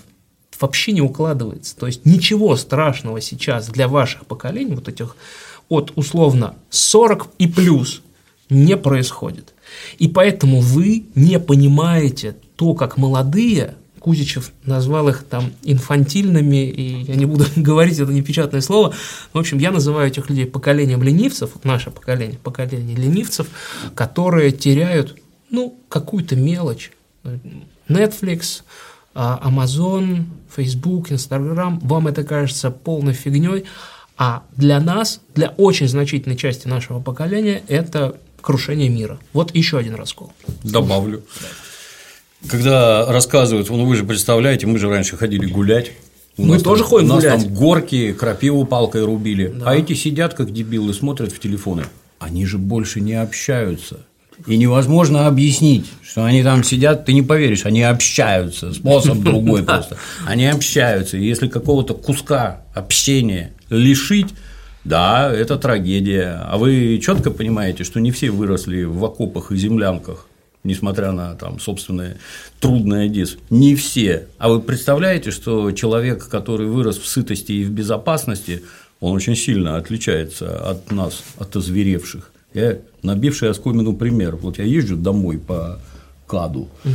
вообще 0.60 0.92
не 0.92 1.02
укладывается. 1.02 1.76
То 1.76 1.88
есть 1.88 2.06
ничего 2.06 2.56
страшного 2.56 3.22
сейчас 3.22 3.68
для 3.68 3.88
ваших 3.88 4.26
поколений, 4.26 4.76
вот 4.76 4.88
этих 4.88 5.16
от 5.70 5.92
условно 5.96 6.56
40 6.70 7.30
и 7.38 7.48
плюс, 7.48 8.02
не 8.50 8.78
происходит. 8.78 9.54
И 10.00 10.08
поэтому 10.08 10.60
вы 10.60 11.06
не 11.16 11.40
понимаете 11.40 12.36
то, 12.56 12.74
как 12.74 12.98
молодые, 12.98 13.76
Кузичев 14.00 14.52
назвал 14.64 15.10
их 15.10 15.24
там 15.24 15.52
инфантильными, 15.64 16.70
и 16.70 17.04
я 17.04 17.16
не 17.16 17.26
буду 17.26 17.46
говорить 17.56 18.00
это 18.00 18.12
непечатное 18.12 18.62
слово, 18.62 18.96
в 19.34 19.38
общем, 19.38 19.60
я 19.60 19.72
называю 19.72 20.08
этих 20.08 20.30
людей 20.30 20.46
поколением 20.46 21.04
ленивцев, 21.04 21.52
наше 21.64 21.92
поколение, 21.92 22.40
поколение 22.42 22.96
ленивцев, 22.96 23.48
которые 23.94 24.52
теряют, 24.52 25.18
ну, 25.52 25.78
какую-то 25.90 26.36
мелочь. 26.36 26.92
Netflix, 27.88 28.62
а, 29.14 29.42
Amazon, 29.46 30.26
Facebook, 30.56 31.12
Instagram, 31.12 31.80
вам 31.82 32.08
это 32.08 32.24
кажется 32.24 32.72
полной 32.72 33.14
фигней, 33.14 33.66
а 34.18 34.44
для 34.56 34.80
нас, 34.80 35.22
для 35.34 35.50
очень 35.58 35.88
значительной 35.88 36.36
части 36.36 36.68
нашего 36.68 37.00
поколения, 37.00 37.64
это 37.68 38.18
крушение 38.42 38.90
мира. 38.90 39.20
Вот 39.34 39.56
еще 39.56 39.78
один 39.78 39.96
раскол. 39.96 40.34
Добавлю. 40.64 41.24
Когда 42.48 43.06
рассказывают, 43.12 43.70
ну 43.70 43.86
вы 43.86 43.96
же 43.96 44.06
представляете, 44.06 44.66
мы 44.68 44.78
же 44.78 44.90
раньше 44.90 45.18
ходили 45.18 45.46
гулять. 45.46 45.92
У 46.38 46.46
мы 46.46 46.60
тоже 46.60 46.84
там, 46.84 46.90
ходим 46.90 47.12
у 47.12 47.16
нас 47.16 47.24
гулять. 47.24 47.44
там 47.44 47.54
горки, 47.54 48.14
крапиву 48.14 48.66
палкой 48.66 49.04
рубили. 49.04 49.48
Да. 49.48 49.72
А 49.72 49.76
эти 49.76 49.94
сидят 49.94 50.34
как 50.34 50.54
дебилы, 50.54 50.94
смотрят 50.94 51.34
в 51.34 51.40
телефоны. 51.40 51.84
Они 52.18 52.46
же 52.46 52.58
больше 52.58 53.02
не 53.02 53.14
общаются. 53.14 54.06
И 54.48 54.58
невозможно 54.58 55.28
объяснить, 55.28 55.86
что 56.02 56.24
они 56.24 56.44
там 56.44 56.64
сидят, 56.64 57.06
ты 57.06 57.14
не 57.14 57.22
поверишь, 57.22 57.66
они 57.66 57.84
общаются, 57.84 58.74
способ 58.74 59.18
другой 59.24 59.64
просто. 59.64 59.98
Они 60.26 60.46
общаются. 60.46 61.18
И 61.18 61.26
если 61.26 61.48
какого-то 61.48 61.94
куска 61.94 62.62
общения 62.74 63.54
лишить, 63.70 64.30
да, 64.84 65.32
это 65.32 65.58
трагедия. 65.58 66.42
А 66.46 66.58
вы 66.58 67.00
четко 67.04 67.32
понимаете, 67.32 67.84
что 67.84 68.00
не 68.00 68.12
все 68.12 68.32
выросли 68.32 68.84
в 68.84 69.04
окопах 69.04 69.52
и 69.52 69.58
землянках, 69.58 70.28
несмотря 70.64 71.12
на 71.12 71.36
там 71.36 71.60
собственное 71.60 72.18
трудное 72.60 73.06
Одесс. 73.06 73.38
Не 73.50 73.76
все. 73.76 74.28
А 74.38 74.50
вы 74.50 74.62
представляете, 74.62 75.32
что 75.32 75.72
человек, 75.72 76.28
который 76.28 76.68
вырос 76.68 76.98
в 76.98 77.08
сытости 77.08 77.52
и 77.52 77.66
в 77.66 77.72
безопасности, 77.72 78.64
он 79.00 79.16
очень 79.16 79.36
сильно 79.36 79.78
отличается 79.78 80.70
от 80.70 80.92
нас, 80.92 81.24
от 81.38 81.56
озверевших. 81.56 82.32
Я 82.54 82.80
набивший 83.04 83.50
оскомину 83.50 83.96
пример. 83.96 84.36
Вот 84.36 84.58
я 84.58 84.66
езжу 84.66 84.98
домой 84.98 85.38
по 85.38 85.80
КАДу, 86.28 86.70
угу. 86.84 86.94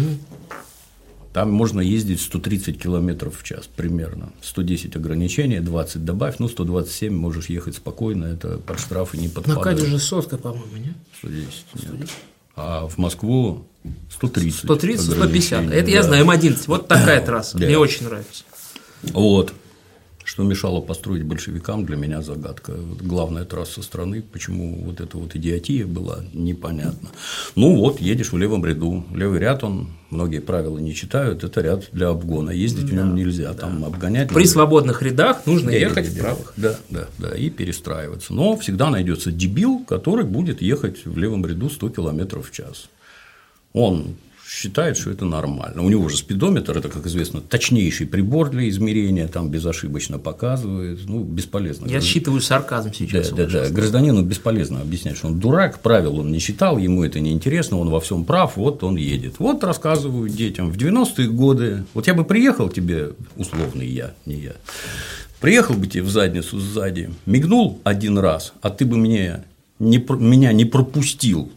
там 1.33 1.51
можно 1.51 1.81
ездить 1.81 2.21
130 2.21 2.81
километров 2.81 3.41
в 3.41 3.43
час 3.43 3.69
примерно. 3.75 4.33
110 4.43 4.97
ограничений, 4.97 5.61
20 5.61 6.05
добавь, 6.05 6.37
ну 6.39 6.49
127 6.49 7.15
можешь 7.15 7.47
ехать 7.47 7.77
спокойно, 7.77 8.27
это 8.27 8.59
под 8.59 8.79
штрафы 8.79 9.19
не 9.19 9.29
подпадает. 9.29 9.59
На 9.59 9.63
КАДе 9.65 9.87
же 9.87 9.99
сотка, 9.99 10.39
по-моему, 10.39 10.77
нет? 10.77 10.95
110, 11.19 11.49
110. 11.75 12.01
Нет. 12.01 12.11
А 12.57 12.87
в 12.87 12.99
Москву 12.99 13.67
130. 14.11 14.61
130, 14.61 15.05
150. 15.05 15.65
Это 15.73 15.87
да. 15.87 15.91
я 15.91 16.03
знаю, 16.05 16.25
М11. 16.25 16.65
Вот 16.67 16.87
такая 16.87 17.21
трасса. 17.27 17.59
Да. 17.59 17.67
Мне 17.67 17.77
очень 17.77 18.07
нравится. 18.07 18.45
Вот. 19.03 19.53
Что 20.25 20.43
мешало 20.43 20.81
построить 20.81 21.23
большевикам, 21.23 21.85
для 21.85 21.97
меня 21.97 22.23
загадка. 22.23 22.73
Главная 23.01 23.45
трасса 23.45 23.83
страны, 23.83 24.23
почему 24.23 24.83
вот 24.83 25.01
эта 25.01 25.19
вот 25.19 25.37
идиотия 25.37 25.87
была, 25.87 26.25
непонятно. 26.33 27.11
Ну 27.57 27.77
вот, 27.77 28.01
едешь 28.01 28.33
в 28.33 28.39
левом 28.39 28.65
ряду. 28.65 29.05
Левый 29.15 29.39
ряд, 29.39 29.63
он 29.65 29.91
многие 30.09 30.41
правила 30.41 30.79
не 30.79 30.95
читают, 30.95 31.45
это 31.45 31.61
ряд 31.61 31.89
для 31.93 32.09
обгона. 32.09 32.51
Ездить 32.51 32.87
да, 32.87 32.93
в 32.93 32.95
нем 32.95 33.15
нельзя, 33.15 33.53
да. 33.53 33.55
там 33.55 33.85
обгонять. 33.85 34.29
При 34.29 34.37
надо. 34.37 34.49
свободных 34.49 35.03
рядах 35.03 35.45
нужно 35.45 35.71
да, 35.71 35.77
ехать 35.77 36.09
в 36.09 36.19
правых. 36.19 36.55
Да, 36.57 36.79
да, 36.89 37.07
да, 37.19 37.37
и 37.37 37.51
перестраиваться. 37.51 38.33
Но 38.33 38.57
всегда 38.57 38.89
найдется 38.89 39.31
дебил, 39.31 39.85
который 39.87 40.25
будет 40.25 40.63
ехать 40.63 41.05
в 41.05 41.19
левом 41.19 41.45
ряду 41.45 41.69
100 41.69 41.91
км 41.91 42.41
в 42.41 42.51
час. 42.51 42.89
Он 43.75 44.17
считает, 44.55 44.97
что 44.97 45.11
это 45.11 45.25
нормально. 45.25 45.83
У 45.83 45.89
него 45.89 46.09
же 46.09 46.17
спидометр, 46.17 46.79
это, 46.79 46.89
как 46.89 47.07
известно, 47.07 47.41
точнейший 47.41 48.07
прибор 48.07 48.51
для 48.51 48.69
измерения, 48.69 49.27
там 49.27 49.51
безошибочно 49.51 50.19
показывает, 50.19 51.01
ну, 51.07 51.25
бесполезно. 51.25 51.87
Я 51.87 52.01
считываю 52.01 52.41
сарказм 52.41 52.93
сейчас. 52.93 53.31
Да, 53.31 53.47
да, 53.47 53.65
да. 53.65 53.71
Гражданину 53.71 54.23
бесполезно 54.23 54.81
объяснять, 54.81 55.17
что 55.17 55.29
он 55.29 55.41
дурак, 55.41 55.81
правил 55.81 56.21
он 56.21 56.31
не 56.31 56.39
читал, 56.39 56.79
ему 56.79 57.03
это 57.03 57.19
не 57.19 57.33
интересно, 57.33 57.79
он 57.79 57.91
во 57.91 58.01
всем 58.01 58.25
прав, 58.25 58.57
вот 58.57 58.85
он 58.85 58.97
едет. 58.97 59.35
Вот 59.39 59.65
рассказываю 59.65 60.29
детям, 60.29 60.71
в 60.71 60.77
90-е 60.77 61.29
годы, 61.29 61.85
вот 61.93 62.07
я 62.07 62.15
бы 62.15 62.25
приехал 62.25 62.69
тебе, 62.69 63.11
условный 63.37 63.89
я, 63.89 64.15
не 64.25 64.37
я, 64.37 64.53
приехал 65.41 65.75
бы 65.75 65.89
тебе 65.89 66.05
в 66.05 66.11
задницу 66.11 66.61
сзади, 66.61 67.11
мигнул 67.27 67.81
один 67.83 68.19
раз, 68.19 68.53
а 68.63 68.71
ты 68.71 68.85
бы 68.85 68.97
мне 68.97 69.43
не, 69.81 69.99
меня 69.99 70.53
не 70.53 70.65
пропустил 70.65 71.51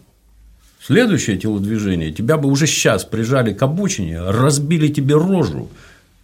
Следующее 0.87 1.37
телодвижение, 1.37 2.13
тебя 2.13 2.37
бы 2.37 2.49
уже 2.49 2.65
сейчас 2.65 3.03
прижали 3.03 3.51
к 3.51 3.61
обочине, 3.61 4.21
разбили 4.21 4.87
тебе 4.87 5.15
рожу, 5.15 5.67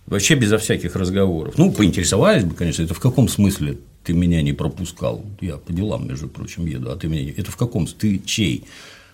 Вообще 0.05 0.35
безо 0.35 0.57
всяких 0.57 0.95
разговоров. 0.95 1.57
Ну, 1.57 1.69
поинтересовались 1.69 2.45
бы, 2.45 2.55
конечно, 2.55 2.81
это 2.81 2.93
в 2.93 2.99
каком 2.99 3.27
смысле 3.27 3.79
ты 4.05 4.13
меня 4.13 4.41
не 4.41 4.53
пропускал? 4.53 5.25
Я 5.41 5.57
по 5.57 5.73
делам, 5.73 6.07
между 6.07 6.29
прочим, 6.29 6.65
еду, 6.65 6.91
а 6.91 6.95
ты 6.95 7.09
меня. 7.09 7.33
Это 7.35 7.51
в 7.51 7.57
каком? 7.57 7.87
Ты 7.87 8.21
чей? 8.25 8.63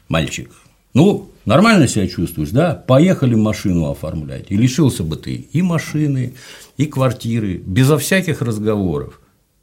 Мальчик. 0.08 0.52
Ну, 0.94 1.32
нормально 1.46 1.88
себя 1.88 2.08
чувствуешь, 2.08 2.50
да? 2.50 2.76
Поехали 2.76 3.34
машину 3.34 3.90
оформлять. 3.90 4.46
И 4.50 4.56
лишился 4.56 5.04
бы 5.04 5.16
ты 5.16 5.34
и 5.34 5.64
машины, 5.64 6.36
и 6.78 6.86
квартиры, 6.86 7.58
безо 7.58 7.98
всяких 7.98 8.44
разговоров. 8.44 9.20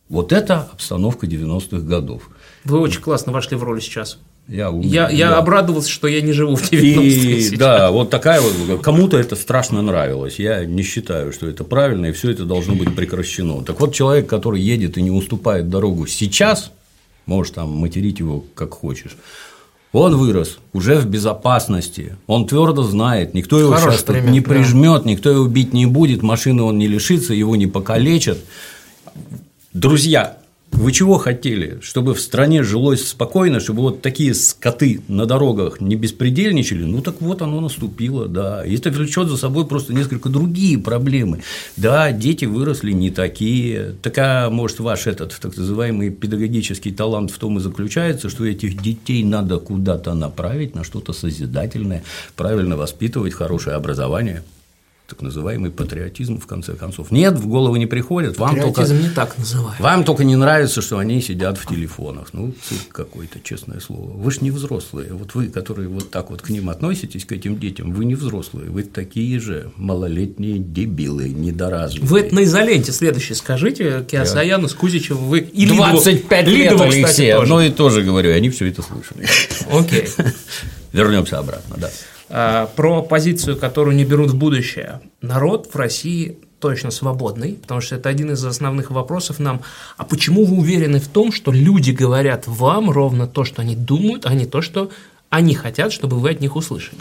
Вот 0.09 0.33
это 0.33 0.69
обстановка 0.73 1.29
90-х 1.29 1.79
годов. 1.79 2.29
Вы 2.65 2.81
очень 2.81 3.01
классно 3.01 3.31
вошли 3.31 3.57
в 3.57 3.63
роль 3.63 3.81
сейчас. 3.81 4.19
Я, 4.49 4.73
я, 4.81 5.11
я 5.11 5.37
обрадовался, 5.37 5.91
что 5.91 6.07
я 6.07 6.21
не 6.21 6.31
живу 6.31 6.55
в 6.55 6.63
90-х 6.63 7.03
и, 7.03 7.57
Да, 7.57 7.91
вот 7.91 8.11
такая 8.11 8.41
вот, 8.41 8.81
кому-то 8.81 9.19
это 9.19 9.35
страшно 9.35 9.83
нравилось, 9.83 10.39
я 10.39 10.65
не 10.65 10.83
считаю, 10.83 11.33
что 11.33 11.49
это 11.49 11.65
правильно, 11.65 12.07
и 12.07 12.13
все 12.13 12.31
это 12.31 12.45
должно 12.45 12.77
быть 12.77 12.95
прекращено. 12.95 13.65
Так 13.65 13.81
вот, 13.81 13.93
человек, 13.93 14.29
который 14.29 14.61
едет 14.61 14.99
и 14.99 15.03
не 15.03 15.11
уступает 15.11 15.69
дорогу 15.69 16.07
сейчас, 16.07 16.71
можешь 17.27 17.55
там 17.55 17.71
материть 17.71 18.21
его 18.21 18.45
как 18.55 18.75
хочешь, 18.75 19.17
он 19.93 20.17
вырос 20.17 20.59
уже 20.73 20.97
в 20.97 21.07
безопасности, 21.07 22.17
он 22.29 22.47
твердо 22.47 22.85
знает, 22.85 23.35
никто 23.35 23.59
его 23.59 23.73
Хороший 23.73 23.95
сейчас 23.95 24.03
пример, 24.05 24.31
не 24.31 24.41
прижмет, 24.41 25.03
да. 25.03 25.11
никто 25.11 25.31
его 25.31 25.47
бить 25.47 25.73
не 25.73 25.87
будет, 25.87 26.23
машины 26.23 26.63
он 26.63 26.79
не 26.79 26.87
лишится, 26.87 27.35
его 27.35 27.57
не 27.57 27.67
покалечат. 27.67 28.39
Друзья, 29.73 30.39
вы 30.73 30.93
чего 30.93 31.17
хотели? 31.17 31.79
Чтобы 31.81 32.15
в 32.15 32.21
стране 32.21 32.63
жилось 32.63 33.09
спокойно, 33.09 33.61
чтобы 33.61 33.83
вот 33.83 34.03
такие 34.03 34.35
скоты 34.35 35.01
на 35.09 35.25
дорогах 35.25 35.81
не 35.81 35.97
беспредельничали? 35.97 36.85
Ну 36.85 37.01
так 37.01 37.21
вот 37.21 37.41
оно 37.41 37.61
наступило, 37.61 38.29
да. 38.29 38.65
И 38.65 38.77
это 38.77 38.91
влечет 38.91 39.29
за 39.29 39.37
собой 39.37 39.67
просто 39.67 39.95
несколько 39.95 40.29
другие 40.29 40.79
проблемы. 40.79 41.43
Да, 41.77 42.13
дети 42.13 42.45
выросли 42.45 42.93
не 42.93 43.11
такие. 43.11 43.95
Такая, 44.03 44.51
может, 44.51 44.81
ваш 44.81 45.07
этот 45.07 45.39
так 45.41 45.57
называемый 45.57 46.11
педагогический 46.11 46.93
талант 46.93 47.31
в 47.31 47.39
том 47.39 47.57
и 47.59 47.61
заключается, 47.61 48.29
что 48.29 48.45
этих 48.45 48.81
детей 48.83 49.25
надо 49.25 49.59
куда-то 49.59 50.15
направить, 50.15 50.75
на 50.75 50.85
что-то 50.85 51.13
созидательное, 51.13 52.03
правильно 52.37 52.77
воспитывать, 52.77 53.33
хорошее 53.33 53.77
образование 53.77 54.43
так 55.07 55.23
называемый 55.23 55.71
патриотизм, 55.71 56.41
в 56.41 56.47
конце 56.47 56.75
концов. 56.75 57.11
Нет, 57.11 57.35
в 57.35 57.47
голову 57.47 57.77
не 57.77 57.87
приходит. 57.87 58.39
Вам 58.39 58.57
Патриотизм 58.57 58.95
только, 58.95 59.09
не 59.09 59.11
так 59.11 59.39
называют. 59.39 59.81
Вам 59.81 60.05
только 60.05 60.25
не 60.25 60.35
нравится, 60.35 60.83
что 60.83 60.99
они 60.99 61.21
сидят 61.21 61.59
в 61.59 61.67
телефонах. 61.67 62.29
Ну, 62.33 62.53
цирк 62.69 62.89
какой-то, 62.89 63.41
честное 63.41 63.79
слово. 63.79 64.11
Вы 64.11 64.31
же 64.33 64.39
не 64.41 64.51
взрослые. 64.51 65.13
Вот 65.13 65.35
вы, 65.35 65.47
которые 65.49 65.89
вот 65.89 66.11
так 66.11 66.31
вот 66.31 66.43
к 66.43 66.51
ним 66.51 66.69
относитесь, 66.71 67.25
к 67.25 67.33
этим 67.33 67.59
детям, 67.59 67.93
вы 67.93 68.05
не 68.05 68.17
взрослые. 68.17 68.69
Вы 68.69 68.83
такие 68.83 69.39
же 69.39 69.71
малолетние 69.77 70.59
дебилы, 70.59 71.29
недоразвитые. 71.29 72.09
Вы 72.09 72.21
это 72.21 72.35
на 72.35 72.45
изоленте 72.45 72.93
следующее 72.93 73.37
скажите, 73.37 74.05
Киасаяну, 74.11 74.69
Скузичев, 74.69 75.17
вы 75.17 75.39
и 75.41 75.67
25 75.67 76.49
Лидову, 76.49 76.57
лет, 76.57 76.81
Алексей, 76.81 77.05
кстати, 77.05 77.33
тоже. 77.33 77.49
Ну 77.49 77.61
и 77.61 77.71
тоже 77.71 78.03
говорю, 78.03 78.35
они 78.35 78.51
все 78.51 78.67
это 78.69 78.83
слышали. 78.83 79.27
Окей. 79.71 80.09
Вернемся 80.93 81.39
обратно, 81.39 81.77
да. 81.79 81.91
А, 82.29 82.67
про 82.67 83.03
позицию, 83.03 83.57
которую 83.57 83.97
не 83.97 84.05
берут 84.05 84.31
в 84.31 84.37
будущее. 84.37 85.01
Народ 85.21 85.71
в 85.73 85.77
России 85.77 86.39
точно 86.59 86.91
свободный, 86.91 87.55
потому 87.55 87.81
что 87.81 87.97
это 87.97 88.09
один 88.09 88.33
из 88.33 88.45
основных 88.45 88.91
вопросов 88.91 89.39
нам. 89.39 89.63
А 89.97 90.05
почему 90.05 90.45
вы 90.45 90.57
уверены 90.57 91.01
в 91.01 91.09
том, 91.09 91.33
что 91.33 91.53
люди 91.53 91.91
говорят 91.91 92.47
вам 92.47 92.91
ровно 92.91 93.27
то, 93.27 93.45
что 93.45 93.63
они 93.63 93.77
думают, 93.77 94.27
а 94.27 94.35
не 94.35 94.47
то, 94.47 94.61
что 94.63 94.91
они 95.31 95.55
хотят, 95.55 95.93
чтобы 95.93 96.19
вы 96.19 96.31
от 96.31 96.41
них 96.41 96.57
услышали? 96.57 97.01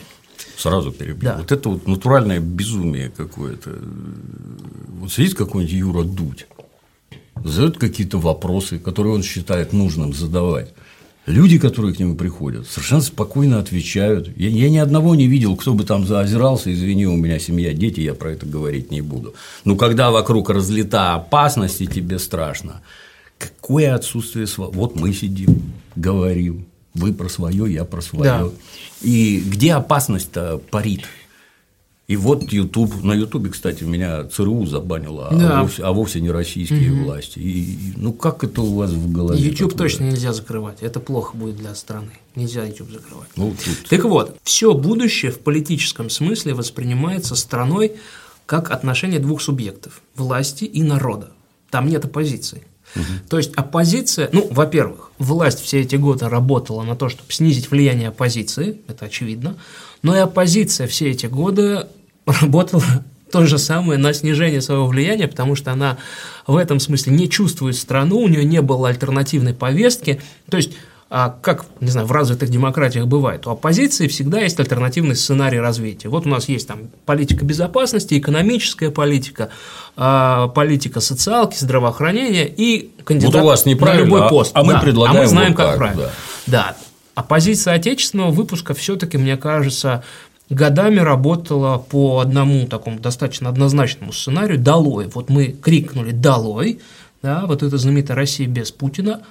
Сразу 0.57 0.91
перебью. 0.91 1.23
Да. 1.23 1.38
Вот 1.38 1.51
это 1.51 1.69
вот 1.69 1.88
натуральное 1.88 2.39
безумие 2.39 3.09
какое-то. 3.09 3.71
Вот 4.99 5.11
сидит 5.11 5.36
какой-нибудь 5.36 5.73
Юра 5.73 6.03
Дудь, 6.03 6.47
задает 7.43 7.78
какие-то 7.78 8.19
вопросы, 8.19 8.80
которые 8.80 9.13
он 9.15 9.23
считает 9.23 9.73
нужным 9.73 10.13
задавать. 10.13 10.73
Люди, 11.26 11.57
которые 11.57 11.95
к 11.95 11.99
нему 11.99 12.15
приходят, 12.15 12.67
совершенно 12.67 13.01
спокойно 13.01 13.57
отвечают. 13.59 14.30
Я, 14.38 14.49
я 14.49 14.69
ни 14.69 14.78
одного 14.78 15.15
не 15.15 15.28
видел, 15.28 15.55
кто 15.55 15.73
бы 15.73 15.84
там 15.84 16.05
заозирался, 16.05 16.71
извини, 16.71 17.07
у 17.07 17.15
меня 17.15 17.39
семья, 17.39 17.73
дети, 17.73 18.01
я 18.01 18.13
про 18.13 18.32
это 18.32 18.45
говорить 18.45 18.91
не 18.91 19.01
буду. 19.01 19.34
Но 19.63 19.76
когда 19.76 20.11
вокруг 20.11 20.51
разлита 20.51 21.15
опасность, 21.15 21.82
и 21.82 21.88
тебе 21.88 22.19
страшно, 22.19 22.82
какое 23.39 23.95
отсутствие 23.95 24.45
свободы. 24.45 24.78
Вот 24.78 24.99
мы 24.99 25.13
сидим, 25.13 25.63
говорим, 25.95 26.67
вы 26.93 27.13
про 27.13 27.28
свое, 27.28 27.73
я 27.73 27.86
про 27.86 28.01
свое. 28.01 28.23
Да. 28.23 28.49
И 29.01 29.39
где 29.45 29.73
опасность-то 29.73 30.61
парит? 30.69 31.05
И 32.07 32.17
вот 32.17 32.51
YouTube, 32.51 33.03
на 33.03 33.13
YouTube, 33.13 33.49
кстати, 33.49 33.83
меня 33.83 34.25
ЦРУ 34.25 34.67
забанило, 34.67 35.29
а 35.29 35.35
да. 35.35 35.59
а, 35.59 35.61
вовсе, 35.63 35.83
а 35.83 35.91
вовсе 35.91 36.21
не 36.21 36.29
российские 36.29 36.91
угу. 36.91 37.05
власти. 37.05 37.39
И, 37.39 37.93
ну 37.97 38.13
как 38.13 38.43
это 38.43 38.61
у 38.61 38.75
вас 38.75 38.91
в 38.91 39.11
голове? 39.11 39.41
YouTube 39.41 39.71
такое? 39.71 39.89
точно 39.89 40.03
нельзя 40.05 40.31
закрывать, 40.31 40.77
это 40.81 40.99
плохо 40.99 41.35
будет 41.35 41.57
для 41.57 41.73
страны. 41.73 42.11
Нельзя 42.35 42.63
YouTube 42.63 42.91
закрывать. 42.91 43.29
Ну, 43.35 43.55
тут... 43.63 43.89
Так 43.89 44.03
вот, 44.03 44.37
все 44.43 44.75
будущее 44.75 45.31
в 45.31 45.39
политическом 45.39 46.11
смысле 46.11 46.53
воспринимается 46.53 47.35
страной 47.35 47.93
как 48.45 48.69
отношение 48.69 49.19
двух 49.19 49.41
субъектов– 49.41 50.01
власти 50.15 50.65
и 50.65 50.83
народа. 50.83 51.31
Там 51.71 51.89
нет 51.89 52.05
оппозиции. 52.05 52.63
Угу. 52.95 53.03
То 53.29 53.37
есть 53.37 53.53
оппозиция, 53.55 54.29
ну, 54.31 54.47
во-первых, 54.51 55.11
власть 55.17 55.61
все 55.61 55.81
эти 55.81 55.95
годы 55.95 56.29
работала 56.29 56.83
на 56.83 56.95
то, 56.95 57.09
чтобы 57.09 57.31
снизить 57.31 57.71
влияние 57.71 58.09
оппозиции, 58.09 58.79
это 58.87 59.05
очевидно, 59.05 59.55
но 60.01 60.15
и 60.15 60.19
оппозиция 60.19 60.87
все 60.87 61.11
эти 61.11 61.25
годы 61.25 61.87
работала 62.25 62.83
то 63.31 63.45
же 63.45 63.57
самое 63.57 63.99
на 63.99 64.13
снижение 64.13 64.61
своего 64.61 64.87
влияния, 64.87 65.27
потому 65.27 65.55
что 65.55 65.71
она 65.71 65.97
в 66.47 66.55
этом 66.55 66.79
смысле 66.79 67.13
не 67.13 67.29
чувствует 67.29 67.75
страну, 67.75 68.19
у 68.19 68.27
нее 68.27 68.45
не 68.45 68.61
было 68.61 68.89
альтернативной 68.89 69.53
повестки. 69.53 70.21
То 70.49 70.57
есть 70.57 70.71
а 71.09 71.35
как, 71.41 71.65
не 71.81 71.89
знаю, 71.89 72.07
в 72.07 72.11
развитых 72.11 72.49
демократиях 72.49 73.05
бывает, 73.05 73.45
у 73.45 73.51
оппозиции 73.51 74.07
всегда 74.07 74.41
есть 74.41 74.59
альтернативный 74.59 75.15
сценарий 75.15 75.59
развития. 75.59 76.09
Вот 76.09 76.25
у 76.25 76.29
нас 76.29 76.49
есть 76.49 76.67
там 76.67 76.89
политика 77.05 77.45
безопасности, 77.45 78.17
экономическая 78.17 78.89
политика, 78.89 79.49
а, 79.95 80.47
политика 80.47 81.01
социалки, 81.01 81.57
здравоохранения 81.57 82.47
и 82.47 82.91
кандидат 83.03 83.35
вот 83.35 83.43
у 83.43 83.45
вас 83.45 83.65
на 83.65 83.69
любой 83.69 84.25
а 84.25 84.29
пост. 84.29 84.51
А, 84.55 84.61
а 84.61 84.63
мы 84.63 84.73
да, 84.73 84.79
предлагаем 84.79 85.19
а 85.19 85.21
мы 85.21 85.27
знаем, 85.27 85.51
вот 85.51 85.57
как 85.57 85.67
так, 85.67 85.77
правильно. 85.77 86.03
Да. 86.03 86.11
да. 86.47 86.77
А 87.13 87.23
позиция 87.23 87.75
отечественного 87.75 88.31
выпуска 88.31 88.73
все-таки, 88.73 89.17
мне 89.17 89.37
кажется, 89.37 90.03
годами 90.49 90.99
работала 90.99 91.77
по 91.77 92.19
одному 92.19 92.65
такому 92.67 92.99
достаточно 92.99 93.49
однозначному 93.49 94.11
сценарию 94.11 94.59
«Долой». 94.59 95.07
Вот 95.13 95.29
мы 95.29 95.47
крикнули 95.47 96.11
«Долой», 96.11 96.81
да, 97.21 97.45
вот 97.45 97.63
это 97.63 97.77
знаменитая 97.77 98.17
Россия 98.17 98.47
без 98.47 98.71
Путина, 98.71 99.21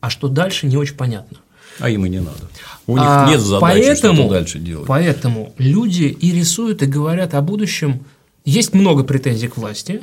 а 0.00 0.10
что 0.10 0.28
дальше, 0.28 0.66
не 0.66 0.76
очень 0.76 0.96
понятно. 0.96 1.38
А 1.78 1.90
им 1.90 2.04
и 2.06 2.08
не 2.08 2.20
надо. 2.20 2.48
У 2.86 2.96
них 2.96 3.06
а 3.06 3.28
нет 3.28 3.40
задачи, 3.40 3.60
поэтому, 3.60 4.22
что 4.22 4.30
дальше 4.30 4.58
делать. 4.58 4.86
Поэтому 4.86 5.52
люди 5.58 6.04
и 6.04 6.32
рисуют, 6.32 6.82
и 6.82 6.86
говорят 6.86 7.34
о 7.34 7.42
будущем. 7.42 8.04
Есть 8.44 8.72
много 8.72 9.04
претензий 9.04 9.48
к 9.48 9.56
власти, 9.56 10.02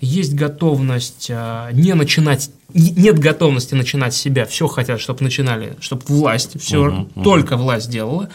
есть 0.00 0.34
готовность 0.34 1.28
а, 1.30 1.70
не 1.72 1.94
начинать, 1.94 2.50
нет 2.74 3.18
готовности 3.18 3.74
начинать 3.74 4.14
себя, 4.14 4.44
все 4.44 4.66
хотят, 4.66 5.00
чтобы 5.00 5.24
начинали, 5.24 5.76
чтобы 5.80 6.02
власть, 6.06 6.60
все 6.60 6.88
угу, 6.88 7.22
только 7.22 7.54
угу. 7.54 7.62
власть 7.62 7.90
делала. 7.90 8.28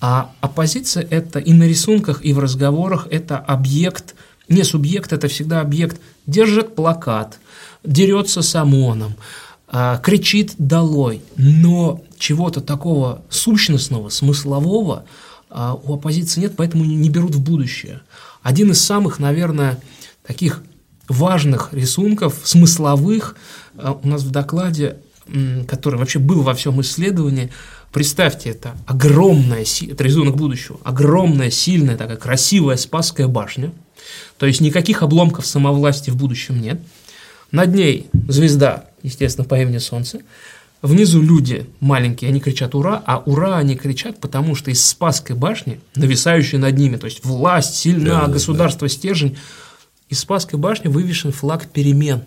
А 0.00 0.30
оппозиция– 0.40 1.06
это 1.10 1.38
и 1.38 1.52
на 1.52 1.64
рисунках, 1.64 2.24
и 2.24 2.32
в 2.32 2.38
разговорах– 2.38 3.08
это 3.10 3.38
объект, 3.38 4.14
не 4.48 4.62
субъект, 4.62 5.12
это 5.12 5.26
всегда 5.26 5.60
объект, 5.60 6.00
держит 6.26 6.76
плакат, 6.76 7.40
дерется 7.82 8.42
с 8.42 8.54
ОМОНом, 8.54 9.16
а, 9.68 9.98
кричит 9.98 10.54
«долой», 10.58 11.22
но 11.36 12.00
чего-то 12.18 12.60
такого 12.60 13.22
сущностного, 13.28 14.08
смыслового 14.08 15.04
а, 15.50 15.74
у 15.74 15.94
оппозиции 15.94 16.42
нет, 16.42 16.54
поэтому 16.56 16.84
не 16.84 17.10
берут 17.10 17.34
в 17.34 17.42
будущее. 17.42 18.00
Один 18.42 18.70
из 18.70 18.84
самых, 18.84 19.18
наверное, 19.18 19.80
таких 20.24 20.62
важных 21.08 21.72
рисунков, 21.72 22.40
смысловых, 22.44 23.36
а, 23.76 23.98
у 24.00 24.06
нас 24.06 24.22
в 24.22 24.30
докладе, 24.30 24.98
который 25.66 25.98
вообще 25.98 26.20
был 26.20 26.42
во 26.42 26.54
всем 26.54 26.80
исследовании, 26.80 27.50
представьте, 27.92 28.50
это 28.50 28.76
огромная, 28.86 29.64
это 29.64 30.04
рисунок 30.04 30.36
будущего, 30.36 30.78
огромная, 30.84 31.50
сильная, 31.50 31.96
такая 31.96 32.16
красивая 32.16 32.76
Спасская 32.76 33.26
башня, 33.26 33.72
то 34.38 34.46
есть 34.46 34.60
никаких 34.60 35.02
обломков 35.02 35.44
самовласти 35.44 36.10
в 36.10 36.16
будущем 36.16 36.60
нет, 36.60 36.80
над 37.50 37.74
ней 37.74 38.08
звезда 38.28 38.86
естественно, 39.06 39.46
по 39.46 39.58
имени 39.60 39.78
Солнце. 39.78 40.20
Внизу 40.82 41.22
люди 41.22 41.66
маленькие, 41.80 42.28
они 42.28 42.40
кричат 42.40 42.74
«Ура!», 42.74 43.02
а 43.06 43.22
«Ура!» 43.24 43.56
они 43.56 43.76
кричат, 43.76 44.20
потому 44.20 44.54
что 44.54 44.70
из 44.70 44.84
Спасской 44.84 45.34
башни, 45.34 45.80
нависающей 45.94 46.58
над 46.58 46.76
ними, 46.76 46.96
то 46.96 47.06
есть 47.06 47.24
власть 47.24 47.76
сильна, 47.76 48.26
да, 48.26 48.32
государство 48.32 48.86
да. 48.86 48.92
стержень, 48.92 49.38
из 50.08 50.20
Спасской 50.20 50.58
башни 50.58 50.88
вывешен 50.88 51.32
флаг 51.32 51.66
перемен. 51.68 52.22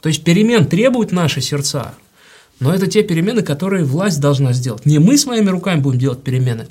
То 0.00 0.08
есть 0.08 0.22
перемен 0.22 0.66
требуют 0.66 1.10
наши 1.10 1.40
сердца, 1.40 1.94
но 2.60 2.72
это 2.72 2.86
те 2.86 3.02
перемены, 3.02 3.42
которые 3.42 3.84
власть 3.84 4.20
должна 4.20 4.52
сделать. 4.52 4.86
Не 4.86 4.98
мы 4.98 5.18
своими 5.18 5.50
руками 5.50 5.80
будем 5.80 5.98
делать 5.98 6.22
перемены, 6.22 6.68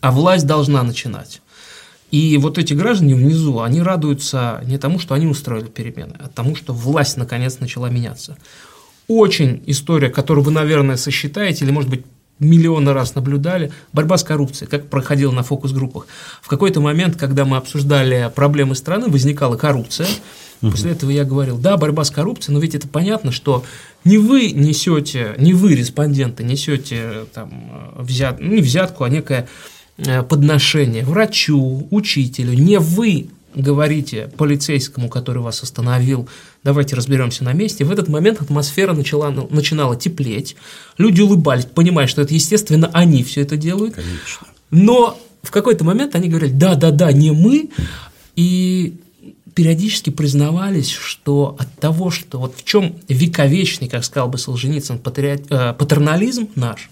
а 0.00 0.12
власть 0.12 0.46
должна 0.46 0.82
начинать. 0.82 1.42
И 2.10 2.38
вот 2.38 2.58
эти 2.58 2.72
граждане 2.72 3.14
внизу, 3.14 3.60
они 3.60 3.82
радуются 3.82 4.62
не 4.64 4.78
тому, 4.78 4.98
что 4.98 5.14
они 5.14 5.26
устроили 5.26 5.66
перемены, 5.66 6.14
а 6.18 6.28
тому, 6.28 6.56
что 6.56 6.72
власть 6.72 7.16
наконец 7.16 7.58
начала 7.60 7.90
меняться. 7.90 8.38
Очень 9.08 9.62
история, 9.66 10.08
которую 10.10 10.44
вы, 10.44 10.50
наверное, 10.50 10.96
сосчитаете, 10.96 11.64
или, 11.64 11.72
может 11.72 11.90
быть, 11.90 12.04
миллионы 12.38 12.92
раз 12.92 13.14
наблюдали, 13.14 13.72
борьба 13.92 14.16
с 14.16 14.24
коррупцией, 14.24 14.70
как 14.70 14.88
проходила 14.88 15.32
на 15.32 15.42
фокус-группах. 15.42 16.06
В 16.40 16.48
какой-то 16.48 16.80
момент, 16.80 17.16
когда 17.16 17.44
мы 17.44 17.56
обсуждали 17.56 18.30
проблемы 18.34 18.74
страны, 18.74 19.08
возникала 19.08 19.56
коррупция. 19.56 20.06
После 20.60 20.92
этого 20.92 21.10
я 21.10 21.24
говорил, 21.24 21.56
да, 21.56 21.76
борьба 21.76 22.04
с 22.04 22.10
коррупцией, 22.10 22.54
но 22.54 22.60
ведь 22.60 22.74
это 22.74 22.88
понятно, 22.88 23.30
что 23.30 23.64
не 24.04 24.18
вы 24.18 24.50
несете, 24.50 25.34
не 25.38 25.54
вы, 25.54 25.76
респонденты, 25.76 26.42
несете 26.42 27.26
там, 27.32 27.94
взят, 27.96 28.40
ну, 28.40 28.54
не 28.54 28.60
взятку, 28.60 29.04
а 29.04 29.08
некое 29.08 29.42
э, 29.42 29.46
подношение 30.28 31.04
врачу, 31.04 31.88
учителю, 31.90 32.52
не 32.54 32.78
вы 32.78 33.30
говорите 33.54 34.30
полицейскому, 34.36 35.08
который 35.08 35.42
вас 35.42 35.62
остановил, 35.62 36.28
давайте 36.62 36.94
разберемся 36.94 37.44
на 37.44 37.52
месте, 37.52 37.84
в 37.84 37.90
этот 37.90 38.08
момент 38.08 38.40
атмосфера 38.40 38.92
начала, 38.92 39.30
начинала 39.30 39.96
теплеть, 39.96 40.56
люди 40.96 41.20
улыбались, 41.20 41.64
понимая, 41.64 42.06
что 42.06 42.22
это, 42.22 42.34
естественно, 42.34 42.90
они 42.92 43.24
все 43.24 43.42
это 43.42 43.56
делают. 43.56 43.94
Конечно. 43.94 44.46
Но 44.70 45.18
в 45.42 45.50
какой-то 45.50 45.84
момент 45.84 46.14
они 46.14 46.28
говорили, 46.28 46.52
да-да-да, 46.52 47.10
не 47.12 47.32
мы, 47.32 47.70
и 48.36 48.94
периодически 49.54 50.10
признавались, 50.10 50.90
что 50.90 51.56
от 51.58 51.72
того, 51.80 52.10
что 52.10 52.38
вот 52.38 52.54
в 52.56 52.64
чем 52.64 52.94
вековечный, 53.08 53.88
как 53.88 54.04
сказал 54.04 54.28
бы 54.28 54.38
Солженицын, 54.38 55.00
э, 55.04 55.72
патернализм 55.72 56.48
наш, 56.54 56.90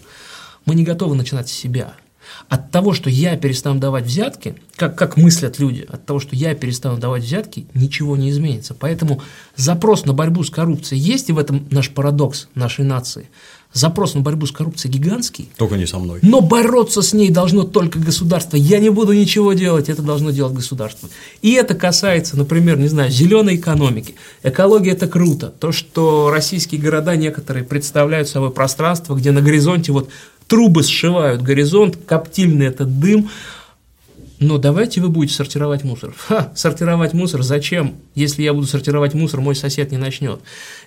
мы 0.64 0.74
не 0.74 0.82
готовы 0.82 1.14
начинать 1.14 1.48
с 1.48 1.52
себя– 1.52 1.94
от 2.48 2.70
того, 2.70 2.92
что 2.92 3.10
я 3.10 3.36
перестану 3.36 3.80
давать 3.80 4.04
взятки, 4.04 4.54
как, 4.76 4.96
как 4.96 5.16
мыслят 5.16 5.58
люди, 5.58 5.86
от 5.88 6.06
того, 6.06 6.20
что 6.20 6.36
я 6.36 6.54
перестану 6.54 6.98
давать 6.98 7.22
взятки, 7.22 7.66
ничего 7.74 8.16
не 8.16 8.30
изменится. 8.30 8.74
Поэтому 8.74 9.22
запрос 9.56 10.04
на 10.04 10.12
борьбу 10.12 10.42
с 10.42 10.50
коррупцией 10.50 11.00
есть, 11.00 11.28
и 11.28 11.32
в 11.32 11.38
этом 11.38 11.66
наш 11.70 11.90
парадокс 11.90 12.48
нашей 12.54 12.84
нации. 12.84 13.28
Запрос 13.72 14.14
на 14.14 14.22
борьбу 14.22 14.46
с 14.46 14.52
коррупцией 14.52 14.94
гигантский. 14.94 15.50
Только 15.58 15.76
не 15.76 15.86
со 15.86 15.98
мной. 15.98 16.20
Но 16.22 16.40
бороться 16.40 17.02
с 17.02 17.12
ней 17.12 17.30
должно 17.30 17.64
только 17.64 17.98
государство. 17.98 18.56
Я 18.56 18.78
не 18.78 18.88
буду 18.88 19.12
ничего 19.12 19.52
делать, 19.52 19.90
это 19.90 20.00
должно 20.00 20.30
делать 20.30 20.54
государство. 20.54 21.10
И 21.42 21.52
это 21.52 21.74
касается, 21.74 22.38
например, 22.38 22.78
не 22.78 22.88
знаю, 22.88 23.10
зеленой 23.10 23.56
экономики. 23.56 24.14
Экология– 24.42 24.92
это 24.92 25.08
круто. 25.08 25.48
То, 25.48 25.72
что 25.72 26.30
российские 26.30 26.80
города 26.80 27.16
некоторые 27.16 27.64
представляют 27.64 28.28
собой 28.28 28.50
пространство, 28.50 29.14
где 29.14 29.30
на 29.30 29.42
горизонте 29.42 29.92
вот 29.92 30.08
трубы 30.48 30.82
сшивают 30.82 31.42
горизонт, 31.42 31.98
коптильный 32.06 32.66
этот 32.66 32.98
дым. 33.00 33.28
Но 34.38 34.58
давайте 34.58 35.00
вы 35.00 35.08
будете 35.08 35.34
сортировать 35.34 35.82
мусор. 35.82 36.14
Ха, 36.28 36.52
сортировать 36.54 37.14
мусор 37.14 37.42
зачем? 37.42 37.94
Если 38.14 38.42
я 38.42 38.52
буду 38.52 38.66
сортировать 38.66 39.14
мусор, 39.14 39.40
мой 39.40 39.54
сосед 39.56 39.92
не 39.92 39.96
начнет. 39.96 40.40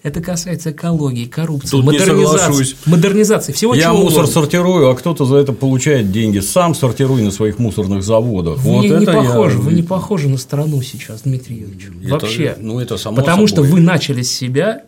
Это 0.03 0.21
касается 0.21 0.69
экологии, 0.69 1.25
коррупции, 1.25 1.71
Тут 1.71 1.83
модернизации, 1.83 2.75
модернизации, 2.85 3.51
всего 3.51 3.73
я 3.73 3.85
чего 3.85 3.93
мусор 3.93 4.25
угодно. 4.25 4.33
сортирую, 4.33 4.89
а 4.89 4.95
кто-то 4.95 5.25
за 5.25 5.37
это 5.37 5.53
получает 5.53 6.11
деньги. 6.11 6.39
Сам 6.39 6.75
сортируй 6.75 7.23
на 7.23 7.31
своих 7.31 7.57
мусорных 7.57 8.03
заводах. 8.03 8.59
Вы, 8.59 8.71
вот 8.71 8.83
не, 8.83 8.89
не 8.89 9.05
похожи, 9.07 9.57
я... 9.57 9.61
вы 9.63 9.73
не 9.73 9.83
похожи 9.83 10.29
на 10.29 10.37
страну 10.37 10.79
сейчас, 10.83 11.21
Дмитрий 11.21 11.55
Юрьевич. 11.55 11.87
Это, 12.03 12.13
Вообще. 12.13 12.55
Ну, 12.59 12.79
это 12.79 12.97
само 12.97 13.15
Потому 13.17 13.47
собой. 13.47 13.67
что 13.67 13.75
вы 13.75 13.81
начали 13.81 14.21
с 14.21 14.31
себя, 14.31 14.83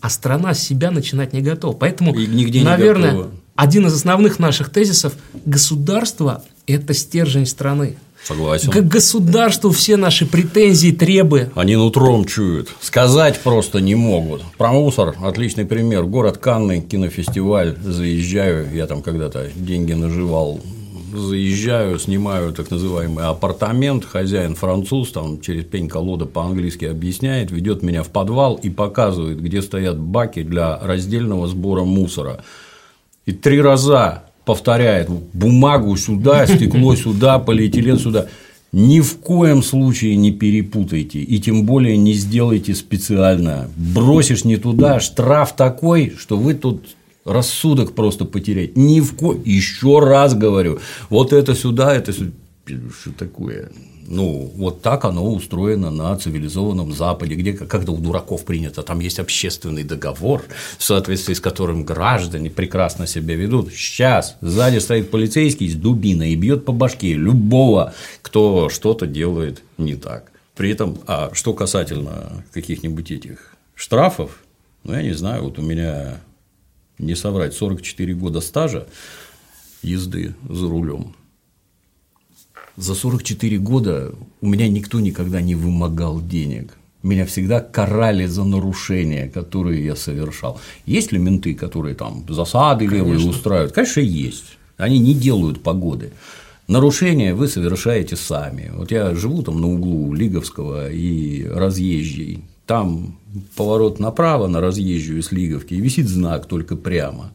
а 0.00 0.10
страна 0.10 0.54
с 0.54 0.62
себя 0.62 0.92
начинать 0.92 1.32
не 1.32 1.40
готова. 1.40 1.72
Поэтому, 1.74 2.14
И 2.14 2.24
нигде 2.28 2.62
наверное, 2.62 3.10
не 3.10 3.16
готова 3.16 3.39
один 3.60 3.86
из 3.86 3.92
основных 3.92 4.38
наших 4.38 4.70
тезисов– 4.70 5.12
государство– 5.44 6.42
это 6.66 6.94
стержень 6.94 7.44
страны. 7.44 7.96
Согласен. 8.24 8.70
К 8.70 8.80
государству 8.80 9.70
все 9.70 9.98
наши 9.98 10.24
претензии, 10.24 10.92
требы. 10.92 11.50
Они 11.54 11.76
нутром 11.76 12.24
чуют. 12.24 12.70
Сказать 12.80 13.38
просто 13.40 13.80
не 13.80 13.94
могут. 13.94 14.42
Про 14.56 14.72
мусор– 14.72 15.14
отличный 15.22 15.66
пример. 15.66 16.04
Город 16.04 16.38
Канны, 16.38 16.80
кинофестиваль. 16.80 17.76
Заезжаю, 17.82 18.74
я 18.74 18.86
там 18.86 19.02
когда-то 19.02 19.50
деньги 19.54 19.92
наживал 19.92 20.60
заезжаю, 21.12 21.98
снимаю 21.98 22.52
так 22.52 22.70
называемый 22.70 23.24
апартамент, 23.24 24.04
хозяин 24.04 24.54
француз, 24.54 25.10
там 25.10 25.40
через 25.40 25.64
пень 25.64 25.88
колода 25.88 26.24
по-английски 26.24 26.84
объясняет, 26.84 27.50
ведет 27.50 27.82
меня 27.82 28.04
в 28.04 28.10
подвал 28.10 28.54
и 28.54 28.70
показывает, 28.70 29.42
где 29.42 29.60
стоят 29.60 29.98
баки 29.98 30.44
для 30.44 30.78
раздельного 30.78 31.48
сбора 31.48 31.82
мусора 31.82 32.44
и 33.26 33.32
три 33.32 33.60
раза 33.60 34.24
повторяет 34.44 35.08
бумагу 35.32 35.96
сюда, 35.96 36.46
стекло 36.46 36.94
сюда, 36.96 37.38
полиэтилен 37.38 37.98
сюда. 37.98 38.26
Ни 38.72 39.00
в 39.00 39.18
коем 39.18 39.64
случае 39.64 40.14
не 40.14 40.30
перепутайте 40.30 41.18
и 41.18 41.40
тем 41.40 41.66
более 41.66 41.96
не 41.96 42.12
сделайте 42.12 42.74
специально. 42.74 43.68
Бросишь 43.76 44.44
не 44.44 44.56
туда, 44.56 45.00
штраф 45.00 45.56
такой, 45.56 46.14
что 46.16 46.36
вы 46.36 46.54
тут 46.54 46.94
рассудок 47.24 47.94
просто 47.94 48.24
потерять. 48.24 48.76
Ни 48.76 49.00
в 49.00 49.16
ко... 49.16 49.36
Еще 49.44 49.98
раз 49.98 50.34
говорю, 50.34 50.78
вот 51.08 51.32
это 51.32 51.54
сюда, 51.54 51.94
это 51.94 52.12
сюда. 52.12 52.32
Что 53.00 53.12
такое? 53.12 53.70
Ну, 54.06 54.50
вот 54.56 54.82
так 54.82 55.04
оно 55.04 55.32
устроено 55.32 55.90
на 55.90 56.16
цивилизованном 56.16 56.92
Западе, 56.92 57.36
где 57.36 57.52
как-то 57.52 57.92
у 57.92 57.98
дураков 57.98 58.44
принято, 58.44 58.82
там 58.82 58.98
есть 58.98 59.20
общественный 59.20 59.84
договор, 59.84 60.42
в 60.78 60.82
соответствии 60.82 61.34
с 61.34 61.40
которым 61.40 61.84
граждане 61.84 62.50
прекрасно 62.50 63.06
себя 63.06 63.36
ведут. 63.36 63.72
Сейчас 63.72 64.36
сзади 64.40 64.78
стоит 64.78 65.12
полицейский 65.12 65.68
с 65.68 65.74
дубиной 65.74 66.30
и 66.30 66.36
бьет 66.36 66.64
по 66.64 66.72
башке 66.72 67.12
любого, 67.12 67.94
кто 68.20 68.68
что-то 68.68 69.06
делает 69.06 69.62
не 69.78 69.94
так. 69.94 70.32
При 70.56 70.70
этом, 70.70 70.98
а 71.06 71.30
что 71.32 71.54
касательно 71.54 72.44
каких-нибудь 72.52 73.12
этих 73.12 73.54
штрафов, 73.76 74.42
ну, 74.82 74.94
я 74.94 75.02
не 75.02 75.12
знаю, 75.12 75.44
вот 75.44 75.58
у 75.58 75.62
меня, 75.62 76.20
не 76.98 77.14
соврать, 77.14 77.54
44 77.54 78.12
года 78.14 78.40
стажа 78.40 78.88
езды 79.82 80.34
за 80.48 80.68
рулем 80.68 81.14
за 82.76 82.94
44 82.94 83.58
года 83.58 84.12
у 84.40 84.46
меня 84.48 84.68
никто 84.68 85.00
никогда 85.00 85.40
не 85.40 85.54
вымогал 85.54 86.20
денег. 86.20 86.76
Меня 87.02 87.24
всегда 87.24 87.60
карали 87.60 88.26
за 88.26 88.44
нарушения, 88.44 89.28
которые 89.28 89.84
я 89.84 89.96
совершал. 89.96 90.60
Есть 90.84 91.12
ли 91.12 91.18
менты, 91.18 91.54
которые 91.54 91.94
там 91.94 92.24
засады 92.28 92.86
Конечно. 92.86 93.06
левые 93.06 93.28
устраивают? 93.28 93.72
Конечно, 93.72 94.00
есть. 94.00 94.58
Они 94.76 94.98
не 94.98 95.14
делают 95.14 95.62
погоды. 95.62 96.12
Нарушения 96.68 97.34
вы 97.34 97.48
совершаете 97.48 98.16
сами. 98.16 98.70
Вот 98.74 98.90
я 98.92 99.14
живу 99.14 99.42
там 99.42 99.60
на 99.60 99.66
углу 99.68 100.12
Лиговского 100.14 100.90
и 100.90 101.44
Разъезжей. 101.44 102.44
Там 102.66 103.18
поворот 103.56 103.98
направо 103.98 104.46
на 104.46 104.60
Разъезжую 104.60 105.22
с 105.22 105.32
Лиговки, 105.32 105.74
и 105.74 105.80
висит 105.80 106.08
знак 106.08 106.46
только 106.46 106.76
прямо. 106.76 107.32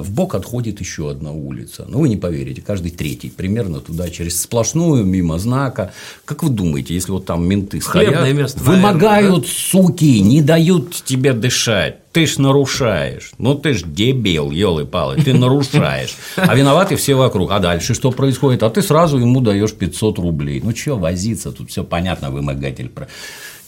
В 0.00 0.12
бок 0.12 0.34
отходит 0.34 0.80
еще 0.80 1.10
одна 1.10 1.32
улица. 1.32 1.86
Ну, 1.88 2.00
вы 2.00 2.08
не 2.08 2.16
поверите, 2.16 2.62
каждый 2.62 2.90
третий 2.90 3.30
примерно 3.30 3.80
туда, 3.80 4.08
через 4.10 4.40
сплошную, 4.42 5.04
мимо 5.04 5.38
знака. 5.38 5.92
Как 6.24 6.42
вы 6.42 6.50
думаете, 6.50 6.94
если 6.94 7.12
вот 7.12 7.26
там 7.26 7.46
менты 7.46 7.80
стоят, 7.80 8.32
место, 8.34 8.60
вымогают, 8.60 9.02
наверное, 9.02 9.40
да? 9.40 9.46
суки, 9.48 10.20
не 10.20 10.42
дают 10.42 10.94
тебе 11.04 11.32
дышать, 11.32 11.98
ты 12.12 12.26
ж 12.26 12.38
нарушаешь. 12.38 13.32
Ну, 13.38 13.54
ты 13.54 13.74
ж 13.74 13.82
дебил, 13.84 14.50
елы-палы, 14.50 15.16
ты 15.22 15.34
нарушаешь. 15.34 16.16
А 16.36 16.54
виноваты 16.54 16.96
все 16.96 17.14
вокруг. 17.14 17.50
А 17.52 17.58
дальше 17.58 17.94
что 17.94 18.10
происходит? 18.10 18.62
А 18.62 18.70
ты 18.70 18.82
сразу 18.82 19.18
ему 19.18 19.40
даешь 19.40 19.72
500 19.72 20.18
рублей. 20.18 20.60
Ну, 20.62 20.74
что 20.74 20.96
возиться, 20.96 21.52
тут 21.52 21.70
все 21.70 21.84
понятно, 21.84 22.30
вымогатель 22.30 22.90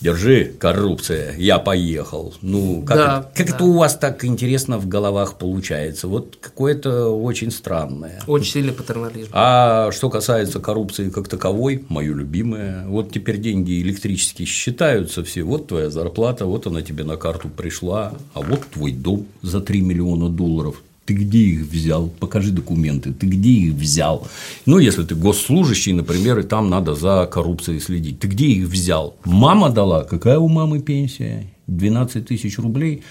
держи, 0.01 0.53
коррупция, 0.59 1.35
я 1.37 1.59
поехал. 1.59 2.33
Ну, 2.41 2.83
как, 2.85 2.97
да, 2.97 3.19
это, 3.19 3.37
как 3.37 3.47
да. 3.47 3.55
это 3.55 3.63
у 3.63 3.73
вас 3.73 3.95
так 3.95 4.25
интересно 4.25 4.77
в 4.77 4.87
головах 4.87 5.37
получается? 5.37 6.07
Вот 6.07 6.37
какое-то 6.41 7.09
очень 7.09 7.51
странное. 7.51 8.21
Очень 8.27 8.51
сильный 8.51 8.73
патернализм. 8.73 9.29
А 9.31 9.91
что 9.91 10.09
касается 10.09 10.59
коррупции 10.59 11.09
как 11.09 11.27
таковой, 11.27 11.85
мое 11.89 12.13
любимое, 12.13 12.85
вот 12.87 13.11
теперь 13.11 13.37
деньги 13.37 13.81
электрические 13.81 14.45
считаются 14.45 15.23
все, 15.23 15.43
вот 15.43 15.67
твоя 15.67 15.89
зарплата, 15.89 16.45
вот 16.45 16.67
она 16.67 16.81
тебе 16.81 17.03
на 17.03 17.17
карту 17.17 17.49
пришла, 17.49 18.13
а 18.33 18.41
вот 18.41 18.61
твой 18.73 18.91
дом 18.91 19.27
за 19.41 19.61
3 19.61 19.81
миллиона 19.81 20.29
долларов, 20.29 20.81
ты 21.11 21.17
где 21.17 21.39
их 21.39 21.61
взял? 21.63 22.07
Покажи 22.07 22.51
документы. 22.51 23.11
Ты 23.11 23.27
где 23.27 23.49
их 23.49 23.73
взял? 23.73 24.27
Ну, 24.65 24.79
если 24.79 25.03
ты 25.03 25.13
госслужащий, 25.13 25.91
например, 25.91 26.39
и 26.39 26.43
там 26.43 26.69
надо 26.69 26.95
за 26.95 27.27
коррупцией 27.29 27.81
следить. 27.81 28.19
Ты 28.19 28.27
где 28.27 28.45
их 28.45 28.69
взял? 28.69 29.15
Мама 29.25 29.69
дала. 29.69 30.05
Какая 30.05 30.39
у 30.39 30.47
мамы 30.47 30.79
пенсия? 30.79 31.51
12 31.67 32.25
тысяч 32.25 32.57
рублей. 32.59 33.03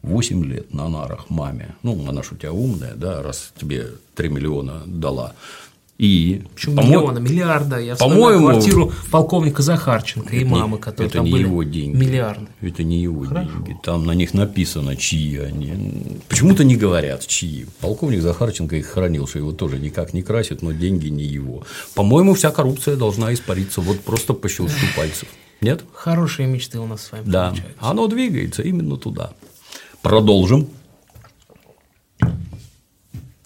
8 0.00 0.44
лет 0.44 0.74
на 0.74 0.88
нарах 0.88 1.28
маме. 1.28 1.74
Ну, 1.82 2.08
она 2.08 2.22
же 2.22 2.30
у 2.32 2.36
тебя 2.36 2.52
умная, 2.52 2.94
да, 2.96 3.22
раз 3.22 3.52
тебе 3.60 3.88
3 4.14 4.30
миллиона 4.30 4.82
дала. 4.86 5.34
И, 6.02 6.42
Почему 6.56 6.82
миллиона, 6.82 7.18
миллиарда? 7.20 7.78
Я 7.78 7.94
по-моему, 7.94 8.48
квартиру 8.48 8.92
полковника 9.12 9.62
Захарченко 9.62 10.34
и 10.34 10.42
мамы, 10.42 10.78
которые 10.78 11.06
это 11.08 11.18
там 11.18 11.26
не 11.26 11.30
были 11.30 11.42
его 11.44 11.62
деньги. 11.62 11.96
миллиарды. 11.96 12.48
Это 12.60 12.82
не 12.82 13.00
его 13.00 13.22
Хорошо. 13.24 13.50
деньги. 13.52 13.76
Там 13.84 14.04
на 14.04 14.10
них 14.10 14.34
написано, 14.34 14.96
чьи 14.96 15.36
они. 15.38 16.18
Почему-то 16.28 16.64
не 16.64 16.74
говорят, 16.74 17.24
чьи. 17.28 17.66
Полковник 17.80 18.20
Захарченко 18.20 18.74
их 18.74 18.86
хранил, 18.86 19.28
что 19.28 19.38
его 19.38 19.52
тоже 19.52 19.78
никак 19.78 20.12
не 20.12 20.22
красит, 20.22 20.60
но 20.60 20.72
деньги 20.72 21.06
не 21.06 21.22
его. 21.22 21.62
По-моему, 21.94 22.34
вся 22.34 22.50
коррупция 22.50 22.96
должна 22.96 23.32
испариться 23.32 23.80
вот 23.80 24.00
просто 24.00 24.34
по 24.34 24.48
щелчку 24.48 24.84
пальцев. 24.96 25.28
Нет? 25.60 25.84
Хорошие 25.92 26.48
мечты 26.48 26.80
у 26.80 26.86
нас 26.86 27.02
с 27.02 27.12
вами 27.12 27.22
Да, 27.30 27.50
получаются. 27.50 27.76
оно 27.78 28.08
двигается 28.08 28.62
именно 28.62 28.96
туда. 28.96 29.34
Продолжим. 30.02 30.66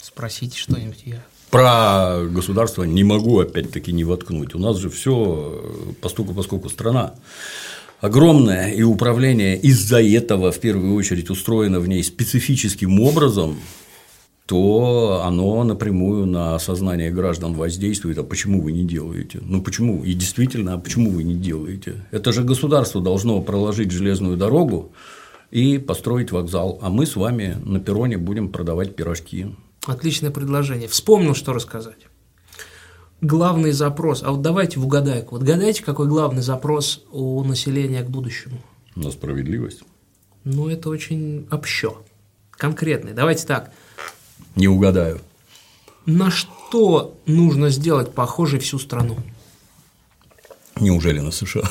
Спросите 0.00 0.56
что-нибудь 0.58 1.02
я. 1.04 1.22
Про 1.50 2.24
государство 2.28 2.82
не 2.84 3.04
могу 3.04 3.38
опять-таки 3.38 3.92
не 3.92 4.04
воткнуть. 4.04 4.54
У 4.54 4.58
нас 4.58 4.78
же 4.78 4.90
все 4.90 5.62
постуку, 6.00 6.34
поскольку 6.34 6.68
страна 6.68 7.14
огромная, 8.00 8.70
и 8.72 8.82
управление 8.82 9.58
из-за 9.58 10.02
этого 10.02 10.52
в 10.52 10.58
первую 10.58 10.94
очередь 10.94 11.30
устроено 11.30 11.80
в 11.80 11.88
ней 11.88 12.02
специфическим 12.02 13.00
образом, 13.00 13.56
то 14.46 15.22
оно 15.24 15.64
напрямую 15.64 16.26
на 16.26 16.58
сознание 16.58 17.10
граждан 17.10 17.54
воздействует, 17.54 18.18
а 18.18 18.22
почему 18.22 18.60
вы 18.60 18.72
не 18.72 18.84
делаете? 18.84 19.40
Ну 19.42 19.60
почему? 19.60 20.04
И 20.04 20.14
действительно, 20.14 20.74
а 20.74 20.78
почему 20.78 21.10
вы 21.10 21.24
не 21.24 21.34
делаете? 21.34 22.06
Это 22.12 22.32
же 22.32 22.44
государство 22.44 23.00
должно 23.00 23.40
проложить 23.40 23.90
железную 23.90 24.36
дорогу 24.36 24.92
и 25.50 25.78
построить 25.78 26.30
вокзал, 26.30 26.78
а 26.80 26.90
мы 26.90 27.06
с 27.06 27.16
вами 27.16 27.56
на 27.64 27.80
перроне 27.80 28.18
будем 28.18 28.48
продавать 28.50 28.94
пирожки. 28.94 29.46
Отличное 29.86 30.30
предложение. 30.30 30.88
Вспомнил, 30.88 31.34
что 31.34 31.52
рассказать. 31.52 32.08
Главный 33.20 33.72
запрос. 33.72 34.22
А 34.22 34.32
вот 34.32 34.42
давайте 34.42 34.78
в 34.78 34.84
угадайку. 34.84 35.36
Вот 35.36 35.44
гадайте, 35.44 35.82
какой 35.82 36.06
главный 36.06 36.42
запрос 36.42 37.04
у 37.12 37.42
населения 37.44 38.02
к 38.02 38.10
будущему? 38.10 38.60
На 38.94 39.10
справедливость. 39.10 39.82
Ну, 40.44 40.68
это 40.68 40.90
очень 40.90 41.46
общо. 41.50 41.96
Конкретный. 42.50 43.12
Давайте 43.12 43.46
так. 43.46 43.72
Не 44.54 44.68
угадаю. 44.68 45.20
На 46.04 46.30
что 46.30 47.18
нужно 47.26 47.70
сделать 47.70 48.12
похожей 48.14 48.58
всю 48.60 48.78
страну? 48.78 49.16
Неужели 50.78 51.20
на 51.20 51.30
США? 51.30 51.68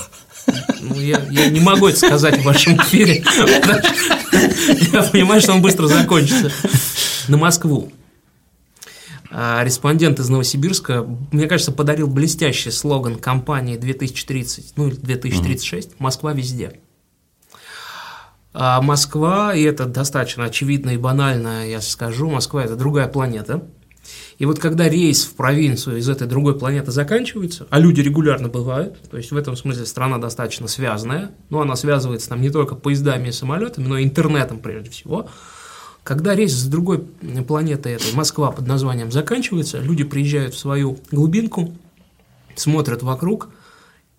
Ну, 0.82 1.00
я, 1.00 1.26
я 1.32 1.50
не 1.50 1.60
могу 1.60 1.88
это 1.88 1.98
сказать 1.98 2.40
в 2.40 2.44
вашем 2.44 2.78
эфире. 2.78 3.24
Я 4.92 5.04
понимаю, 5.04 5.42
что 5.42 5.54
он 5.54 5.62
быстро 5.62 5.88
закончится. 5.88 6.52
На 7.28 7.38
Москву. 7.38 7.92
А 9.38 9.62
респондент 9.66 10.18
из 10.22 10.30
Новосибирска, 10.30 11.06
мне 11.34 11.48
кажется, 11.48 11.74
подарил 11.74 12.08
блестящий 12.08 12.72
слоган 12.72 13.18
компании 13.18 13.76
2030, 13.76 14.78
ну 14.78 14.88
или 14.88 14.96
2036 14.96 16.00
«Москва 16.00 16.32
везде». 16.32 16.80
А 18.54 18.82
Москва, 18.82 19.54
и 19.54 19.62
это 19.64 19.88
достаточно 19.88 20.46
очевидно 20.46 20.92
и 20.92 20.98
банально, 20.98 21.70
я 21.70 21.82
скажу, 21.82 22.30
Москва– 22.30 22.64
это 22.66 22.78
другая 22.78 23.10
планета. 23.10 23.68
И 24.38 24.46
вот 24.46 24.60
когда 24.60 24.88
рейс 24.88 25.26
в 25.26 25.36
провинцию 25.36 25.98
из 25.98 26.08
этой 26.08 26.28
другой 26.28 26.58
планеты 26.58 26.92
заканчивается, 26.92 27.68
а 27.70 27.80
люди 27.80 28.00
регулярно 28.00 28.48
бывают, 28.48 29.02
то 29.10 29.18
есть 29.18 29.32
в 29.34 29.36
этом 29.36 29.58
смысле 29.58 29.86
страна 29.86 30.18
достаточно 30.18 30.70
связанная, 30.70 31.32
но 31.50 31.60
она 31.60 31.76
связывается 31.76 32.30
там 32.30 32.40
не 32.40 32.52
только 32.52 32.76
поездами 32.76 33.28
и 33.28 33.34
самолетами, 33.34 33.86
но 33.86 33.98
и 33.98 34.06
интернетом 34.06 34.60
прежде 34.60 34.92
всего– 34.92 35.28
когда 36.06 36.36
рейс 36.36 36.54
с 36.54 36.68
другой 36.68 37.00
планеты, 37.48 37.90
этой 37.90 38.14
Москва 38.14 38.52
под 38.52 38.68
названием, 38.68 39.12
заканчивается, 39.12 39.80
люди 39.80 40.04
приезжают 40.04 40.54
в 40.54 40.60
свою 40.60 41.00
глубинку, 41.12 41.76
смотрят 42.56 43.02
вокруг, 43.02 43.50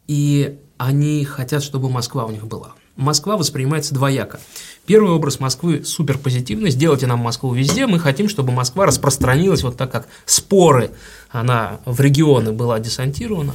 и 0.08 0.58
они 0.78 1.24
хотят, 1.24 1.62
чтобы 1.62 1.88
Москва 1.88 2.24
у 2.24 2.32
них 2.32 2.44
была. 2.48 2.74
Москва 2.96 3.36
воспринимается 3.36 3.94
двояко. 3.94 4.40
Первый 4.84 5.12
образ 5.12 5.38
Москвы 5.38 5.84
супер 5.84 6.18
позитивный. 6.18 6.70
Сделайте 6.70 7.06
нам 7.06 7.20
Москву 7.20 7.54
везде. 7.54 7.86
Мы 7.86 8.00
хотим, 8.00 8.28
чтобы 8.28 8.52
Москва 8.52 8.86
распространилась 8.86 9.62
вот 9.62 9.76
так, 9.76 9.92
как 9.92 10.08
споры 10.24 10.90
она 11.30 11.78
в 11.84 12.00
регионы 12.00 12.50
была 12.50 12.80
десантирована. 12.80 13.54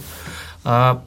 А 0.64 1.04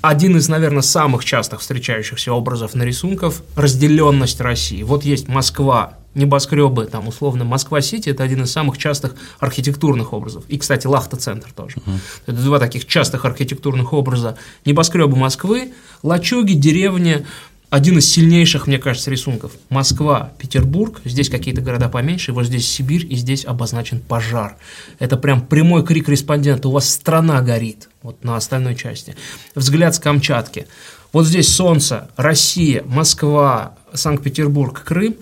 один 0.00 0.36
из, 0.36 0.48
наверное, 0.48 0.82
самых 0.82 1.24
частых 1.24 1.60
встречающихся 1.60 2.32
образов 2.32 2.74
на 2.74 2.84
рисунках– 2.84 3.42
разделенность 3.56 4.40
России. 4.40 4.82
Вот 4.82 5.04
есть 5.04 5.28
Москва, 5.28 5.94
небоскребы, 6.14 6.86
там, 6.86 7.08
условно, 7.08 7.44
Москва-Сити– 7.44 8.08
это 8.10 8.22
один 8.22 8.44
из 8.44 8.52
самых 8.52 8.78
частых 8.78 9.14
архитектурных 9.40 10.12
образов. 10.12 10.44
И, 10.48 10.58
кстати, 10.58 10.86
Лахта-центр 10.86 11.52
тоже. 11.52 11.76
Uh-huh. 11.78 11.98
Это 12.26 12.36
два 12.36 12.58
таких 12.60 12.86
частых 12.86 13.24
архитектурных 13.24 13.92
образа. 13.92 14.36
Небоскребы 14.64 15.16
Москвы, 15.16 15.72
лачуги, 16.02 16.52
деревни, 16.52 17.26
один 17.72 17.96
из 17.96 18.12
сильнейших, 18.12 18.66
мне 18.66 18.76
кажется, 18.76 19.10
рисунков. 19.10 19.52
Москва, 19.70 20.34
Петербург, 20.36 21.00
здесь 21.06 21.30
какие-то 21.30 21.62
города 21.62 21.88
поменьше, 21.88 22.34
вот 22.34 22.44
здесь 22.44 22.70
Сибирь, 22.70 23.06
и 23.10 23.16
здесь 23.16 23.46
обозначен 23.46 23.98
пожар. 23.98 24.58
Это 24.98 25.16
прям 25.16 25.40
прямой 25.40 25.82
крик 25.82 26.06
респондента, 26.10 26.68
у 26.68 26.72
вас 26.72 26.90
страна 26.90 27.40
горит, 27.40 27.88
вот 28.02 28.22
на 28.24 28.36
остальной 28.36 28.76
части. 28.76 29.16
Взгляд 29.54 29.94
с 29.94 29.98
Камчатки. 29.98 30.66
Вот 31.14 31.26
здесь 31.26 31.48
солнце, 31.48 32.10
Россия, 32.18 32.82
Москва, 32.84 33.74
Санкт-Петербург, 33.94 34.84
Крым. 34.84 35.16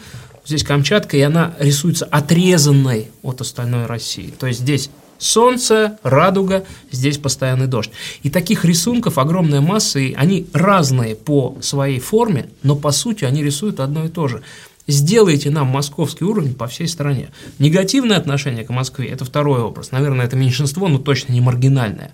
Здесь 0.44 0.64
Камчатка, 0.64 1.16
и 1.16 1.20
она 1.20 1.54
рисуется 1.60 2.04
отрезанной 2.06 3.12
от 3.22 3.40
остальной 3.42 3.86
России. 3.86 4.34
То 4.36 4.48
есть 4.48 4.58
здесь 4.58 4.90
солнце, 5.20 5.98
радуга, 6.02 6.64
здесь 6.90 7.18
постоянный 7.18 7.68
дождь. 7.68 7.92
И 8.24 8.30
таких 8.30 8.64
рисунков 8.64 9.18
огромная 9.18 9.60
масса, 9.60 10.00
и 10.00 10.14
они 10.14 10.48
разные 10.52 11.14
по 11.14 11.56
своей 11.60 12.00
форме, 12.00 12.48
но 12.64 12.74
по 12.74 12.90
сути 12.90 13.24
они 13.24 13.44
рисуют 13.44 13.78
одно 13.78 14.06
и 14.06 14.08
то 14.08 14.26
же. 14.26 14.42
Сделайте 14.88 15.50
нам 15.50 15.68
московский 15.68 16.24
уровень 16.24 16.54
по 16.54 16.66
всей 16.66 16.88
стране. 16.88 17.28
Негативное 17.60 18.16
отношение 18.16 18.64
к 18.64 18.70
Москве– 18.70 19.08
это 19.10 19.24
второй 19.24 19.60
образ. 19.60 19.92
Наверное, 19.92 20.26
это 20.26 20.34
меньшинство, 20.34 20.88
но 20.88 20.98
точно 20.98 21.32
не 21.32 21.40
маргинальное. 21.40 22.12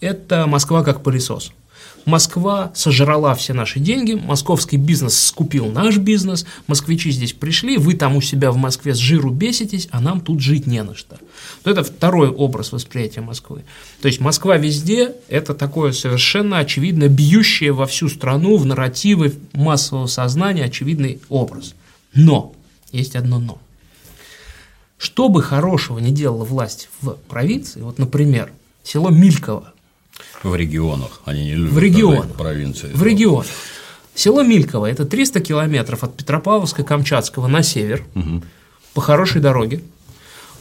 Это 0.00 0.46
Москва 0.46 0.82
как 0.82 1.02
пылесос. 1.02 1.52
Москва 2.06 2.70
сожрала 2.74 3.34
все 3.34 3.52
наши 3.52 3.80
деньги, 3.80 4.14
московский 4.14 4.76
бизнес 4.76 5.18
скупил 5.26 5.66
наш 5.66 5.96
бизнес, 5.98 6.46
москвичи 6.68 7.10
здесь 7.10 7.32
пришли, 7.32 7.78
вы 7.78 7.94
там 7.94 8.14
у 8.14 8.20
себя 8.20 8.52
в 8.52 8.56
Москве 8.56 8.94
с 8.94 8.98
жиру 8.98 9.30
беситесь, 9.30 9.88
а 9.90 10.00
нам 10.00 10.20
тут 10.20 10.40
жить 10.40 10.68
не 10.68 10.82
на 10.84 10.94
что. 10.94 11.18
Вот 11.64 11.72
это 11.72 11.82
второй 11.82 12.28
образ 12.28 12.70
восприятия 12.70 13.22
Москвы. 13.22 13.64
То 14.00 14.06
есть 14.06 14.20
Москва 14.20 14.56
везде– 14.56 15.14
это 15.28 15.52
такое 15.52 15.90
совершенно 15.90 16.58
очевидно 16.58 17.08
бьющее 17.08 17.72
во 17.72 17.86
всю 17.86 18.08
страну 18.08 18.56
в 18.56 18.64
нарративы 18.64 19.34
массового 19.52 20.06
сознания 20.06 20.64
очевидный 20.64 21.20
образ. 21.28 21.74
Но, 22.14 22.54
есть 22.92 23.16
одно 23.16 23.40
но. 23.40 23.58
Что 24.96 25.28
бы 25.28 25.42
хорошего 25.42 25.98
не 25.98 26.12
делала 26.12 26.44
власть 26.44 26.88
в 27.00 27.16
провинции, 27.28 27.80
вот, 27.80 27.98
например, 27.98 28.52
село 28.82 29.10
Мильково, 29.10 29.72
в 30.42 30.54
регионах, 30.54 31.20
они 31.24 31.44
не 31.44 31.54
любят 31.54 31.72
в 31.72 31.78
регионах, 31.78 32.34
провинции. 32.34 32.90
В 32.92 33.02
регионах. 33.02 33.46
Село 34.14 34.42
Мильково– 34.42 34.86
это 34.90 35.04
300 35.04 35.40
километров 35.40 36.02
от 36.02 36.16
Петропавловска-Камчатского 36.20 37.48
на 37.48 37.62
север, 37.62 38.04
угу. 38.14 38.42
по 38.94 39.00
хорошей 39.00 39.42
дороге. 39.42 39.82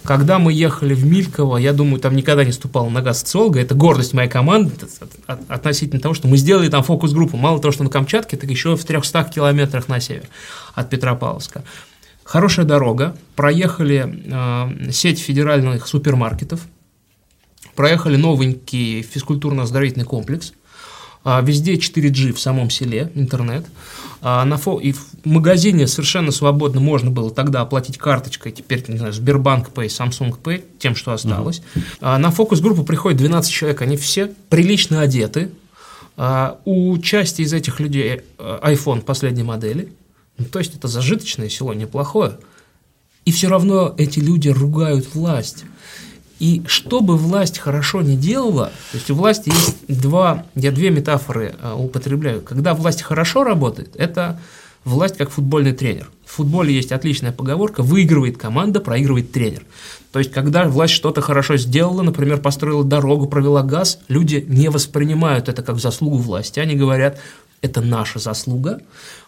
Когда 0.03 0.37
мы 0.37 0.53
ехали 0.53 0.93
в 0.93 1.05
Мильково, 1.05 1.57
я 1.57 1.73
думаю, 1.73 1.99
там 1.99 2.15
никогда 2.15 2.43
не 2.43 2.51
ступала 2.51 2.89
нога 2.89 3.13
социолога, 3.13 3.59
это 3.59 3.73
гордость 3.73 4.13
моей 4.13 4.29
команды 4.29 4.71
относительно 5.47 5.99
того, 5.99 6.13
что 6.13 6.27
мы 6.27 6.37
сделали 6.37 6.69
там 6.69 6.83
фокус-группу. 6.83 7.37
Мало 7.37 7.59
того, 7.59 7.71
что 7.71 7.83
на 7.83 7.89
Камчатке, 7.89 8.37
так 8.37 8.49
еще 8.49 8.75
в 8.75 8.83
300 8.83 9.23
километрах 9.33 9.87
на 9.87 9.99
север 9.99 10.27
от 10.75 10.89
Петропавловска. 10.89 11.63
Хорошая 12.23 12.65
дорога, 12.65 13.15
проехали 13.35 14.21
э, 14.25 14.91
сеть 14.91 15.19
федеральных 15.19 15.87
супермаркетов– 15.87 16.59
проехали 17.75 18.15
новенький 18.15 19.01
физкультурно-оздоровительный 19.01 20.05
комплекс, 20.05 20.53
а, 21.23 21.41
везде 21.41 21.73
4G 21.73 22.33
в 22.33 22.39
самом 22.39 22.69
селе, 22.69 23.11
интернет. 23.15 23.65
А, 24.21 24.45
на 24.45 24.57
фо... 24.57 24.79
И 24.79 24.91
в 24.91 25.25
магазине 25.25 25.87
совершенно 25.87 26.31
свободно 26.31 26.79
можно 26.79 27.09
было 27.09 27.31
тогда 27.31 27.61
оплатить 27.61 27.97
карточкой, 27.97 28.51
теперь, 28.51 28.83
не 28.87 28.97
знаю, 28.97 29.11
Сбербанк 29.11 29.69
Pay, 29.69 29.87
Samsung 29.87 30.37
Pay, 30.41 30.63
тем, 30.77 30.95
что 30.95 31.13
осталось. 31.13 31.63
Uh-huh. 31.75 32.17
На 32.17 32.29
фокус-группу 32.29 32.83
приходит 32.83 33.17
12 33.17 33.51
человек, 33.51 33.81
они 33.81 33.97
все 33.97 34.31
прилично 34.49 35.01
одеты. 35.01 35.49
У 36.63 36.97
части 36.99 37.41
из 37.41 37.51
этих 37.51 37.79
людей 37.81 38.21
iPhone 38.37 39.01
последней 39.01 39.43
модели. 39.43 39.91
Ну, 40.37 40.45
то 40.45 40.59
есть 40.59 40.75
это 40.75 40.87
зажиточное 40.87 41.49
село, 41.49 41.73
неплохое. 41.73 42.37
И 43.25 43.31
все 43.31 43.49
равно 43.49 43.93
эти 43.97 44.19
люди 44.19 44.49
ругают 44.49 45.13
власть. 45.13 45.65
И 46.39 46.63
что 46.67 47.01
бы 47.01 47.15
власть 47.15 47.59
хорошо 47.59 48.01
не 48.01 48.17
делала, 48.17 48.71
то 48.91 48.97
есть 48.97 49.09
у 49.09 49.15
власти 49.15 49.49
есть 49.49 50.01
два, 50.01 50.45
я 50.55 50.71
две 50.71 50.89
метафоры 50.89 51.55
э, 51.61 51.73
употребляю. 51.73 52.41
Когда 52.41 52.73
власть 52.73 53.01
хорошо 53.03 53.43
работает, 53.43 53.95
это 53.95 54.39
власть 54.83 55.17
как 55.17 55.29
футбольный 55.29 55.73
тренер. 55.73 56.09
В 56.25 56.33
футболе 56.33 56.73
есть 56.73 56.91
отличная 56.91 57.31
поговорка 57.31 57.83
«выигрывает 57.83 58.37
команда, 58.37 58.81
проигрывает 58.81 59.31
тренер». 59.31 59.63
То 60.11 60.19
есть, 60.19 60.31
когда 60.31 60.65
власть 60.65 60.93
что-то 60.93 61.21
хорошо 61.21 61.57
сделала, 61.57 62.01
например, 62.01 62.39
построила 62.39 62.83
дорогу, 62.83 63.27
провела 63.27 63.63
газ, 63.63 63.99
люди 64.07 64.43
не 64.47 64.69
воспринимают 64.69 65.49
это 65.49 65.61
как 65.61 65.79
заслугу 65.79 66.17
власти. 66.17 66.59
Они 66.59 66.75
говорят, 66.75 67.19
это 67.61 67.81
наша 67.81 68.19
заслуга, 68.19 68.81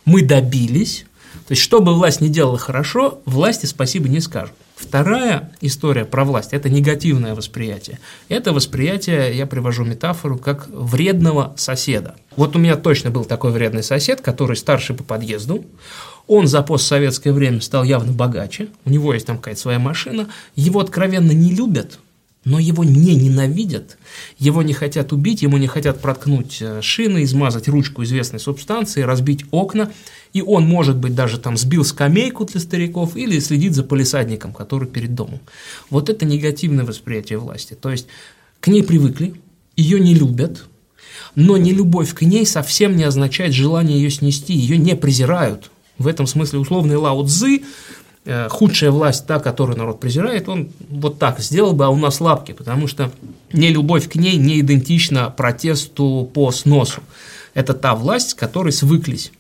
мы 0.06 0.22
добились. 0.22 1.06
То 1.48 1.52
есть, 1.52 1.62
что 1.62 1.82
бы 1.82 1.94
власть 1.94 2.22
не 2.22 2.30
делала 2.30 2.58
хорошо, 2.58 3.22
власти 3.26 3.66
спасибо 3.66 4.08
не 4.08 4.22
скажут. 4.22 4.54
Вторая 4.78 5.52
история 5.60 6.06
про 6.06 6.24
власть– 6.24 6.50
это 6.54 6.70
негативное 6.70 7.34
восприятие. 7.34 8.00
Это 8.30 8.54
восприятие, 8.54 9.36
я 9.36 9.48
привожу 9.48 9.84
метафору, 9.84 10.38
как 10.38 10.68
вредного 10.70 11.56
соседа. 11.58 12.16
Вот 12.36 12.56
у 12.56 12.60
меня 12.60 12.76
точно 12.76 13.10
был 13.10 13.26
такой 13.26 13.52
вредный 13.52 13.82
сосед, 13.82 14.22
который 14.22 14.56
старший 14.56 14.96
по 14.96 15.04
подъезду. 15.04 15.66
Он 16.28 16.46
за 16.46 16.62
постсоветское 16.62 17.34
время 17.34 17.60
стал 17.62 17.84
явно 17.84 18.12
богаче, 18.12 18.68
у 18.86 18.92
него 18.92 19.16
есть 19.16 19.26
там 19.26 19.38
какая-то 19.38 19.60
своя 19.60 19.80
машина, 19.80 20.30
его 20.56 20.80
откровенно 20.80 21.32
не 21.32 21.56
любят, 21.56 21.98
но 22.48 22.60
его 22.60 22.84
не 22.84 23.16
ненавидят, 23.16 23.98
его 24.38 24.62
не 24.62 24.74
хотят 24.74 25.12
убить, 25.12 25.42
ему 25.42 25.58
не 25.58 25.68
хотят 25.68 26.02
проткнуть 26.02 26.60
э, 26.62 26.82
шины, 26.82 27.24
измазать 27.24 27.68
ручку 27.68 28.04
известной 28.04 28.40
субстанции, 28.40 29.02
разбить 29.02 29.44
окна, 29.52 29.92
и 30.38 30.42
он, 30.42 30.66
может 30.66 30.98
быть, 30.98 31.16
даже 31.16 31.38
там 31.38 31.58
сбил 31.58 31.84
скамейку 31.84 32.46
для 32.46 32.60
стариков 32.60 33.16
или 33.16 33.40
следит 33.40 33.74
за 33.74 33.84
полисадником, 33.84 34.54
который 34.54 34.88
перед 34.88 35.16
домом. 35.16 35.40
Вот 35.90 36.10
это 36.10 36.26
негативное 36.26 36.86
восприятие 36.86 37.40
власти. 37.40 37.74
То 37.74 37.90
есть 37.90 38.08
к 38.60 38.68
ней 38.68 38.84
привыкли, 38.84 39.36
ее 39.76 40.00
не 40.00 40.14
любят, 40.14 40.66
но 41.36 41.58
не 41.58 41.74
любовь 41.74 42.14
к 42.14 42.22
ней 42.22 42.46
совсем 42.46 42.96
не 42.96 43.04
означает 43.04 43.54
желание 43.54 44.02
ее 44.02 44.10
снести, 44.10 44.54
ее 44.54 44.78
не 44.78 44.96
презирают. 44.96 45.72
В 45.98 46.08
этом 46.08 46.28
смысле 46.28 46.60
условный 46.60 46.96
Лао 46.96 47.26
Цзы 47.26 47.62
Э, 48.30 48.50
худшая 48.50 48.92
власть, 48.92 49.26
та, 49.26 49.40
которую 49.40 49.78
народ 49.78 50.02
презирает, 50.02 50.50
он 50.50 50.70
вот 50.90 51.18
так 51.18 51.40
сделал 51.40 51.72
бы, 51.72 51.86
а 51.86 51.90
у 51.90 51.96
нас 51.96 52.20
лапки, 52.20 52.52
потому 52.52 52.86
что 52.88 53.10
не 53.54 53.70
любовь 53.70 54.10
к 54.10 54.16
ней 54.16 54.36
не 54.36 54.60
идентична 54.60 55.30
протесту 55.30 56.30
по 56.34 56.52
сносу. 56.52 57.00
Это 57.54 57.74
та 57.74 57.96
власть, 57.96 58.32
с 58.32 58.34
которой 58.34 58.74
свыклись. 58.74 59.32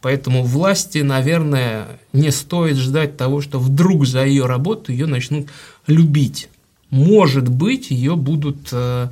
Поэтому 0.00 0.42
власти, 0.42 0.98
наверное, 0.98 2.00
не 2.12 2.30
стоит 2.30 2.76
ждать 2.76 3.16
того, 3.16 3.40
что 3.40 3.58
вдруг 3.58 4.06
за 4.06 4.24
ее 4.24 4.46
работу 4.46 4.92
ее 4.92 5.06
начнут 5.06 5.48
любить. 5.86 6.48
Может 6.90 7.48
быть, 7.48 7.90
ее 7.90 8.16
будут 8.16 8.68
э, 8.72 9.08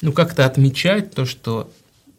ну, 0.00 0.12
как-то 0.12 0.44
отмечать, 0.44 1.12
то 1.12 1.24
что, 1.24 1.70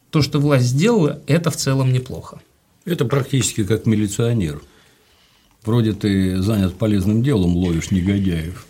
то, 0.09 0.21
что 0.21 0.39
власть 0.39 0.65
сделала, 0.65 1.21
это 1.27 1.51
в 1.51 1.57
целом 1.57 1.91
неплохо. 1.91 2.41
Это 2.85 3.05
практически 3.05 3.63
как 3.63 3.85
милиционер– 3.85 4.61
Вроде 5.65 5.93
ты 5.93 6.41
занят 6.41 6.75
полезным 6.75 7.23
делом, 7.23 7.55
ловишь 7.55 7.91
негодяев. 7.91 8.65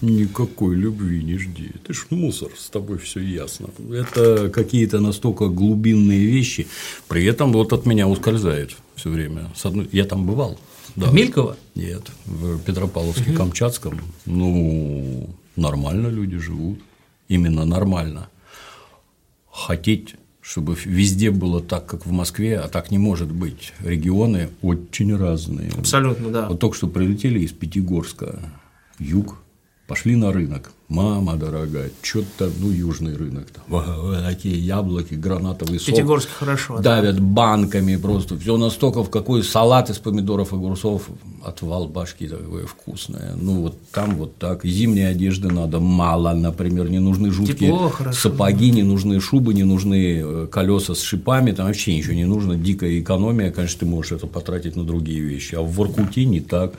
Никакой 0.00 0.74
любви 0.74 1.22
не 1.22 1.38
жди. 1.38 1.70
Ты 1.86 1.94
ж 1.94 2.06
мусор, 2.10 2.50
с 2.56 2.68
тобой 2.68 2.98
все 2.98 3.20
ясно. 3.20 3.68
Это 3.92 4.50
какие-то 4.50 5.00
настолько 5.00 5.46
глубинные 5.46 6.26
вещи. 6.26 6.66
При 7.08 7.24
этом 7.24 7.52
вот 7.52 7.72
от 7.72 7.86
меня 7.86 8.08
ускользает 8.08 8.76
все 9.04 9.10
время. 9.10 9.50
Я 9.92 10.06
там 10.06 10.24
бывал. 10.24 10.58
Да. 10.96 11.08
В 11.08 11.14
Мильково? 11.14 11.58
Нет, 11.74 12.10
в 12.24 12.58
Петропавловске-Камчатском. 12.60 13.94
Угу. 13.94 14.02
Ну, 14.24 15.28
нормально 15.56 16.06
люди 16.06 16.38
живут. 16.38 16.78
Именно 17.28 17.66
нормально. 17.66 18.28
Хотеть 19.50 20.16
чтобы 20.40 20.76
везде 20.84 21.30
было 21.30 21.62
так, 21.62 21.86
как 21.86 22.04
в 22.04 22.10
Москве, 22.10 22.58
а 22.58 22.68
так 22.68 22.90
не 22.90 22.98
может 22.98 23.32
быть. 23.32 23.72
Регионы 23.80 24.50
очень 24.60 25.16
разные. 25.16 25.70
Абсолютно, 25.70 26.28
да. 26.28 26.48
Вот 26.50 26.60
только 26.60 26.76
что 26.76 26.86
прилетели 26.86 27.40
из 27.40 27.52
Пятигорска, 27.52 28.52
юг, 28.98 29.38
пошли 29.86 30.16
на 30.16 30.34
рынок. 30.34 30.72
Мама 30.94 31.34
дорогая, 31.34 31.90
что-то, 32.02 32.48
ну, 32.60 32.70
южный 32.70 33.16
рынок, 33.16 33.48
там, 33.50 33.82
такие 34.22 34.56
яблоки, 34.56 35.14
гранатовый 35.14 35.80
сок. 35.80 35.88
Пятигорск 35.88 36.28
хорошо. 36.28 36.78
Давят 36.78 37.16
да. 37.16 37.22
банками 37.22 37.96
просто, 37.96 38.38
все 38.38 38.56
настолько, 38.56 39.02
в 39.02 39.10
какой 39.10 39.42
салат 39.42 39.90
из 39.90 39.98
помидоров, 39.98 40.52
огурцов, 40.52 41.08
отвал 41.44 41.88
башки 41.88 42.28
такое 42.28 42.66
вкусное. 42.66 43.34
Ну, 43.34 43.62
вот 43.62 43.76
там 43.90 44.14
вот 44.14 44.36
так. 44.36 44.64
Зимней 44.64 45.10
одежды 45.10 45.50
надо 45.50 45.80
мало, 45.80 46.32
например, 46.32 46.88
не 46.88 47.00
нужны 47.00 47.32
жуткие 47.32 47.72
Тепло, 47.72 47.92
сапоги, 48.12 48.70
не 48.70 48.84
нужны 48.84 49.20
шубы, 49.20 49.52
не 49.52 49.64
нужны 49.64 50.22
э, 50.22 50.46
колеса 50.48 50.94
с 50.94 51.00
шипами, 51.00 51.50
там 51.50 51.66
вообще 51.66 51.96
ничего 51.96 52.14
не 52.14 52.24
нужно, 52.24 52.54
дикая 52.54 53.00
экономия, 53.00 53.50
конечно, 53.50 53.80
ты 53.80 53.86
можешь 53.86 54.12
это 54.12 54.28
потратить 54.28 54.76
на 54.76 54.84
другие 54.84 55.20
вещи. 55.20 55.56
А 55.56 55.60
в 55.60 55.72
Воркуте 55.72 56.24
не 56.24 56.40
так. 56.40 56.74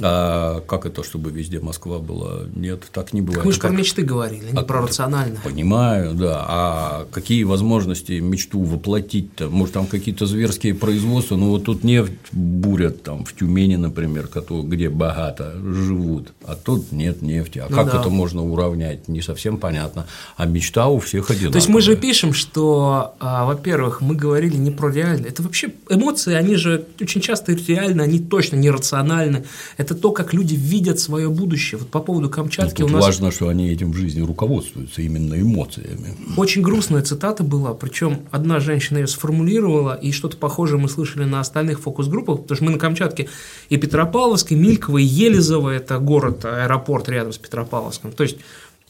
А 0.00 0.60
как 0.60 0.84
это, 0.84 1.02
чтобы 1.02 1.30
везде 1.30 1.60
Москва 1.60 1.98
была? 1.98 2.42
Нет, 2.54 2.84
так 2.92 3.12
не 3.12 3.22
бывает. 3.22 3.44
Мы 3.44 3.52
же 3.52 3.60
про 3.60 3.70
мечты 3.70 4.02
говорили, 4.02 4.50
не 4.52 4.58
а, 4.58 4.62
про 4.62 4.82
рациональное. 4.82 5.40
Понимаю, 5.42 6.14
да. 6.14 6.44
А 6.46 7.06
какие 7.10 7.44
возможности 7.44 8.12
мечту 8.12 8.62
воплотить-то? 8.62 9.48
Может, 9.48 9.74
там 9.74 9.86
какие-то 9.86 10.26
зверские 10.26 10.74
производства? 10.74 11.36
Ну, 11.36 11.50
вот 11.50 11.64
тут 11.64 11.82
нефть 11.82 12.12
бурят, 12.32 13.02
там, 13.02 13.24
в 13.24 13.34
Тюмени, 13.34 13.76
например, 13.76 14.28
где 14.50 14.90
богато 14.90 15.54
живут, 15.62 16.32
а 16.44 16.56
тут 16.56 16.92
нет 16.92 17.22
нефти. 17.22 17.60
А 17.60 17.66
ну, 17.70 17.76
как 17.76 17.90
да. 17.90 18.00
это 18.00 18.10
можно 18.10 18.44
уравнять? 18.44 19.08
Не 19.08 19.22
совсем 19.22 19.56
понятно. 19.56 20.06
А 20.36 20.44
мечта 20.44 20.88
у 20.88 20.98
всех 20.98 21.30
одинаковая. 21.30 21.52
То 21.52 21.58
есть 21.58 21.68
мы 21.68 21.80
же 21.80 21.96
пишем, 21.96 22.34
что, 22.34 23.14
а, 23.18 23.46
во-первых, 23.46 24.02
мы 24.02 24.14
говорили 24.14 24.56
не 24.56 24.70
про 24.70 24.90
реальное. 24.90 25.30
Это 25.30 25.42
вообще 25.42 25.72
эмоции, 25.88 26.34
они 26.34 26.56
же 26.56 26.84
очень 27.00 27.22
часто 27.22 27.52
реальны, 27.52 28.02
они 28.02 28.18
точно 28.18 28.56
нерациональны 28.56 29.44
это 29.86 29.94
то, 29.94 30.10
как 30.10 30.34
люди 30.34 30.54
видят 30.54 30.98
свое 30.98 31.30
будущее. 31.30 31.78
Вот 31.78 31.88
по 31.88 32.00
поводу 32.00 32.28
Камчатки 32.28 32.82
у 32.82 32.88
нас… 32.88 33.04
Важно, 33.04 33.30
что 33.30 33.48
они 33.48 33.70
этим 33.70 33.92
в 33.92 33.94
жизни 33.94 34.20
руководствуются 34.20 35.00
именно 35.00 35.40
эмоциями. 35.40 36.14
Очень 36.36 36.62
грустная 36.62 37.02
цитата 37.02 37.44
была, 37.44 37.72
причем 37.72 38.22
одна 38.32 38.58
женщина 38.58 38.98
ее 38.98 39.06
сформулировала, 39.06 39.94
и 39.94 40.10
что-то 40.10 40.36
похожее 40.36 40.80
мы 40.80 40.88
слышали 40.88 41.24
на 41.24 41.40
остальных 41.40 41.80
фокус-группах, 41.80 42.42
потому 42.42 42.56
что 42.56 42.64
мы 42.64 42.72
на 42.72 42.78
Камчатке 42.78 43.28
и 43.68 43.76
Петропавловск, 43.76 44.50
и 44.52 44.56
Мильково, 44.56 44.98
и 44.98 45.04
Елизово– 45.04 45.70
это 45.70 45.98
город, 45.98 46.44
аэропорт 46.44 47.08
рядом 47.08 47.32
с 47.32 47.38
Петропавловском. 47.38 48.10
То 48.10 48.24
есть, 48.24 48.38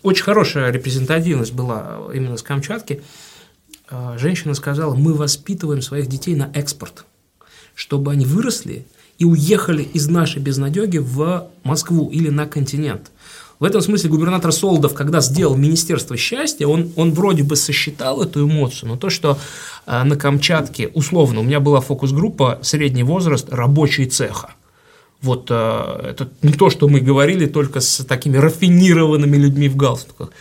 очень 0.03 0.25
хорошая 0.25 0.71
репрезентативность 0.71 1.53
была 1.53 1.99
именно 2.15 2.39
с 2.39 2.43
Камчатки. 2.43 3.03
А, 3.91 4.17
женщина 4.19 4.55
сказала, 4.55 4.95
мы 4.95 5.13
воспитываем 5.13 5.83
своих 5.83 6.07
детей 6.07 6.35
на 6.35 6.51
экспорт, 6.55 7.05
чтобы 7.75 8.13
они 8.13 8.25
выросли 8.25 8.87
и 9.19 9.25
уехали 9.25 9.83
из 9.83 10.09
нашей 10.09 10.43
безнадеги 10.43 10.99
в 10.99 11.49
Москву 11.65 12.09
или 12.11 12.29
на 12.29 12.47
континент. 12.47 13.11
В 13.59 13.65
этом 13.65 13.81
смысле 13.81 14.11
губернатор 14.11 14.53
Солдов, 14.53 14.93
когда 14.93 15.21
сделал 15.21 15.57
Министерство 15.57 16.17
счастья, 16.17 16.67
он, 16.67 16.93
он 16.97 17.13
вроде 17.13 17.43
бы 17.43 17.57
сосчитал 17.57 18.23
эту 18.23 18.47
эмоцию, 18.47 18.91
но 18.91 18.97
то, 18.97 19.09
что 19.09 19.39
э, 19.87 20.03
на 20.03 20.17
Камчатке, 20.17 20.89
условно, 20.89 21.41
у 21.41 21.43
меня 21.43 21.59
была 21.59 21.81
фокус-группа 21.81 22.59
«Средний 22.63 23.03
возраст 23.03 23.51
рабочий 23.51 24.05
цеха». 24.07 24.51
Вот 25.23 25.47
э, 25.51 26.11
это 26.11 26.29
не 26.43 26.53
то, 26.53 26.69
что 26.69 26.87
мы 26.89 27.01
говорили 27.01 27.47
только 27.47 27.81
с 27.81 28.05
такими 28.05 28.37
рафинированными 28.37 29.39
людьми 29.39 29.69
в 29.69 29.77
галстуках. 29.77 30.33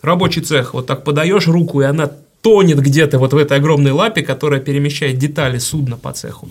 Рабочий 0.00 0.40
цех, 0.40 0.74
вот 0.74 0.86
так 0.86 1.02
подаешь 1.02 1.48
руку, 1.48 1.80
и 1.80 1.84
она 1.84 2.08
тонет 2.40 2.80
где-то 2.80 3.18
вот 3.18 3.32
в 3.32 3.36
этой 3.36 3.58
огромной 3.58 3.90
лапе, 3.90 4.22
которая 4.22 4.60
перемещает 4.60 5.18
детали 5.18 5.58
судна 5.58 5.96
по 5.96 6.12
цеху. 6.12 6.48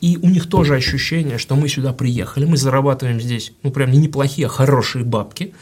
И 0.00 0.18
у 0.20 0.28
них 0.28 0.48
тоже 0.48 0.74
ощущение, 0.74 1.38
что 1.38 1.56
мы 1.56 1.68
сюда 1.68 1.92
приехали, 1.92 2.44
мы 2.46 2.56
зарабатываем 2.56 3.20
здесь, 3.20 3.52
ну, 3.62 3.70
прям 3.70 3.90
не 3.90 3.98
неплохие, 3.98 4.46
а 4.46 4.50
хорошие 4.50 5.04
бабки, 5.04 5.52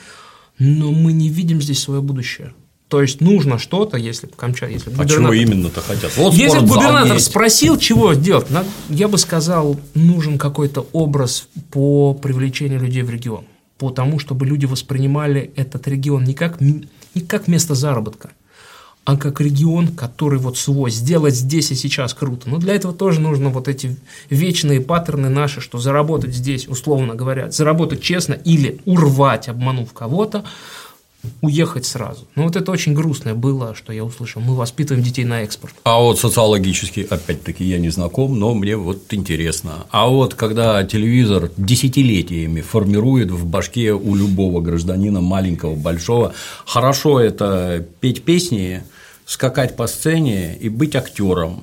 но 0.58 0.92
мы 0.92 1.12
не 1.12 1.28
видим 1.28 1.60
здесь 1.60 1.82
свое 1.82 2.00
будущее. 2.00 2.52
То 2.88 3.02
есть 3.02 3.20
нужно 3.20 3.58
что-то, 3.58 3.98
если 3.98 4.26
бы 4.26 4.32
Камчатка, 4.34 4.72
если 4.72 4.90
бы 4.90 5.02
А 5.02 5.06
чего 5.06 5.32
именно-то 5.32 5.82
хотят? 5.82 6.16
Вот 6.16 6.32
если 6.32 6.60
бы 6.60 6.68
губернатор 6.68 7.14
есть. 7.14 7.26
спросил, 7.26 7.76
чего 7.76 8.14
делать, 8.14 8.46
я 8.88 9.08
бы 9.08 9.18
сказал, 9.18 9.78
нужен 9.94 10.38
какой-то 10.38 10.86
образ 10.92 11.48
по 11.70 12.14
привлечению 12.14 12.80
людей 12.80 13.02
в 13.02 13.10
регион, 13.10 13.44
по 13.76 13.90
тому, 13.90 14.18
чтобы 14.18 14.46
люди 14.46 14.64
воспринимали 14.64 15.50
этот 15.54 15.86
регион 15.86 16.24
не 16.24 16.32
как, 16.32 16.60
не 16.60 17.20
как 17.26 17.46
место 17.46 17.74
заработка, 17.74 18.30
а 19.08 19.16
как 19.16 19.40
регион, 19.40 19.88
который 19.88 20.38
вот 20.38 20.58
свой, 20.58 20.90
сделать 20.90 21.34
здесь 21.34 21.70
и 21.70 21.74
сейчас 21.74 22.12
круто. 22.12 22.50
Но 22.50 22.58
для 22.58 22.74
этого 22.74 22.92
тоже 22.92 23.22
нужно 23.22 23.48
вот 23.48 23.66
эти 23.66 23.96
вечные 24.28 24.82
паттерны 24.82 25.30
наши, 25.30 25.62
что 25.62 25.78
заработать 25.78 26.34
здесь, 26.34 26.68
условно 26.68 27.14
говоря, 27.14 27.50
заработать 27.50 28.02
честно 28.02 28.34
или 28.34 28.82
урвать, 28.84 29.48
обманув 29.48 29.94
кого-то, 29.94 30.44
уехать 31.40 31.86
сразу. 31.86 32.26
Ну, 32.34 32.42
вот 32.42 32.56
это 32.56 32.70
очень 32.70 32.92
грустное 32.92 33.32
было, 33.32 33.74
что 33.74 33.94
я 33.94 34.04
услышал. 34.04 34.42
Мы 34.42 34.54
воспитываем 34.54 35.02
детей 35.02 35.24
на 35.24 35.40
экспорт. 35.40 35.74
А 35.84 35.98
вот 35.98 36.18
социологически, 36.18 37.06
опять-таки, 37.08 37.64
я 37.64 37.78
не 37.78 37.88
знаком, 37.88 38.38
но 38.38 38.52
мне 38.52 38.76
вот 38.76 39.14
интересно. 39.14 39.86
А 39.90 40.06
вот 40.08 40.34
когда 40.34 40.84
телевизор 40.84 41.50
десятилетиями 41.56 42.60
формирует 42.60 43.30
в 43.30 43.46
башке 43.46 43.94
у 43.94 44.14
любого 44.14 44.60
гражданина, 44.60 45.22
маленького, 45.22 45.76
большого, 45.76 46.34
хорошо 46.66 47.20
это 47.20 47.86
петь 48.00 48.22
песни, 48.22 48.82
скакать 49.28 49.76
по 49.76 49.86
сцене 49.86 50.56
и 50.56 50.70
быть 50.70 50.96
актером. 50.96 51.62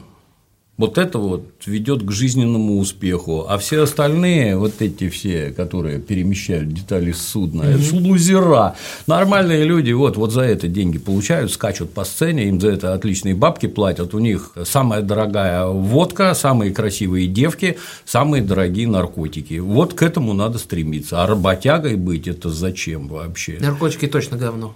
Вот 0.78 0.98
это 0.98 1.18
вот 1.20 1.54
ведет 1.66 2.04
к 2.04 2.12
жизненному 2.12 2.80
успеху. 2.80 3.46
А 3.48 3.58
все 3.58 3.82
остальные, 3.82 4.58
вот 4.58 4.82
эти 4.82 5.08
все, 5.10 5.52
которые 5.52 6.00
перемещают 6.00 6.74
детали 6.74 7.14
судна, 7.14 7.64
mm-hmm. 7.64 7.88
это 7.88 7.96
лузера. 7.96 8.76
Нормальные 9.08 9.64
люди 9.64 9.94
вот, 9.94 10.18
вот 10.18 10.32
за 10.32 10.42
это 10.42 10.68
деньги 10.68 10.98
получают, 10.98 11.52
скачут 11.54 11.92
по 11.92 12.04
сцене, 12.04 12.50
им 12.50 12.60
за 12.60 12.72
это 12.72 12.94
отличные 12.94 13.36
бабки 13.36 13.68
платят. 13.68 14.14
У 14.14 14.20
них 14.20 14.52
самая 14.66 15.02
дорогая 15.02 15.66
водка, 15.66 16.34
самые 16.36 16.72
красивые 16.72 17.28
девки, 17.28 17.78
самые 18.04 18.44
дорогие 18.44 18.88
наркотики. 18.88 19.60
Вот 19.60 19.94
к 19.94 20.04
этому 20.04 20.34
надо 20.34 20.60
стремиться. 20.60 21.24
А 21.24 21.28
работягой 21.28 21.96
быть 21.96 22.28
это 22.28 22.50
зачем 22.50 23.08
вообще? 23.08 23.58
Наркотики 23.60 24.08
точно 24.08 24.38
говно. 24.38 24.76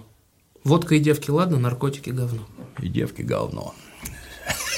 Водка 0.64 0.94
и 0.94 0.98
девки, 0.98 1.30
ладно, 1.30 1.58
наркотики 1.58 2.10
говно. 2.10 2.42
И 2.82 2.88
девки 2.88 3.22
говно. 3.22 3.74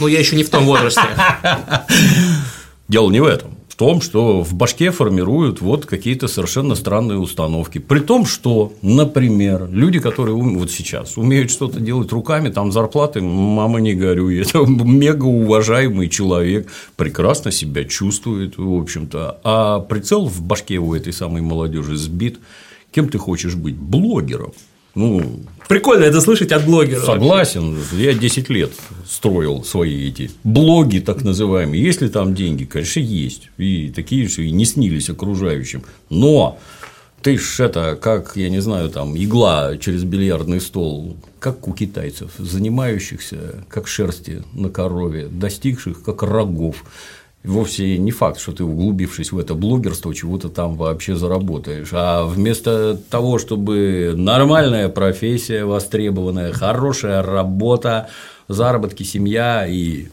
Ну, 0.01 0.07
я 0.07 0.19
еще 0.19 0.37
не 0.37 0.45
в 0.45 0.51
том 0.51 0.65
возрасте. 0.65 1.03
Дело 2.89 3.11
не 3.11 3.21
в 3.21 3.25
этом. 3.25 3.57
В 3.69 3.75
том, 3.75 4.01
что 4.01 4.43
в 4.43 4.55
башке 4.55 4.91
формируют 4.91 5.61
вот 5.61 5.87
какие-то 5.87 6.29
совершенно 6.29 6.75
странные 6.75 7.19
установки. 7.19 7.79
При 7.79 8.01
том, 8.01 8.27
что, 8.27 8.75
например, 8.83 9.67
люди, 9.71 9.99
которые 9.99 10.37
вот 10.37 10.71
сейчас 10.71 11.17
умеют 11.17 11.51
что-то 11.51 11.81
делать 11.81 12.13
руками, 12.13 12.51
там 12.51 12.71
зарплаты, 12.71 13.23
мама 13.23 13.81
не 13.81 13.95
горюй, 13.95 14.41
это 14.43 14.61
мега 14.67 15.25
уважаемый 15.25 16.09
человек, 16.09 16.71
прекрасно 16.97 17.51
себя 17.51 17.85
чувствует, 17.85 18.57
в 18.57 18.75
общем-то. 18.75 19.41
А 19.43 19.81
прицел 19.81 20.27
в 20.27 20.43
башке 20.43 20.77
у 20.77 20.95
этой 20.95 21.13
самой 21.13 21.43
молодежи 21.43 21.97
сбит. 21.97 22.39
Кем 22.93 23.09
ты 23.09 23.19
хочешь 23.19 23.55
быть? 23.55 23.75
Блогером. 23.75 24.53
Ну, 24.95 25.41
Прикольно 25.69 26.05
это 26.05 26.21
слышать 26.21 26.53
от 26.53 26.67
блогера. 26.67 27.01
Согласен. 27.01 27.79
Я 27.93 28.13
10 28.13 28.51
лет 28.51 28.73
строил 29.09 29.65
свои 29.65 30.09
эти 30.09 30.31
блоги, 30.45 30.99
так 30.99 31.23
называемые. 31.23 31.83
Есть 31.83 32.03
ли 32.03 32.11
там 32.11 32.35
деньги? 32.35 32.65
Конечно, 32.65 33.01
есть. 33.01 33.49
И 33.57 33.89
такие 33.89 34.29
же 34.29 34.45
и 34.47 34.51
не 34.51 34.67
снились 34.67 35.09
окружающим. 35.09 35.83
Но 36.11 36.59
ты 37.23 37.39
ж 37.39 37.61
это, 37.61 37.97
как, 37.99 38.37
я 38.37 38.51
не 38.51 38.61
знаю, 38.61 38.91
там, 38.91 39.17
игла 39.17 39.79
через 39.79 40.05
бильярдный 40.05 40.61
стол, 40.61 41.17
как 41.39 41.67
у 41.69 41.73
китайцев, 41.73 42.33
занимающихся, 42.37 43.65
как 43.69 43.89
шерсти 43.89 44.43
на 44.53 44.69
корове, 44.69 45.29
достигших, 45.29 46.03
как 46.03 46.23
рогов 46.23 46.85
вовсе 47.45 47.99
не 47.99 48.11
факт, 48.11 48.39
что 48.41 48.53
ты, 48.53 48.65
углубившись 48.65 49.33
в 49.33 49.39
это 49.39 49.55
блогерство, 49.55 50.15
чего-то 50.15 50.49
там 50.49 50.77
вообще 50.77 51.17
заработаешь. 51.17 51.89
А 51.93 52.25
вместо 52.25 52.97
того, 53.11 53.39
чтобы 53.39 54.15
нормальная 54.17 54.89
профессия 54.89 55.65
востребованная, 55.65 56.53
хорошая 56.53 57.23
работа, 57.23 58.09
заработки, 58.49 59.03
семья 59.03 59.67
и 59.67 60.07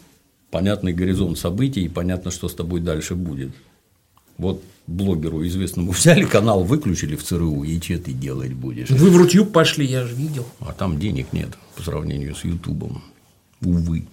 понятный 0.52 0.94
горизонт 0.94 1.38
событий, 1.38 1.82
и 1.82 1.90
понятно, 1.90 2.32
что 2.32 2.48
с 2.48 2.56
тобой 2.56 2.80
дальше 2.80 3.16
будет. 3.16 3.52
Вот 4.38 4.64
блогеру 4.88 5.46
известному 5.46 5.92
взяли 5.94 6.24
канал, 6.24 6.64
выключили 6.64 7.16
в 7.16 7.24
ЦРУ, 7.24 7.64
и 7.64 7.80
что 7.80 8.00
ты 8.00 8.12
делать 8.12 8.54
будешь? 8.54 8.90
Вы 8.90 9.10
в 9.10 9.18
Рутюб 9.18 9.52
пошли, 9.52 9.86
я 9.86 10.06
же 10.06 10.16
видел. 10.16 10.46
А 10.60 10.74
там 10.74 11.00
денег 11.00 11.32
нет 11.34 11.50
по 11.76 11.84
сравнению 11.84 12.36
с 12.36 12.44
Ютубом. 12.44 13.04
Увы. 13.62 14.06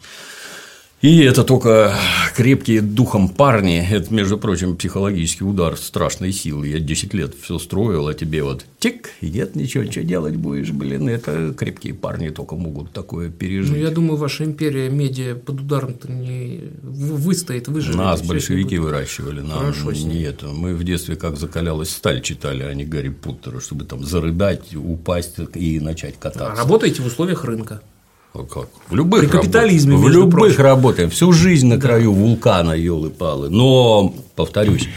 И 1.03 1.21
это 1.21 1.45
только 1.45 1.95
крепкие 2.35 2.81
духом 2.81 3.29
парни, 3.29 3.87
это, 3.91 4.13
между 4.15 4.39
прочим, 4.39 4.77
психологический 4.77 5.45
удар 5.45 5.77
страшной 5.77 6.33
силы. 6.33 6.69
Я 6.69 6.81
10 6.81 7.13
лет 7.13 7.35
все 7.41 7.59
строил, 7.59 8.09
а 8.09 8.15
тебе 8.15 8.43
вот 8.43 8.65
тик, 8.79 9.11
и 9.21 9.29
нет 9.29 9.57
ничего, 9.57 9.85
что 9.91 10.03
делать 10.03 10.37
будешь, 10.37 10.71
блин, 10.71 11.09
это 11.09 11.55
крепкие 11.57 11.93
парни 11.93 12.31
только 12.31 12.57
могут 12.57 12.93
такое 12.93 13.29
пережить. 13.29 13.73
Ну, 13.73 13.77
я 13.77 13.91
думаю, 13.91 14.17
ваша 14.17 14.45
империя 14.45 14.89
медиа 14.89 15.35
под 15.35 15.61
ударом-то 15.61 16.11
не 16.11 16.61
выстоит, 16.83 17.69
выживет. 17.69 17.97
Нас 17.97 18.23
большевики 18.23 18.79
выращивали, 18.79 19.41
нам 19.43 19.59
Хорошо 19.59 19.93
не 19.93 20.23
это. 20.23 20.49
Мы 20.49 20.75
в 20.75 20.83
детстве 20.83 21.17
как 21.17 21.37
закалялась 21.37 21.91
сталь 21.91 22.23
читали, 22.23 22.63
а 22.63 22.73
не 22.73 22.85
Гарри 22.87 23.11
Поттера, 23.11 23.61
чтобы 23.61 23.85
там 23.85 24.03
зарыдать, 24.03 24.75
упасть 24.75 25.35
и 25.55 25.79
начать 25.79 26.19
кататься. 26.19 26.53
А 26.53 26.57
работаете 26.57 27.03
в 27.03 27.07
условиях 27.07 27.45
рынка. 27.45 27.83
Как? 28.45 28.68
В 28.89 28.95
любых 28.95 29.22
При 29.22 29.28
капитализме, 29.28 29.95
работ... 29.95 30.07
В 30.07 30.12
любых 30.12 30.34
прочим. 30.34 30.62
работаем. 30.62 31.11
Всю 31.11 31.32
жизнь 31.32 31.66
на 31.66 31.78
краю 31.78 32.12
да. 32.12 32.18
вулкана, 32.18 32.72
елы-палы. 32.72 33.51
Но, 33.51 34.14
повторюсь, 34.34 34.89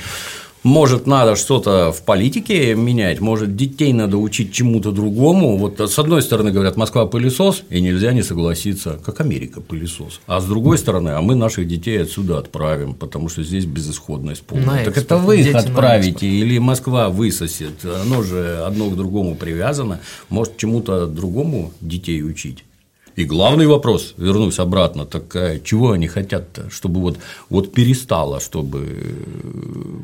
может, 0.64 1.08
надо 1.08 1.38
что-то 1.38 1.94
в 1.94 2.02
политике 2.02 2.76
менять, 2.76 3.22
может, 3.22 3.56
детей 3.56 3.94
надо 3.94 4.18
учить 4.18 4.52
чему-то 4.52 4.92
другому. 4.92 5.58
Вот 5.58 5.80
с 5.80 5.98
одной 5.98 6.22
стороны 6.22 6.52
говорят, 6.52 6.76
Москва 6.76 7.06
пылесос, 7.06 7.64
и 7.70 7.80
нельзя 7.80 8.12
не 8.12 8.24
согласиться, 8.24 9.00
как 9.06 9.22
Америка 9.22 9.62
пылесос. 9.62 10.20
А 10.28 10.42
с 10.42 10.46
другой 10.46 10.78
стороны, 10.78 11.10
а 11.10 11.22
мы 11.22 11.36
наших 11.36 11.66
детей 11.66 12.02
отсюда 12.02 12.40
отправим, 12.40 12.94
потому 12.94 13.30
что 13.30 13.42
здесь 13.42 13.66
безысходность 13.66 14.42
полная. 14.42 14.80
На 14.80 14.84
так 14.84 14.98
это 14.98 15.18
вы 15.18 15.40
их 15.40 15.56
отправите, 15.56 16.28
или 16.28 16.58
Москва 16.58 17.08
высосет. 17.08 17.86
Оно 17.86 18.22
же 18.22 18.62
одно 18.66 18.90
к 18.90 18.98
другому 18.98 19.36
привязано. 19.36 20.02
Может, 20.28 20.58
чему-то 20.58 21.08
другому 21.08 21.72
детей 21.80 22.22
учить. 22.22 22.66
И 23.20 23.26
главный 23.26 23.68
вопрос, 23.68 24.14
вернусь 24.16 24.60
обратно, 24.60 25.06
так 25.06 25.36
а 25.36 25.60
чего 25.60 25.92
они 25.92 26.08
хотят-то, 26.08 26.70
чтобы 26.70 27.02
вот, 27.02 27.18
вот 27.50 27.74
перестала, 27.74 28.40
чтобы 28.40 29.26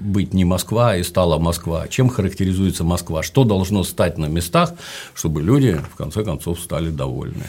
быть 0.02 0.34
не 0.34 0.44
Москва 0.44 0.98
и 0.98 1.04
стала 1.04 1.40
Москва? 1.40 1.88
Чем 1.88 2.10
характеризуется 2.10 2.84
Москва? 2.84 3.24
Что 3.24 3.46
должно 3.46 3.86
стать 3.86 4.18
на 4.18 4.26
местах, 4.26 4.74
чтобы 5.14 5.42
люди, 5.42 5.80
в 5.94 5.96
конце 5.96 6.26
концов, 6.26 6.60
стали 6.60 6.90
довольны? 6.90 7.46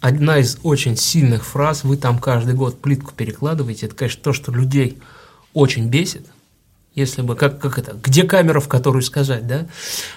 Одна 0.00 0.40
из 0.40 0.58
очень 0.62 0.94
сильных 0.94 1.46
фраз, 1.46 1.84
вы 1.84 1.96
там 1.96 2.18
каждый 2.18 2.52
год 2.52 2.78
плитку 2.78 3.12
перекладываете, 3.16 3.86
это, 3.86 3.94
конечно, 3.94 4.22
то, 4.22 4.34
что 4.34 4.52
людей 4.52 4.98
очень 5.54 5.88
бесит– 5.88 6.26
если 6.94 7.22
бы, 7.22 7.36
как, 7.36 7.60
как 7.60 7.78
это, 7.78 7.96
где 8.02 8.24
камера, 8.24 8.60
в 8.60 8.68
которую 8.68 9.02
сказать, 9.02 9.46
да? 9.46 9.66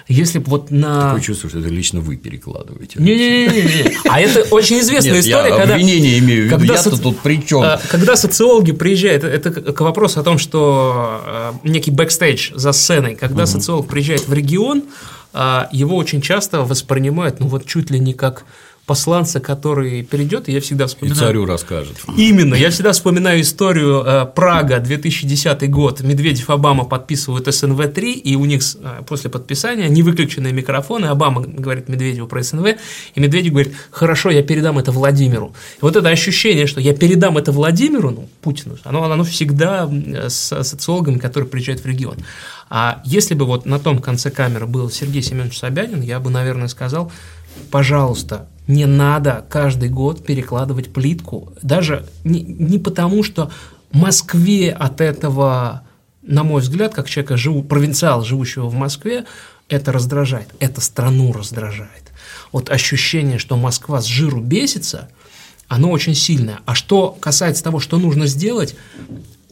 Если 0.08 0.38
бы 0.38 0.50
вот 0.50 0.70
на… 0.70 1.06
Такое 1.06 1.20
чувство, 1.20 1.48
что 1.48 1.60
это 1.60 1.68
лично 1.68 2.00
вы 2.00 2.16
перекладываете. 2.16 3.00
Не-не-не, 3.00 3.96
а 4.08 4.20
это 4.20 4.42
очень 4.54 4.80
известная 4.80 5.12
Нет, 5.12 5.24
история, 5.24 5.50
я 5.50 5.56
когда… 5.56 5.74
обвинение 5.74 6.18
имею 6.18 6.48
в 6.48 6.52
виду, 6.52 6.72
я-то 6.72 6.90
соци... 6.90 7.02
тут 7.02 7.20
при 7.20 7.46
чем? 7.46 7.62
А, 7.62 7.80
когда 7.88 8.16
социологи 8.16 8.72
приезжают, 8.72 9.22
это 9.22 9.50
к 9.50 9.80
вопросу 9.80 10.20
о 10.20 10.22
том, 10.24 10.38
что 10.38 11.22
а, 11.24 11.54
некий 11.62 11.92
бэкстейдж 11.92 12.52
за 12.54 12.72
сценой, 12.72 13.14
когда 13.14 13.44
угу. 13.44 13.50
социолог 13.50 13.86
приезжает 13.86 14.26
в 14.26 14.32
регион, 14.32 14.82
а, 15.32 15.68
его 15.72 15.96
очень 15.96 16.20
часто 16.20 16.62
воспринимают, 16.62 17.40
ну 17.40 17.46
вот 17.46 17.64
чуть 17.64 17.90
ли 17.90 17.98
не 18.00 18.12
как 18.12 18.44
посланца, 18.86 19.38
который 19.38 20.02
перейдет, 20.02 20.48
и 20.48 20.52
я 20.52 20.60
всегда 20.60 20.86
вспоминаю... 20.86 21.16
И 21.16 21.20
царю 21.20 21.44
расскажет. 21.46 21.96
Именно, 22.16 22.54
я 22.56 22.70
всегда 22.70 22.92
вспоминаю 22.92 23.40
историю 23.40 24.02
э, 24.04 24.26
Прага, 24.26 24.80
2010 24.80 25.70
год, 25.70 26.00
Медведев, 26.00 26.50
Обама 26.50 26.84
подписывают 26.84 27.46
СНВ-3, 27.46 28.12
и 28.12 28.34
у 28.34 28.44
них 28.44 28.62
э, 28.80 29.02
после 29.06 29.30
подписания 29.30 29.88
не 29.88 30.02
выключенные 30.02 30.52
микрофоны, 30.52 31.06
Обама 31.06 31.42
говорит 31.42 31.88
Медведеву 31.88 32.26
про 32.26 32.42
СНВ, 32.42 32.76
и 33.14 33.20
Медведев 33.20 33.52
говорит, 33.52 33.74
хорошо, 33.90 34.30
я 34.30 34.42
передам 34.42 34.78
это 34.78 34.90
Владимиру. 34.90 35.54
И 35.78 35.82
вот 35.82 35.94
это 35.94 36.08
ощущение, 36.08 36.66
что 36.66 36.80
я 36.80 36.92
передам 36.92 37.38
это 37.38 37.52
Владимиру, 37.52 38.10
ну, 38.10 38.28
Путину, 38.40 38.76
оно, 38.82 39.04
оно 39.04 39.22
всегда 39.22 39.88
с 40.28 40.62
социологами, 40.64 41.18
которые 41.18 41.48
приезжают 41.48 41.82
в 41.82 41.86
регион. 41.86 42.16
А 42.74 43.02
если 43.04 43.34
бы 43.34 43.44
вот 43.44 43.66
на 43.66 43.78
том 43.78 43.98
конце 43.98 44.30
камеры 44.30 44.66
был 44.66 44.90
Сергей 44.90 45.20
Семенович 45.20 45.58
Собянин, 45.58 46.00
я 46.00 46.18
бы, 46.20 46.30
наверное, 46.30 46.68
сказал, 46.68 47.12
пожалуйста, 47.70 48.48
не 48.66 48.86
надо 48.86 49.44
каждый 49.48 49.88
год 49.88 50.24
перекладывать 50.24 50.92
плитку. 50.92 51.52
Даже 51.62 52.06
не, 52.24 52.40
не 52.40 52.78
потому, 52.78 53.22
что 53.22 53.50
Москве 53.92 54.70
от 54.72 55.00
этого, 55.00 55.82
на 56.22 56.44
мой 56.44 56.62
взгляд, 56.62 56.94
как 56.94 57.08
человека, 57.08 57.36
живу, 57.36 57.62
провинциал, 57.62 58.22
живущего 58.22 58.66
в 58.68 58.74
Москве, 58.74 59.24
это 59.68 59.92
раздражает. 59.92 60.48
Это 60.60 60.80
страну 60.80 61.32
раздражает. 61.32 62.12
Вот 62.52 62.70
ощущение, 62.70 63.38
что 63.38 63.56
Москва 63.56 64.00
с 64.00 64.06
жиру 64.06 64.40
бесится, 64.40 65.08
оно 65.68 65.90
очень 65.90 66.14
сильное. 66.14 66.60
А 66.66 66.74
что 66.74 67.16
касается 67.18 67.64
того, 67.64 67.80
что 67.80 67.98
нужно 67.98 68.26
сделать, 68.26 68.76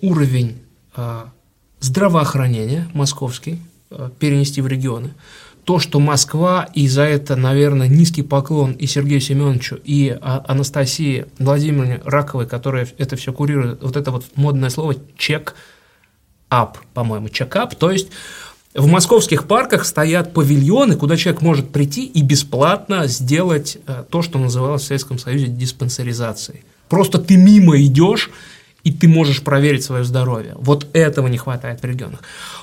уровень 0.02 0.58
э, 0.96 1.24
здравоохранения 1.80 2.88
московский 2.92 3.58
э, 3.90 4.10
перенести 4.18 4.60
в 4.60 4.66
регионы– 4.66 5.14
то, 5.64 5.78
что 5.78 6.00
Москва, 6.00 6.68
и 6.74 6.88
за 6.88 7.02
это, 7.02 7.36
наверное, 7.36 7.88
низкий 7.88 8.22
поклон 8.22 8.72
и 8.72 8.86
Сергею 8.86 9.20
Семеновичу, 9.20 9.78
и 9.84 10.16
а, 10.20 10.44
Анастасии 10.46 11.26
Владимировне 11.38 12.00
Раковой, 12.04 12.46
которая 12.46 12.88
это 12.98 13.16
все 13.16 13.32
курирует, 13.32 13.82
вот 13.82 13.96
это 13.96 14.10
вот 14.10 14.24
модное 14.34 14.70
слово 14.70 14.96
«чек-ап», 15.16 16.78
по-моему, 16.94 17.28
«чек-ап», 17.28 17.74
то 17.74 17.90
есть 17.90 18.08
в 18.74 18.86
московских 18.86 19.48
парках 19.48 19.84
стоят 19.84 20.32
павильоны, 20.32 20.96
куда 20.96 21.16
человек 21.16 21.42
может 21.42 21.70
прийти 21.70 22.06
и 22.06 22.22
бесплатно 22.22 23.08
сделать 23.08 23.78
э, 23.86 24.04
то, 24.08 24.22
что 24.22 24.38
называлось 24.38 24.82
в 24.82 24.86
Советском 24.86 25.18
Союзе 25.18 25.48
диспансеризацией. 25.48 26.62
Просто 26.88 27.18
ты 27.18 27.36
мимо 27.36 27.80
идешь, 27.80 28.30
и 28.84 28.92
ты 28.92 29.08
можешь 29.08 29.42
проверить 29.42 29.84
свое 29.84 30.04
здоровье. 30.04 30.54
Вот 30.56 30.86
этого 30.92 31.28
не 31.28 31.38
хватает 31.38 31.82
в 31.82 31.84
регионах. 31.84 32.20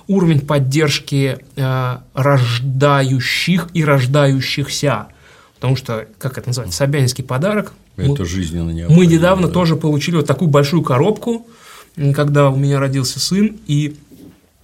Уровень 0.07 0.41
поддержки 0.41 1.39
э, 1.55 1.97
рождающих 2.13 3.67
и 3.73 3.83
рождающихся, 3.83 5.07
потому 5.55 5.75
что, 5.75 6.07
как 6.17 6.37
это 6.37 6.49
называется, 6.49 6.77
Собянинский 6.77 7.23
подарок, 7.23 7.73
Это 7.95 8.09
мы, 8.09 8.25
жизненно 8.25 8.71
необходимо. 8.71 8.99
Мы 8.99 9.05
недавно 9.05 9.47
да. 9.47 9.53
тоже 9.53 9.75
получили 9.75 10.15
вот 10.17 10.27
такую 10.27 10.49
большую 10.49 10.81
коробку, 10.83 11.47
когда 12.13 12.49
у 12.49 12.55
меня 12.55 12.79
родился 12.79 13.19
сын, 13.19 13.57
и 13.67 13.95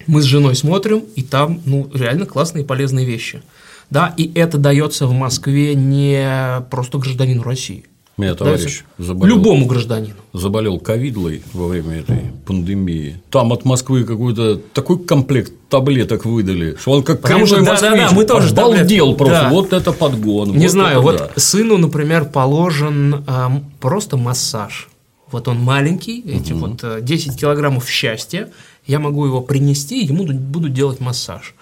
мы 0.06 0.22
с 0.22 0.24
женой 0.24 0.54
смотрим, 0.54 1.02
и 1.16 1.22
там, 1.22 1.60
ну, 1.64 1.90
реально 1.92 2.26
классные 2.26 2.64
и 2.64 2.66
полезные 2.66 3.06
вещи. 3.06 3.42
Да, 3.90 4.14
и 4.16 4.30
это 4.34 4.58
дается 4.58 5.06
в 5.06 5.12
Москве 5.12 5.74
не 5.74 6.62
просто 6.70 6.98
гражданину 6.98 7.42
России. 7.42 7.84
Меня 8.16 8.34
товарищ 8.36 8.84
заболел. 8.96 9.36
Любому 9.36 9.66
гражданину. 9.66 10.14
Заболел 10.32 10.78
ковидлой 10.78 11.42
во 11.52 11.66
время 11.66 11.98
этой 11.98 12.30
пандемии. 12.46 13.20
Там 13.30 13.52
от 13.52 13.64
Москвы 13.64 14.04
какой-то 14.04 14.56
такой 14.72 15.00
комплект 15.04 15.52
таблеток 15.68 16.24
выдали, 16.24 16.76
что 16.80 16.92
он 16.92 17.02
как 17.02 17.20
Потому 17.20 17.46
что, 17.46 17.64
да, 17.64 17.80
да, 17.80 17.90
да, 17.90 18.10
мы 18.12 18.24
тоже 18.24 18.50
обалдел 18.50 19.16
просто. 19.16 19.42
Да. 19.42 19.48
Вот 19.50 19.72
это 19.72 19.92
подгон. 19.92 20.52
Не 20.52 20.66
вот 20.66 20.70
знаю, 20.70 21.02
вот 21.02 21.16
да. 21.16 21.30
сыну, 21.36 21.76
например, 21.76 22.26
положен 22.26 23.24
а, 23.26 23.60
просто 23.80 24.16
массаж. 24.16 24.88
Вот 25.32 25.48
он 25.48 25.58
маленький, 25.58 26.20
эти 26.20 26.52
угу. 26.52 26.66
вот 26.66 26.84
а, 26.84 27.00
10 27.00 27.36
килограммов 27.36 27.88
счастья, 27.88 28.48
я 28.86 29.00
могу 29.00 29.26
его 29.26 29.40
принести, 29.40 30.04
ему 30.04 30.24
буду 30.24 30.68
делать 30.68 31.00
массаж. 31.00 31.56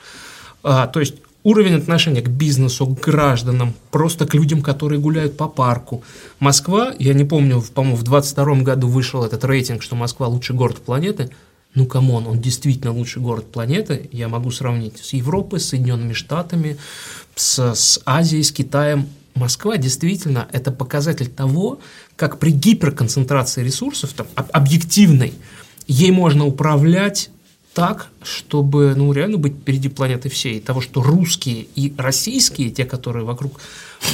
А, 0.62 0.86
то 0.86 1.00
есть 1.00 1.14
уровень 1.45 1.74
отношения 1.74 2.22
к 2.22 2.28
бизнесу, 2.28 2.86
к 2.86 3.01
гражданам, 3.01 3.74
просто 3.90 4.26
к 4.26 4.34
людям, 4.34 4.62
которые 4.62 5.01
гуляют 5.01 5.36
по 5.36 5.49
парку. 5.49 6.03
Москва, 6.38 6.95
я 6.99 7.14
не 7.14 7.24
помню, 7.24 7.62
по-моему, 7.74 7.97
в 7.97 8.03
22 8.03 8.62
году 8.62 8.88
вышел 8.88 9.24
этот 9.24 9.45
рейтинг, 9.45 9.82
что 9.82 9.97
Москва 9.97 10.28
лучший 10.28 10.57
город 10.57 10.78
планеты. 10.78 11.30
Ну, 11.74 11.86
come 11.86 12.09
on, 12.09 12.26
он 12.26 12.38
действительно 12.38 12.93
лучший 12.93 13.22
город 13.22 13.51
планеты. 13.51 14.09
Я 14.12 14.28
могу 14.28 14.51
сравнить 14.51 14.99
с 14.99 15.14
Европой, 15.14 15.59
с 15.59 15.70
Соединенными 15.70 16.12
Штатами, 16.12 16.76
с, 17.34 17.74
с 17.74 18.01
Азией, 18.05 18.43
с 18.43 18.53
Китаем. 18.53 19.09
Москва 19.34 19.78
действительно 19.78 20.47
это 20.53 20.70
показатель 20.70 21.28
того, 21.28 21.80
как 22.16 22.38
при 22.38 22.51
гиперконцентрации 22.51 23.64
ресурсов, 23.64 24.12
там, 24.12 24.26
объективной, 24.34 25.32
ей 25.86 26.11
можно 26.11 26.47
управлять 26.47 27.30
так, 27.74 28.08
чтобы 28.22 28.94
ну, 28.94 29.12
реально 29.12 29.38
быть 29.38 29.54
впереди 29.54 29.88
планеты 29.88 30.28
всей. 30.28 30.60
Того, 30.60 30.80
что 30.80 31.02
русские 31.02 31.66
и 31.74 31.94
российские, 31.96 32.70
те, 32.70 32.84
которые 32.84 33.24
вокруг 33.24 33.60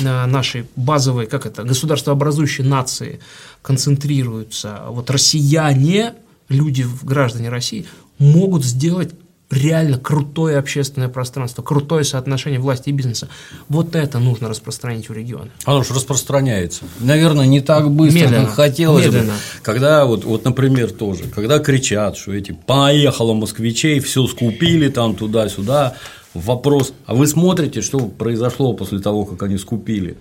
нашей 0.02 0.66
базовой, 0.76 1.26
как 1.26 1.46
это, 1.46 1.64
государствообразующей 1.64 2.64
нации 2.64 3.20
концентрируются, 3.62 4.84
вот 4.88 5.10
россияне, 5.10 6.14
люди, 6.48 6.86
граждане 7.02 7.48
России, 7.48 7.86
могут 8.18 8.64
сделать 8.64 9.14
реально 9.50 9.98
крутое 9.98 10.58
общественное 10.58 11.08
пространство, 11.08 11.62
крутое 11.62 12.04
соотношение 12.04 12.60
власти 12.60 12.90
и 12.90 12.92
бизнеса. 12.92 13.28
Вот 13.68 13.94
это 13.96 14.18
нужно 14.18 14.48
распространить 14.48 15.08
в 15.08 15.12
регионы. 15.12 15.50
Оно 15.64 15.82
же 15.82 15.94
распространяется. 15.94 16.84
Наверное, 17.00 17.46
не 17.46 17.60
так 17.60 17.90
быстро, 17.90 18.20
медленно, 18.20 18.46
как 18.46 18.54
хотелось 18.54 19.06
медленно. 19.06 19.32
бы. 19.32 19.38
Когда, 19.62 20.04
вот, 20.04 20.24
вот, 20.24 20.44
например, 20.44 20.90
тоже, 20.90 21.24
когда 21.34 21.58
кричат, 21.58 22.16
что 22.16 22.32
эти 22.32 22.52
поехало 22.52 23.32
москвичей, 23.34 24.00
все 24.00 24.26
скупили 24.26 24.88
там 24.88 25.14
туда-сюда, 25.14 25.94
вопрос, 26.34 26.92
а 27.06 27.14
вы 27.14 27.26
смотрите, 27.26 27.80
что 27.80 28.00
произошло 28.00 28.74
после 28.74 29.00
того, 29.00 29.24
как 29.24 29.42
они 29.42 29.56
скупили? 29.56 30.16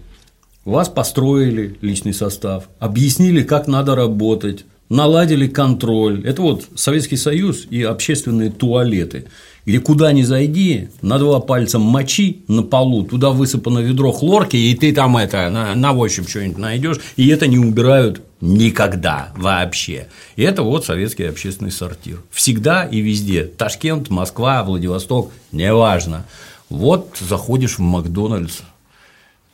Вас 0.64 0.90
построили 0.90 1.78
личный 1.82 2.14
состав, 2.14 2.66
объяснили, 2.80 3.44
как 3.44 3.68
надо 3.68 3.96
работать, 3.96 4.66
наладили 4.90 5.48
контроль. 5.48 6.26
Это 6.26 6.42
вот 6.42 6.66
Советский 6.76 7.18
Союз 7.18 7.68
и 7.70 7.84
общественные 7.84 8.52
туалеты, 8.52 9.26
где 9.66 9.80
куда 9.80 10.12
ни 10.14 10.22
зайди, 10.22 10.90
на 11.02 11.20
два 11.20 11.40
пальца 11.40 11.78
мочи 11.78 12.44
на 12.48 12.64
полу, 12.64 13.04
туда 13.04 13.32
высыпано 13.32 13.80
ведро 13.80 14.12
хлорки, 14.12 14.56
и 14.56 14.74
ты 14.76 14.94
там 14.94 15.18
это 15.18 15.50
на, 15.50 15.76
на 15.76 15.94
ощупь 15.94 16.30
что-нибудь 16.30 16.58
найдешь, 16.58 17.00
и 17.18 17.28
это 17.28 17.48
не 17.48 17.58
убирают 17.58 18.22
никогда 18.40 19.34
вообще. 19.36 20.08
И 20.36 20.44
это 20.44 20.64
вот 20.64 20.86
советский 20.86 21.24
общественный 21.24 21.72
сортир. 21.72 22.22
Всегда 22.32 22.86
и 22.86 23.00
везде. 23.02 23.44
Ташкент, 23.44 24.10
Москва, 24.10 24.64
Владивосток, 24.64 25.32
неважно. 25.52 26.26
Вот 26.70 27.18
заходишь 27.20 27.78
в 27.78 27.80
Макдональдс, 27.80 28.60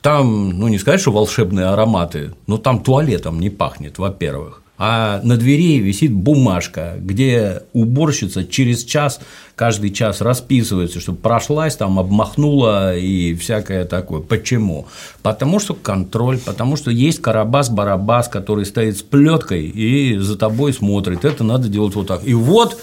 там, 0.02 0.50
ну 0.50 0.68
не 0.68 0.78
сказать, 0.78 1.00
что 1.00 1.12
волшебные 1.12 1.66
ароматы, 1.66 2.34
но 2.46 2.58
там 2.58 2.82
туалетом 2.82 3.40
не 3.40 3.48
пахнет, 3.48 3.98
во-первых 3.98 4.63
а 4.76 5.20
на 5.22 5.36
двери 5.36 5.78
висит 5.78 6.12
бумажка, 6.12 6.94
где 6.98 7.62
уборщица 7.72 8.44
через 8.44 8.82
час, 8.84 9.20
каждый 9.54 9.90
час 9.90 10.20
расписывается, 10.20 10.98
чтобы 10.98 11.18
прошлась, 11.18 11.76
там 11.76 11.98
обмахнула 11.98 12.96
и 12.96 13.34
всякое 13.34 13.84
такое. 13.84 14.20
Почему? 14.20 14.88
Потому 15.22 15.60
что 15.60 15.74
контроль, 15.74 16.38
потому 16.38 16.76
что 16.76 16.90
есть 16.90 17.20
карабас-барабас, 17.20 18.28
который 18.28 18.66
стоит 18.66 18.98
с 18.98 19.02
плеткой 19.02 19.66
и 19.66 20.16
за 20.18 20.36
тобой 20.36 20.72
смотрит. 20.72 21.24
Это 21.24 21.44
надо 21.44 21.68
делать 21.68 21.94
вот 21.94 22.08
так. 22.08 22.26
И 22.26 22.34
вот 22.34 22.76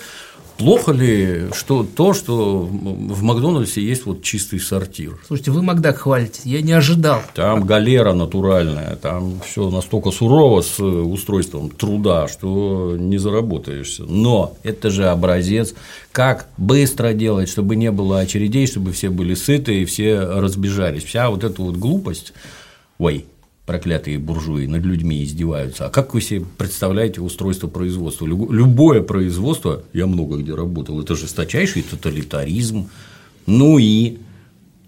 Плохо 0.57 0.91
ли 0.91 1.47
что, 1.53 1.83
то, 1.83 2.13
что 2.13 2.59
в 2.61 3.23
Макдональдсе 3.23 3.81
есть 3.81 4.05
вот 4.05 4.21
чистый 4.21 4.59
сортир? 4.59 5.19
Слушайте, 5.25 5.51
вы 5.51 5.61
Макдак 5.63 5.97
хвалите, 5.97 6.41
я 6.45 6.61
не 6.61 6.73
ожидал. 6.73 7.21
Там 7.33 7.65
галера 7.65 8.13
натуральная, 8.13 8.95
там 8.95 9.41
все 9.45 9.69
настолько 9.69 10.11
сурово 10.11 10.61
с 10.61 10.79
устройством 10.79 11.69
труда, 11.69 12.27
что 12.27 12.95
не 12.97 13.17
заработаешься. 13.17 14.03
Но 14.03 14.55
это 14.63 14.89
же 14.91 15.07
образец, 15.09 15.73
как 16.11 16.47
быстро 16.57 17.13
делать, 17.13 17.49
чтобы 17.49 17.75
не 17.75 17.91
было 17.91 18.19
очередей, 18.19 18.67
чтобы 18.67 18.91
все 18.91 19.09
были 19.09 19.33
сыты 19.33 19.81
и 19.81 19.85
все 19.85 20.19
разбежались. 20.19 21.03
Вся 21.03 21.29
вот 21.29 21.43
эта 21.43 21.61
вот 21.61 21.75
глупость, 21.77 22.33
ой, 22.99 23.25
проклятые 23.65 24.17
буржуи 24.17 24.65
над 24.65 24.83
людьми 24.83 25.23
издеваются. 25.23 25.85
А 25.85 25.89
как 25.89 26.13
вы 26.13 26.21
себе 26.21 26.45
представляете 26.57 27.21
устройство 27.21 27.67
производства? 27.67 28.25
Любое 28.25 29.01
производство, 29.01 29.83
я 29.93 30.07
много 30.07 30.37
где 30.37 30.53
работал, 30.53 30.99
это 31.01 31.15
жесточайший 31.15 31.83
тоталитаризм. 31.83 32.89
Ну 33.45 33.77
и 33.77 34.17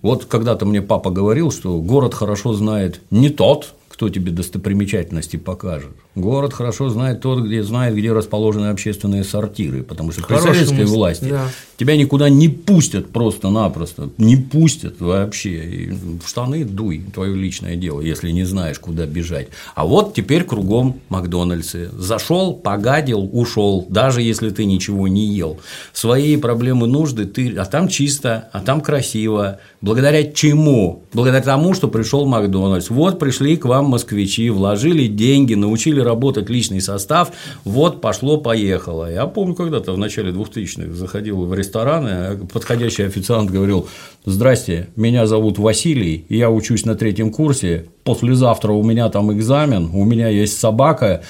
вот 0.02 0.26
когда-то 0.26 0.66
мне 0.66 0.82
папа 0.82 1.12
говорил, 1.12 1.52
что 1.52 1.80
город 1.80 2.14
хорошо 2.14 2.54
знает 2.54 3.02
не 3.10 3.30
тот, 3.30 3.74
кто 4.04 4.10
тебе 4.10 4.34
достопримечательности 4.34 5.38
покажет. 5.38 5.92
Город 6.14 6.54
хорошо 6.54 6.90
знает 6.90 7.22
тот, 7.22 7.46
где 7.46 7.64
знает, 7.64 7.96
где 7.96 8.12
расположены 8.12 8.68
общественные 8.68 9.24
сортиры, 9.24 9.82
потому 9.82 10.12
что 10.12 10.24
при 10.24 10.36
советской 10.36 10.84
власти 10.84 11.30
да. 11.30 11.48
тебя 11.78 11.96
никуда 11.96 12.28
не 12.28 12.50
пустят 12.50 13.12
просто-напросто, 13.12 14.10
не 14.18 14.36
пустят 14.36 15.00
вообще. 15.00 15.64
И 15.64 15.90
в 15.92 16.28
штаны 16.28 16.66
дуй, 16.66 17.02
твое 17.14 17.34
личное 17.34 17.78
дело, 17.78 18.02
если 18.02 18.30
не 18.32 18.44
знаешь, 18.44 18.78
куда 18.78 19.06
бежать. 19.06 19.48
А 19.74 19.86
вот 19.86 20.14
теперь 20.14 20.44
кругом 20.44 21.00
Макдональдсы. 21.08 21.90
Зашел, 21.98 22.54
погадил, 22.54 23.30
ушел, 23.32 23.88
даже 23.90 24.22
если 24.22 24.50
ты 24.50 24.66
ничего 24.66 25.08
не 25.08 25.28
ел. 25.28 25.62
Свои 25.94 26.36
проблемы, 26.36 26.88
нужды, 26.88 27.26
ты, 27.26 27.56
а 27.56 27.64
там 27.64 27.88
чисто, 27.88 28.50
а 28.52 28.60
там 28.60 28.82
красиво. 28.82 29.60
Благодаря 29.82 30.30
чему? 30.30 31.04
Благодаря 31.14 31.42
тому, 31.42 31.74
что 31.74 31.88
пришел 31.88 32.26
Макдональдс. 32.26 32.90
Вот 32.90 33.18
пришли 33.18 33.58
к 33.58 33.66
вам 33.66 33.93
москвичи, 33.94 34.50
вложили 34.50 35.08
деньги, 35.08 35.54
научили 35.56 36.00
работать 36.00 36.50
личный 36.50 36.82
состав, 36.82 37.32
вот 37.64 38.02
пошло-поехало. 38.02 39.12
Я 39.12 39.28
помню, 39.28 39.56
когда-то 39.56 39.94
в 39.94 39.98
начале 39.98 40.32
2000-х 40.32 40.94
заходил 40.94 41.46
в 41.46 41.54
рестораны, 41.54 42.10
а 42.10 42.48
подходящий 42.52 43.04
официант 43.04 43.52
говорил, 43.52 43.88
здрасте, 44.26 44.88
меня 44.96 45.28
зовут 45.28 45.60
Василий, 45.60 46.26
я 46.30 46.50
учусь 46.50 46.86
на 46.86 46.96
третьем 46.96 47.32
курсе, 47.32 47.86
послезавтра 48.04 48.74
у 48.74 48.84
меня 48.84 49.10
там 49.10 49.32
экзамен, 49.32 49.90
у 49.94 50.04
меня 50.06 50.28
есть 50.28 50.60
собака, 50.60 51.22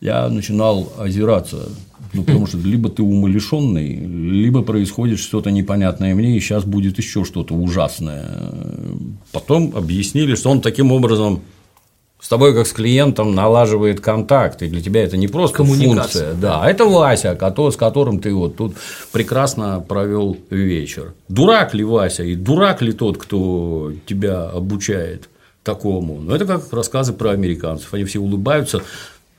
я 0.00 0.28
начинал 0.28 0.92
озираться. 0.98 1.68
Ну, 2.12 2.24
потому 2.24 2.46
что 2.46 2.58
либо 2.58 2.88
ты 2.88 3.02
умалишенный, 3.02 3.94
либо 3.94 4.62
происходит 4.62 5.20
что-то 5.20 5.52
непонятное 5.52 6.14
мне, 6.14 6.36
и 6.36 6.40
сейчас 6.40 6.64
будет 6.64 6.98
еще 6.98 7.24
что-то 7.24 7.54
ужасное. 7.54 8.24
Потом 9.30 9.72
объяснили, 9.76 10.34
что 10.34 10.50
он 10.50 10.60
таким 10.60 10.90
образом 10.90 11.40
с 12.20 12.28
тобой 12.28 12.54
как 12.54 12.66
с 12.66 12.72
клиентом 12.72 13.34
налаживает 13.34 14.00
контакт, 14.00 14.62
и 14.62 14.68
для 14.68 14.80
тебя 14.80 15.02
это 15.02 15.16
не 15.16 15.28
просто 15.28 15.64
функция, 15.64 16.34
да, 16.34 16.60
а 16.62 16.70
это 16.70 16.84
Вася, 16.84 17.36
с 17.36 17.76
которым 17.76 18.20
ты 18.20 18.34
вот 18.34 18.56
тут 18.56 18.74
прекрасно 19.12 19.84
провел 19.86 20.36
вечер. 20.50 21.14
Дурак 21.28 21.74
ли 21.74 21.82
Вася 21.82 22.24
и 22.24 22.34
дурак 22.34 22.82
ли 22.82 22.92
тот, 22.92 23.18
кто 23.18 23.92
тебя 24.06 24.50
обучает 24.50 25.28
такому? 25.62 26.20
Ну, 26.20 26.34
это 26.34 26.44
как 26.44 26.72
рассказы 26.72 27.12
про 27.12 27.30
американцев, 27.30 27.94
они 27.94 28.04
все 28.04 28.18
улыбаются, 28.18 28.82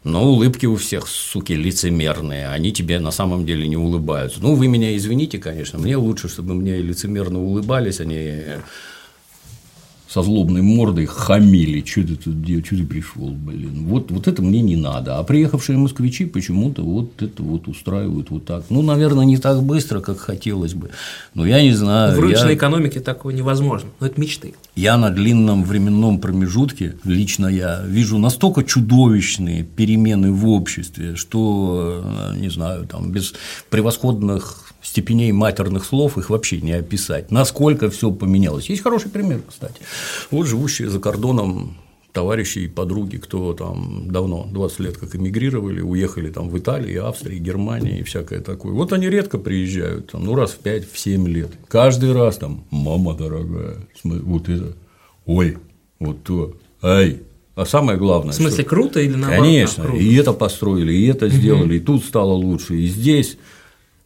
но 0.04 0.24
улыбки 0.24 0.66
у 0.66 0.76
всех, 0.76 1.08
суки, 1.08 1.54
лицемерные, 1.54 2.48
они 2.48 2.74
тебе 2.74 3.00
на 3.00 3.12
самом 3.12 3.46
деле 3.46 3.68
не 3.68 3.78
улыбаются. 3.78 4.40
Ну, 4.42 4.56
вы 4.56 4.68
меня 4.68 4.98
извините, 4.98 5.38
конечно, 5.38 5.78
мне 5.78 5.96
лучше, 5.96 6.28
чтобы 6.28 6.56
мне 6.56 6.78
лицемерно 6.78 7.40
улыбались, 7.40 8.00
они 8.00 8.42
со 10.12 10.24
злобной 10.24 10.62
мордой 10.62 11.06
хамили, 11.06 11.82
что 11.86 12.02
ты 12.02 12.16
тут 12.18 12.44
делаешь, 12.44 12.66
что 12.66 12.76
ты 12.76 12.86
пришел, 12.86 13.30
блин. 13.30 13.86
Вот, 13.86 14.12
вот 14.12 14.28
это 14.28 14.42
мне 14.42 14.62
не 14.62 14.76
надо. 14.76 15.18
А 15.18 15.24
приехавшие 15.24 15.78
москвичи 15.78 16.26
почему-то 16.26 16.84
вот 16.84 17.22
это 17.22 17.42
вот 17.42 17.70
устраивают 17.70 18.30
вот 18.30 18.46
так. 18.46 18.66
Ну, 18.70 18.82
наверное, 18.82 19.24
не 19.24 19.38
так 19.38 19.64
быстро, 19.64 20.02
как 20.02 20.20
хотелось 20.20 20.74
бы. 20.74 20.90
Но 21.34 21.46
я 21.46 21.62
не 21.62 21.72
знаю. 21.72 22.18
В 22.18 22.20
рыночной 22.20 22.50
я... 22.50 22.56
экономике 22.56 23.00
такого 23.00 23.32
невозможно. 23.32 23.90
Но 24.02 24.08
это 24.08 24.20
мечты. 24.20 24.54
Я 24.76 24.98
на 24.98 25.12
длинном 25.12 25.64
временном 25.64 26.20
промежутке, 26.20 26.96
лично 27.06 27.48
я, 27.48 27.82
вижу 27.86 28.18
настолько 28.18 28.64
чудовищные 28.64 29.64
перемены 29.64 30.34
в 30.34 30.46
обществе, 30.46 31.16
что, 31.16 32.04
э, 32.34 32.38
не 32.38 32.50
знаю, 32.50 32.86
там, 32.86 33.12
без 33.12 33.34
превосходных 33.70 34.71
степеней 34.92 35.32
матерных 35.32 35.86
слов 35.86 36.18
их 36.18 36.30
вообще 36.30 36.60
не 36.60 36.74
описать. 36.74 37.32
Насколько 37.32 37.90
все 37.90 38.12
поменялось. 38.12 38.70
Есть 38.70 38.84
хороший 38.84 39.10
пример, 39.10 39.42
кстати. 39.48 39.76
Вот 40.32 40.48
живущие 40.48 40.90
за 40.90 41.00
кордоном 41.00 41.78
товарищи 42.12 42.60
и 42.60 42.68
подруги, 42.68 43.16
кто 43.16 43.54
там 43.54 44.12
давно, 44.12 44.46
20 44.52 44.80
лет 44.82 44.98
как 44.98 45.16
эмигрировали, 45.16 45.80
уехали 45.80 46.30
там 46.30 46.50
в 46.50 46.58
Италию, 46.58 47.08
Австрию, 47.08 47.42
Германию 47.42 48.00
и 48.00 48.04
всякое 48.04 48.42
такое. 48.42 48.74
Вот 48.74 48.92
они 48.92 49.10
редко 49.10 49.38
приезжают, 49.38 50.12
там, 50.12 50.26
ну, 50.26 50.36
раз 50.36 50.52
в 50.52 50.58
5 50.58 50.92
в 50.92 51.00
7 51.00 51.26
лет. 51.30 51.52
Каждый 51.70 52.12
раз 52.12 52.38
там, 52.38 52.66
мама 52.70 53.14
дорогая, 53.14 53.78
вот 54.04 54.50
это, 54.50 54.76
ой, 55.26 55.58
вот 56.00 56.22
то, 56.24 56.54
ай, 56.82 57.22
а 57.56 57.66
самое 57.66 57.98
главное. 57.98 58.34
В 58.34 58.36
смысле, 58.36 58.64
что... 58.64 58.70
круто 58.70 59.00
или 59.00 59.16
наоборот? 59.16 59.46
Конечно, 59.46 59.84
круто. 59.86 60.04
и 60.04 60.16
это 60.16 60.34
построили, 60.34 60.92
и 60.92 61.08
это 61.08 61.30
сделали, 61.30 61.76
и 61.76 61.80
тут 61.80 62.04
стало 62.04 62.34
лучше, 62.34 62.76
и 62.76 62.88
здесь. 62.88 63.38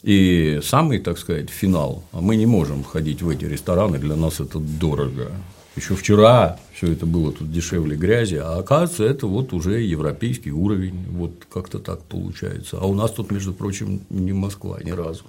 И 0.06 0.60
самый, 0.62 1.00
так 1.00 1.18
сказать, 1.18 1.50
финал, 1.50 2.04
а 2.12 2.22
мы 2.22 2.36
не 2.36 2.46
можем 2.46 2.84
ходить 2.84 3.24
в 3.24 3.30
эти 3.30 3.46
рестораны, 3.46 3.98
для 3.98 4.16
нас 4.16 4.40
это 4.40 4.60
дорого. 4.60 5.32
Еще 5.76 5.96
вчера 5.96 6.60
все 6.76 6.92
это 6.92 7.08
было 7.08 7.32
тут 7.32 7.52
дешевле 7.52 7.98
грязи, 7.98 8.36
а 8.36 8.60
оказывается, 8.60 9.04
это 9.04 9.26
вот 9.26 9.52
уже 9.52 9.82
европейский 9.82 10.52
уровень, 10.52 11.08
вот 11.10 11.48
как-то 11.52 11.80
так 11.80 12.04
получается. 12.04 12.78
А 12.80 12.86
у 12.86 12.94
нас 12.94 13.14
тут, 13.14 13.32
между 13.32 13.52
прочим, 13.52 14.02
не 14.12 14.32
Москва 14.32 14.78
ни 14.84 14.92
разу. 14.92 15.24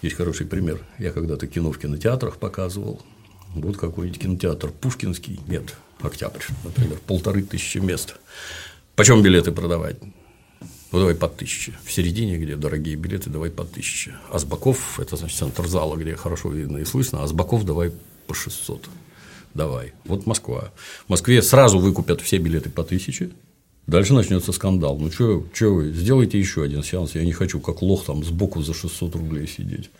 Есть 0.00 0.16
хороший 0.16 0.46
пример. 0.46 0.80
Я 0.98 1.10
когда-то 1.10 1.46
кино 1.46 1.70
в 1.70 1.78
кинотеатрах 1.78 2.38
показывал. 2.38 3.02
Вот 3.54 3.76
какой-нибудь 3.76 4.18
кинотеатр 4.18 4.70
Пушкинский, 4.70 5.38
нет, 5.48 5.74
Октябрь, 6.00 6.40
например, 6.64 6.98
полторы 7.06 7.42
тысячи 7.42 7.76
мест. 7.76 8.16
Почем 8.94 9.22
билеты 9.22 9.52
продавать? 9.52 9.96
Ну, 10.96 11.00
давай 11.00 11.14
по 11.14 11.28
тысяче. 11.28 11.74
В 11.84 11.92
середине, 11.92 12.38
где 12.38 12.56
дорогие 12.56 12.96
билеты, 12.96 13.28
давай 13.28 13.50
по 13.50 13.64
тысяче. 13.64 14.14
А 14.30 14.38
с 14.38 14.46
боков, 14.46 14.98
это 14.98 15.16
значит 15.16 15.36
центр 15.36 15.68
зала, 15.68 15.94
где 15.94 16.16
хорошо 16.16 16.48
видно 16.48 16.78
и 16.78 16.86
слышно, 16.86 17.22
а 17.22 17.26
с 17.26 17.32
боков 17.32 17.64
давай 17.64 17.92
по 18.26 18.32
600. 18.32 18.88
Давай. 19.52 19.92
Вот 20.06 20.24
Москва. 20.24 20.72
В 21.04 21.10
Москве 21.10 21.42
сразу 21.42 21.80
выкупят 21.80 22.22
все 22.22 22.38
билеты 22.38 22.70
по 22.70 22.82
тысяче, 22.82 23.28
Дальше 23.86 24.14
начнется 24.14 24.52
скандал. 24.52 24.98
Ну, 24.98 25.12
что 25.12 25.44
вы, 25.60 25.92
сделайте 25.92 26.38
еще 26.38 26.62
один 26.62 26.82
сеанс. 26.82 27.14
Я 27.14 27.24
не 27.24 27.32
хочу, 27.32 27.60
как 27.60 27.82
лох, 27.82 28.06
там 28.06 28.24
сбоку 28.24 28.62
за 28.62 28.72
600 28.72 29.16
рублей 29.16 29.46
сидеть. 29.46 29.90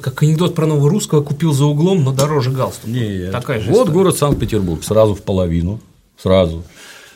Как 0.00 0.22
анекдот 0.22 0.54
про 0.54 0.66
нового 0.66 0.88
русского 0.88 1.22
купил 1.22 1.52
за 1.52 1.66
углом, 1.66 2.02
но 2.02 2.14
дороже 2.14 2.50
галстук. 2.50 2.88
Нет. 2.88 3.30
Такая 3.30 3.60
же 3.60 3.68
вот 3.68 3.80
история. 3.80 3.92
город 3.92 4.16
Санкт-Петербург, 4.16 4.82
сразу 4.82 5.14
в 5.14 5.22
половину, 5.22 5.80
сразу 6.16 6.64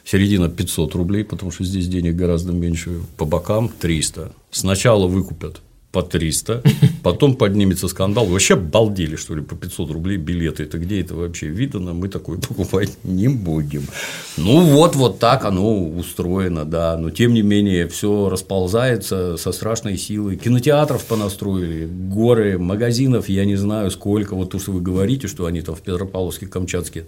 середина 0.04 0.48
500 0.48 0.94
рублей, 0.94 1.24
потому 1.24 1.50
что 1.50 1.64
здесь 1.64 1.88
денег 1.88 2.16
гораздо 2.16 2.52
меньше, 2.52 3.00
по 3.16 3.24
бокам 3.24 3.68
300. 3.68 4.32
Сначала 4.50 5.06
выкупят 5.06 5.60
по 5.94 6.02
300, 6.02 6.62
потом 7.04 7.36
поднимется 7.36 7.86
скандал. 7.86 8.26
Вообще 8.26 8.56
балдели, 8.56 9.14
что 9.14 9.36
ли, 9.36 9.42
по 9.42 9.54
500 9.54 9.90
рублей 9.92 10.18
билеты. 10.18 10.64
Это 10.64 10.78
где 10.78 11.00
это 11.00 11.14
вообще 11.14 11.46
видно? 11.46 11.94
Мы 11.94 12.08
такое 12.08 12.38
покупать 12.48 12.90
не 13.04 13.28
будем. 13.28 13.84
Ну, 14.36 14.60
вот, 14.60 14.96
вот 14.96 15.20
так 15.20 15.44
оно 15.44 15.86
устроено, 15.86 16.64
да. 16.64 16.98
Но, 16.98 17.10
тем 17.10 17.32
не 17.32 17.42
менее, 17.42 17.86
все 17.86 18.28
расползается 18.28 19.36
со 19.36 19.52
страшной 19.52 19.96
силой. 19.96 20.36
Кинотеатров 20.36 21.04
понастроили, 21.04 21.86
горы, 21.86 22.58
магазинов, 22.58 23.28
я 23.28 23.44
не 23.44 23.56
знаю 23.56 23.90
сколько. 23.92 24.34
Вот 24.34 24.50
то, 24.50 24.58
что 24.58 24.72
вы 24.72 24.80
говорите, 24.80 25.28
что 25.28 25.46
они 25.46 25.62
там 25.62 25.76
в 25.76 25.80
Петропавловске, 25.80 26.46
Камчатске 26.46 27.06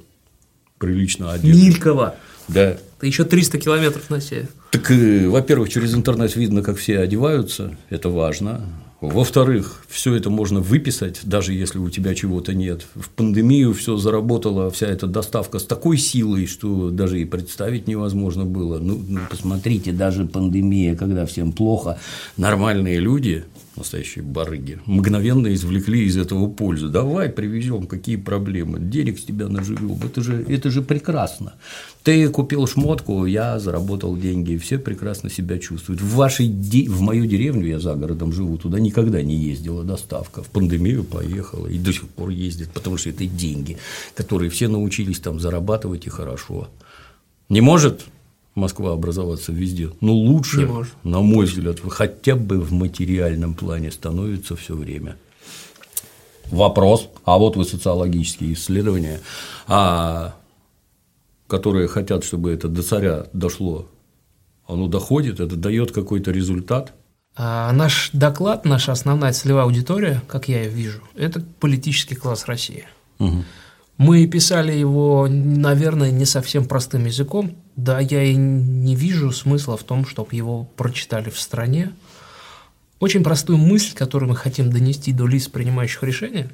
прилично 0.79 1.33
одеты. 1.33 1.59
Милькова. 1.59 2.17
Да. 2.49 2.77
Это 2.97 3.07
еще 3.07 3.25
300 3.25 3.59
километров 3.59 4.09
на 4.11 4.21
север. 4.21 4.49
Так, 4.71 4.91
э, 4.91 5.29
во-первых, 5.29 5.69
через 5.69 5.95
интернет 5.95 6.35
видно, 6.37 6.63
как 6.63 6.77
все 6.79 7.01
одеваются, 7.01 7.77
это 7.91 8.09
важно. 8.09 8.63
Во-вторых, 9.03 9.85
все 9.89 10.15
это 10.15 10.31
можно 10.31 10.61
выписать, 10.61 11.21
даже 11.23 11.53
если 11.53 11.79
у 11.79 11.91
тебя 11.91 12.15
чего-то 12.15 12.55
нет. 12.55 12.87
В 12.95 13.11
пандемию 13.11 13.75
все 13.75 13.99
заработала 13.99 14.71
вся 14.71 14.87
эта 14.87 15.07
доставка 15.07 15.59
с 15.59 15.65
такой 15.65 15.99
силой, 15.99 16.47
что 16.47 16.91
даже 16.91 17.21
и 17.21 17.27
представить 17.27 17.87
невозможно 17.87 18.47
было. 18.47 18.79
Ну, 18.79 18.99
ну 19.07 19.21
посмотрите, 19.29 19.93
даже 19.93 20.25
пандемия, 20.25 20.97
когда 20.97 21.27
всем 21.27 21.53
плохо, 21.53 21.99
нормальные 22.39 22.99
люди 22.99 23.45
настоящие 23.77 24.25
барыги, 24.25 24.81
мгновенно 24.87 25.53
извлекли 25.53 26.05
из 26.05 26.17
этого 26.17 26.49
пользу. 26.49 26.89
Давай 26.89 27.29
привезем, 27.29 27.87
какие 27.87 28.17
проблемы, 28.17 28.81
денег 28.81 29.19
с 29.19 29.25
тебя 29.25 29.49
наживем, 29.49 29.99
это 30.03 30.23
же, 30.23 30.45
это 30.49 30.71
же 30.71 30.83
прекрасно. 30.83 31.55
Ты 32.07 32.29
купил 32.29 32.69
шмотку, 32.69 33.27
я 33.27 33.59
заработал 33.59 34.17
деньги, 34.17 34.57
все 34.59 34.79
прекрасно 34.79 35.29
себя 35.29 35.59
чувствуют. 35.59 36.01
В, 36.01 36.15
вашей, 36.15 36.47
в 36.49 37.01
мою 37.01 37.27
деревню, 37.27 37.67
я 37.67 37.81
за 37.81 37.97
городом 37.97 38.33
живу, 38.33 38.59
туда 38.59 38.79
никогда 38.79 39.23
не 39.23 39.35
ездила 39.35 39.83
доставка, 39.83 40.45
в 40.45 40.47
пандемию 40.47 41.03
поехала 41.03 41.67
и 41.67 41.79
до 41.79 41.93
сих 41.93 42.07
пор 42.07 42.29
ездит, 42.29 42.71
потому 42.71 42.97
что 42.97 43.11
это 43.11 43.27
деньги, 43.27 43.79
которые 44.15 44.51
все 44.51 44.69
научились 44.69 45.19
там 45.19 45.41
зарабатывать 45.41 46.07
и 46.07 46.09
хорошо. 46.09 46.69
Не 47.49 47.61
может 47.61 48.05
Москва 48.55 48.93
образоваться 48.93 49.51
везде. 49.51 49.91
Но 50.01 50.13
лучше, 50.13 50.71
на 51.03 51.23
мой 51.23 51.47
взгляд, 51.47 51.81
хотя 51.89 52.37
бы 52.37 52.61
в 52.61 52.73
материальном 52.73 53.55
плане 53.55 53.91
становится 53.91 54.55
все 54.55 54.77
время. 54.77 55.17
Вопрос, 56.53 57.09
а 57.25 57.37
вот 57.37 57.57
вы 57.57 57.65
социологические 57.65 58.53
исследования, 58.53 59.19
а, 59.67 60.37
которые 61.47 61.89
хотят, 61.89 62.25
чтобы 62.25 62.53
это 62.53 62.69
до 62.69 62.83
царя 62.83 63.27
дошло, 63.33 63.89
оно 64.67 64.89
доходит, 64.89 65.41
это 65.41 65.57
дает 65.57 65.93
какой-то 65.93 66.31
результат. 66.31 66.93
А 67.37 67.71
наш 67.73 68.11
доклад, 68.13 68.65
наша 68.65 68.93
основная 68.93 69.33
целевая 69.33 69.65
аудитория, 69.65 70.23
как 70.27 70.49
я 70.49 70.63
ее 70.63 70.71
вижу, 70.71 71.03
это 71.15 71.45
политический 71.61 72.15
класс 72.15 72.47
России. 72.47 72.85
Угу. 73.19 73.45
Мы 73.99 74.27
писали 74.27 74.73
его, 74.73 75.27
наверное, 75.29 76.11
не 76.11 76.27
совсем 76.27 76.67
простым 76.67 77.07
языком. 77.07 77.57
Да, 77.77 77.99
я 77.99 78.23
и 78.25 78.35
не 78.35 78.95
вижу 78.95 79.33
смысла 79.33 79.77
в 79.77 79.85
том, 79.85 80.07
чтобы 80.07 80.35
его 80.35 80.65
прочитали 80.77 81.31
в 81.31 81.41
стране. 81.41 81.93
Очень 83.01 83.23
простую 83.23 83.59
мысль, 83.59 83.95
которую 83.95 84.31
мы 84.31 84.37
хотим 84.37 84.71
донести 84.71 85.13
до 85.13 85.27
лиц, 85.27 85.49
принимающих 85.49 86.03
решения, 86.03 86.51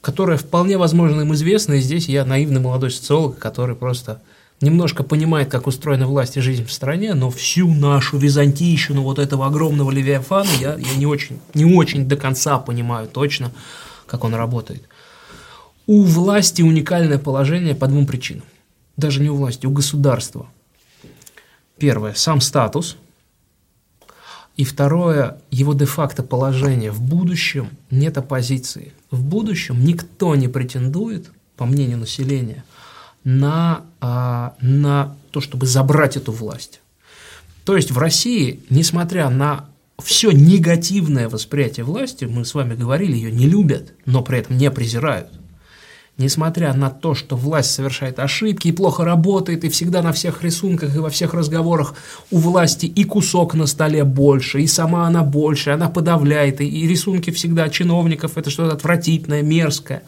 которая 0.00 0.38
вполне 0.38 0.78
возможно 0.78 1.22
им 1.22 1.34
известна, 1.34 1.74
и 1.74 1.80
здесь 1.80 2.08
я 2.08 2.24
наивный 2.24 2.60
молодой 2.60 2.90
социолог, 2.90 3.38
который 3.38 3.76
просто 3.76 4.20
немножко 4.60 5.02
понимает, 5.02 5.50
как 5.50 5.66
устроена 5.66 6.06
власть 6.06 6.36
и 6.36 6.40
жизнь 6.40 6.64
в 6.64 6.72
стране, 6.72 7.14
но 7.14 7.30
всю 7.30 7.72
нашу 7.72 8.18
византийщину 8.18 9.02
вот 9.02 9.18
этого 9.18 9.46
огромного 9.46 9.90
левиафана 9.90 10.48
я, 10.58 10.74
я 10.74 10.94
не, 10.96 11.06
очень, 11.06 11.38
не 11.54 11.64
очень 11.64 12.08
до 12.08 12.16
конца 12.16 12.58
понимаю 12.58 13.08
точно, 13.08 13.52
как 14.06 14.24
он 14.24 14.34
работает. 14.34 14.82
У 15.86 16.02
власти 16.02 16.62
уникальное 16.62 17.18
положение 17.18 17.74
по 17.74 17.86
двум 17.86 18.06
причинам. 18.06 18.44
Даже 18.96 19.20
не 19.20 19.30
у 19.30 19.36
власти, 19.36 19.66
у 19.66 19.70
государства. 19.70 20.46
Первое– 21.78 22.14
сам 22.14 22.40
статус. 22.40 22.96
И 24.60 24.64
второе– 24.64 25.38
его 25.50 25.72
де-факто 25.72 26.22
положение. 26.22 26.90
В 26.90 27.00
будущем 27.00 27.70
нет 27.90 28.18
оппозиции. 28.18 28.92
В 29.10 29.24
будущем 29.24 29.82
никто 29.82 30.34
не 30.34 30.48
претендует, 30.48 31.30
по 31.56 31.64
мнению 31.64 31.96
населения, 31.96 32.62
на, 33.24 33.86
а, 34.02 34.56
на 34.60 35.16
то, 35.30 35.40
чтобы 35.40 35.64
забрать 35.64 36.18
эту 36.18 36.32
власть. 36.32 36.82
То 37.64 37.74
есть 37.74 37.90
в 37.90 37.96
России, 37.96 38.60
несмотря 38.68 39.30
на 39.30 39.64
все 39.98 40.30
негативное 40.30 41.30
восприятие 41.30 41.84
власти, 41.84 42.26
мы 42.26 42.44
с 42.44 42.52
вами 42.52 42.74
говорили, 42.74 43.14
ее 43.14 43.32
не 43.32 43.46
любят, 43.46 43.94
но 44.04 44.22
при 44.22 44.40
этом 44.40 44.58
не 44.58 44.70
презирают 44.70 45.30
несмотря 46.20 46.72
на 46.74 46.90
то, 46.90 47.14
что 47.14 47.34
власть 47.34 47.72
совершает 47.72 48.18
ошибки 48.18 48.68
и 48.68 48.72
плохо 48.72 49.04
работает, 49.04 49.64
и 49.64 49.68
всегда 49.68 50.02
на 50.02 50.12
всех 50.12 50.42
рисунках 50.42 50.94
и 50.94 50.98
во 50.98 51.10
всех 51.10 51.34
разговорах 51.34 51.94
у 52.30 52.38
власти 52.38 52.86
и 52.86 53.04
кусок 53.04 53.54
на 53.54 53.66
столе 53.66 54.04
больше, 54.04 54.60
и 54.60 54.66
сама 54.66 55.06
она 55.06 55.22
больше, 55.22 55.70
она 55.70 55.88
подавляет, 55.88 56.60
и 56.60 56.86
рисунки 56.86 57.30
всегда 57.30 57.68
чиновников– 57.68 58.32
это 58.36 58.50
что-то 58.50 58.74
отвратительное, 58.74 59.42
мерзкое. 59.42 60.02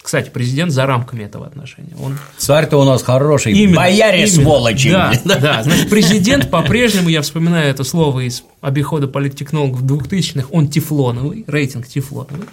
Кстати, 0.00 0.30
президент 0.32 0.72
за 0.72 0.86
рамками 0.86 1.24
этого 1.24 1.46
отношения. 1.46 1.94
Он... 2.02 2.16
Царь-то 2.38 2.80
у 2.80 2.84
нас 2.84 3.02
хороший, 3.02 3.52
именно, 3.52 3.76
бояре 3.76 4.22
именно. 4.22 4.42
сволочи. 4.42 4.90
Да, 4.90 5.12
да, 5.24 5.62
значит, 5.64 5.90
президент 5.90 6.50
по-прежнему, 6.50 7.08
я 7.08 7.20
вспоминаю 7.20 7.68
это 7.68 7.84
слово 7.84 8.20
из 8.20 8.44
обихода 8.60 9.08
политтехнологов 9.08 9.82
2000-х, 9.82 10.48
он 10.50 10.68
тефлоновый, 10.68 11.44
рейтинг 11.46 11.88
тефлоновый. 11.88 12.46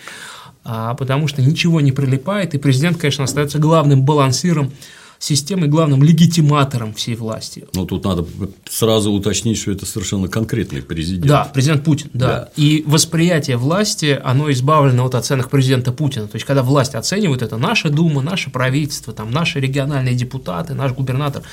А, 0.65 0.95
потому 0.95 1.27
что 1.27 1.41
ничего 1.41 1.79
не 1.79 1.91
прилипает, 1.91 2.55
и 2.55 2.57
президент, 2.57 2.97
конечно, 2.97 3.23
остается 3.23 3.59
главным 3.59 4.03
балансиром 4.03 4.71
системой, 5.19 5.67
главным 5.67 6.03
легитиматором 6.03 6.93
всей 6.93 7.15
власти. 7.15 7.67
Ну, 7.73 7.85
тут 7.85 8.03
надо 8.03 8.25
сразу 8.69 9.11
уточнить, 9.11 9.57
что 9.57 9.71
это 9.71 9.85
совершенно 9.85 10.27
конкретный 10.27 10.81
президент. 10.81 11.25
Да, 11.25 11.45
президент 11.53 11.83
Путин, 11.83 12.09
да. 12.13 12.27
да. 12.27 12.49
И 12.57 12.83
восприятие 12.85 13.57
власти, 13.57 14.19
оно 14.23 14.51
избавлено 14.51 15.05
от 15.05 15.15
оценок 15.15 15.49
президента 15.49 15.91
Путина. 15.91 16.27
То 16.27 16.35
есть, 16.35 16.45
когда 16.45 16.63
власть 16.63 16.95
оценивает, 16.95 17.41
это 17.41 17.57
наша 17.57 17.89
Дума, 17.89 18.21
наше 18.21 18.49
правительство, 18.49 19.13
там, 19.13 19.31
наши 19.31 19.59
региональные 19.59 20.15
депутаты, 20.15 20.73
наш 20.73 20.91
губернатор, 20.91 21.43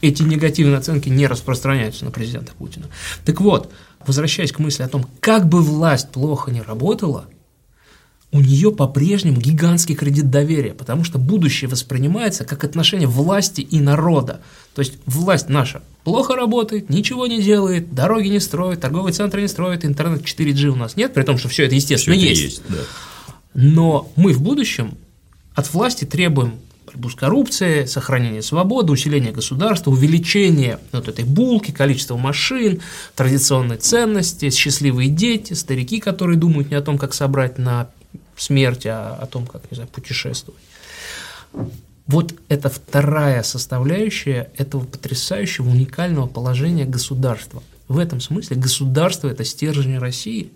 эти 0.00 0.22
негативные 0.22 0.78
оценки 0.78 1.08
не 1.08 1.26
распространяются 1.26 2.04
на 2.04 2.10
президента 2.10 2.52
Путина. 2.58 2.86
Так 3.24 3.40
вот, 3.40 3.70
возвращаясь 4.06 4.52
к 4.52 4.58
мысли 4.58 4.82
о 4.82 4.88
том, 4.88 5.06
как 5.20 5.48
бы 5.48 5.62
власть 5.62 6.10
плохо 6.10 6.50
не 6.50 6.60
работала, 6.60 7.26
у 8.34 8.40
нее 8.40 8.72
по-прежнему 8.72 9.40
гигантский 9.40 9.94
кредит 9.94 10.28
доверия, 10.28 10.74
потому 10.74 11.04
что 11.04 11.18
будущее 11.18 11.70
воспринимается 11.70 12.44
как 12.44 12.64
отношение 12.64 13.06
власти 13.06 13.60
и 13.60 13.78
народа. 13.78 14.40
То 14.74 14.80
есть 14.80 14.94
власть 15.06 15.48
наша 15.48 15.82
плохо 16.02 16.34
работает, 16.34 16.90
ничего 16.90 17.28
не 17.28 17.40
делает, 17.40 17.94
дороги 17.94 18.26
не 18.26 18.40
строит, 18.40 18.80
торговые 18.80 19.12
центры 19.12 19.40
не 19.40 19.46
строит, 19.46 19.84
интернет 19.84 20.22
4G 20.22 20.66
у 20.66 20.74
нас 20.74 20.96
нет, 20.96 21.14
при 21.14 21.22
том, 21.22 21.38
что 21.38 21.48
все 21.48 21.66
это, 21.66 21.76
естественно, 21.76 22.16
все 22.16 22.26
это 22.26 22.40
есть. 22.40 22.42
есть 22.42 22.62
да. 22.68 22.78
Но 23.54 24.10
мы 24.16 24.32
в 24.32 24.42
будущем 24.42 24.98
от 25.54 25.72
власти 25.72 26.04
требуем 26.04 26.54
борьбу 26.86 27.10
с 27.10 27.14
коррупцией, 27.14 27.86
сохранение 27.86 28.42
свободы, 28.42 28.90
усиление 28.90 29.30
государства, 29.30 29.92
увеличение 29.92 30.80
вот 30.90 31.06
этой 31.06 31.24
булки, 31.24 31.70
количества 31.70 32.16
машин, 32.16 32.80
традиционные 33.14 33.78
ценности, 33.78 34.50
счастливые 34.50 35.08
дети, 35.08 35.52
старики, 35.52 36.00
которые 36.00 36.36
думают 36.36 36.70
не 36.70 36.76
о 36.76 36.82
том, 36.82 36.98
как 36.98 37.14
собрать 37.14 37.58
на 37.58 37.90
смерть, 38.36 38.86
а 38.86 39.18
о 39.20 39.26
том, 39.26 39.46
как, 39.46 39.70
не 39.70 39.74
знаю, 39.76 39.88
путешествовать. 39.90 40.60
Вот 42.06 42.34
это 42.48 42.68
вторая 42.68 43.42
составляющая 43.42 44.50
этого 44.56 44.84
потрясающего, 44.84 45.68
уникального 45.68 46.26
положения 46.26 46.84
государства. 46.84 47.62
В 47.88 47.98
этом 47.98 48.20
смысле 48.20 48.56
государство– 48.56 49.28
это 49.30 49.44
стержень 49.44 49.98
России. 49.98 50.50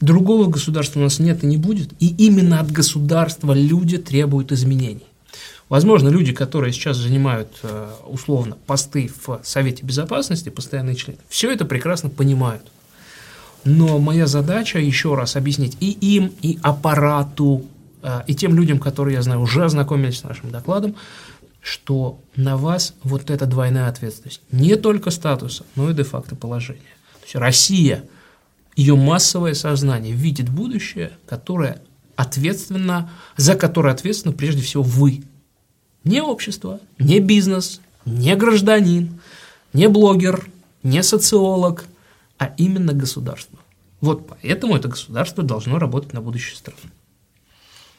Другого 0.00 0.46
государства 0.46 1.00
у 1.00 1.02
нас 1.02 1.18
нет 1.18 1.42
и 1.42 1.46
не 1.46 1.56
будет. 1.56 1.90
И 2.00 2.14
именно 2.18 2.60
от 2.60 2.70
государства 2.70 3.52
люди 3.52 3.98
требуют 3.98 4.52
изменений. 4.52 5.06
Возможно, 5.68 6.08
люди, 6.08 6.32
которые 6.32 6.72
сейчас 6.72 6.96
занимают 6.96 7.50
э, 7.62 7.90
условно 8.06 8.56
посты 8.66 9.10
в 9.26 9.40
Совете 9.42 9.84
Безопасности, 9.84 10.48
постоянные 10.48 10.96
члены, 10.96 11.18
все 11.28 11.50
это 11.50 11.64
прекрасно 11.64 12.10
понимают– 12.10 12.62
но 13.64 13.98
моя 13.98 14.26
задача 14.26 14.78
еще 14.78 15.14
раз 15.14 15.36
объяснить 15.36 15.76
и 15.80 15.90
им, 15.90 16.32
и 16.42 16.58
аппарату, 16.62 17.64
э, 18.02 18.20
и 18.26 18.34
тем 18.34 18.54
людям, 18.54 18.78
которые, 18.78 19.14
я 19.14 19.22
знаю, 19.22 19.40
уже 19.40 19.64
ознакомились 19.64 20.18
с 20.18 20.24
нашим 20.24 20.50
докладом, 20.50 20.96
что 21.60 22.20
на 22.36 22.56
вас 22.56 22.94
вот 23.02 23.30
эта 23.30 23.46
двойная 23.46 23.88
ответственность. 23.88 24.40
Не 24.50 24.76
только 24.76 25.10
статуса, 25.10 25.64
но 25.74 25.90
и 25.90 25.94
де-факто 25.94 26.36
положения. 26.36 26.80
То 27.20 27.24
есть 27.24 27.34
Россия, 27.34 28.04
ее 28.76 28.94
массовое 28.94 29.54
сознание 29.54 30.14
видит 30.14 30.48
будущее, 30.48 31.12
которое 31.26 31.82
ответственно, 32.16 33.10
за 33.36 33.54
которое 33.54 33.92
ответственно 33.92 34.32
прежде 34.32 34.62
всего 34.62 34.82
вы. 34.82 35.24
Не 36.04 36.22
общество, 36.22 36.80
не 36.98 37.20
бизнес, 37.20 37.80
не 38.04 38.34
гражданин, 38.36 39.20
не 39.72 39.88
блогер, 39.88 40.48
не 40.82 41.02
социолог– 41.02 41.84
а 42.38 42.52
именно 42.56 42.92
государство. 42.92 43.58
Вот 44.00 44.28
поэтому 44.28 44.76
это 44.76 44.88
государство 44.88 45.42
должно 45.42 45.78
работать 45.78 46.12
на 46.12 46.20
будущее 46.20 46.56
страны. 46.56 46.78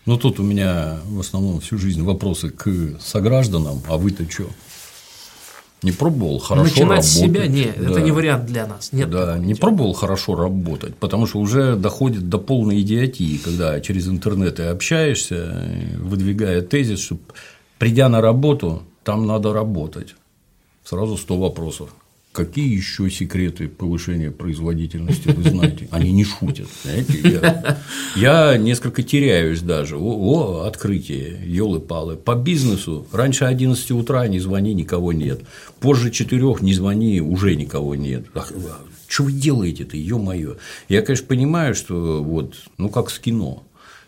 Ну, 0.05 0.17
тут 0.17 0.39
у 0.39 0.43
меня 0.43 0.99
в 1.05 1.19
основном 1.19 1.59
всю 1.59 1.77
жизнь 1.77 2.01
вопросы 2.03 2.49
к 2.49 2.99
согражданам, 2.99 3.81
а 3.87 3.97
вы-то 3.97 4.29
что? 4.29 4.49
Не 5.81 5.91
пробовал 5.91 6.39
хорошо 6.39 6.63
Начинать 6.63 6.89
работать. 6.89 7.05
с 7.05 7.13
себя, 7.13 7.47
нет, 7.47 7.75
да. 7.77 7.91
это 7.91 8.01
не 8.01 8.11
вариант 8.11 8.45
для 8.47 8.67
нас. 8.67 8.91
Нет 8.91 9.09
да, 9.09 9.37
не 9.37 9.55
пробовал 9.55 9.93
хорошо 9.93 10.35
работать, 10.35 10.95
потому 10.95 11.25
что 11.25 11.39
уже 11.39 11.75
доходит 11.75 12.27
до 12.27 12.37
полной 12.37 12.81
идиотии, 12.81 13.37
когда 13.37 13.79
через 13.79 14.09
интернет 14.09 14.55
ты 14.55 14.63
общаешься, 14.63 15.69
выдвигая 15.97 16.61
тезис, 16.61 16.99
что 16.99 17.17
придя 17.77 18.09
на 18.09 18.19
работу, 18.19 18.83
там 19.03 19.25
надо 19.25 19.53
работать. 19.53 20.15
Сразу 20.83 21.17
100 21.17 21.37
вопросов. 21.37 21.89
Какие 22.31 22.75
еще 22.75 23.09
секреты 23.09 23.67
повышения 23.67 24.29
производительности 24.29 25.29
вы 25.29 25.49
знаете? 25.49 25.87
Они 25.89 26.11
не 26.11 26.23
шутят. 26.23 26.67
Знаете? 26.83 27.19
Я, 27.23 27.79
я 28.15 28.57
несколько 28.57 29.01
теряюсь 29.01 29.61
даже. 29.61 29.97
О, 29.97 30.61
о 30.61 30.67
открытие, 30.67 31.41
елы-палы. 31.43 32.17
По 32.17 32.35
бизнесу 32.35 33.07
раньше 33.11 33.45
11 33.45 33.91
утра 33.91 34.27
не 34.27 34.39
звони, 34.39 34.75
никого 34.75 35.11
нет. 35.11 35.41
Позже 35.79 36.11
4 36.11 36.57
не 36.61 36.73
звони, 36.73 37.19
уже 37.19 37.55
никого 37.55 37.95
нет. 37.95 38.27
Ах, 38.35 38.53
что 39.07 39.23
вы 39.23 39.31
делаете-то, 39.31 39.97
ё-моё? 39.97 40.57
Я, 40.87 41.01
конечно, 41.01 41.25
понимаю, 41.25 41.73
что 41.73 42.23
вот, 42.23 42.53
ну, 42.77 42.89
как 42.89 43.09
с 43.09 43.17
кино. 43.17 43.63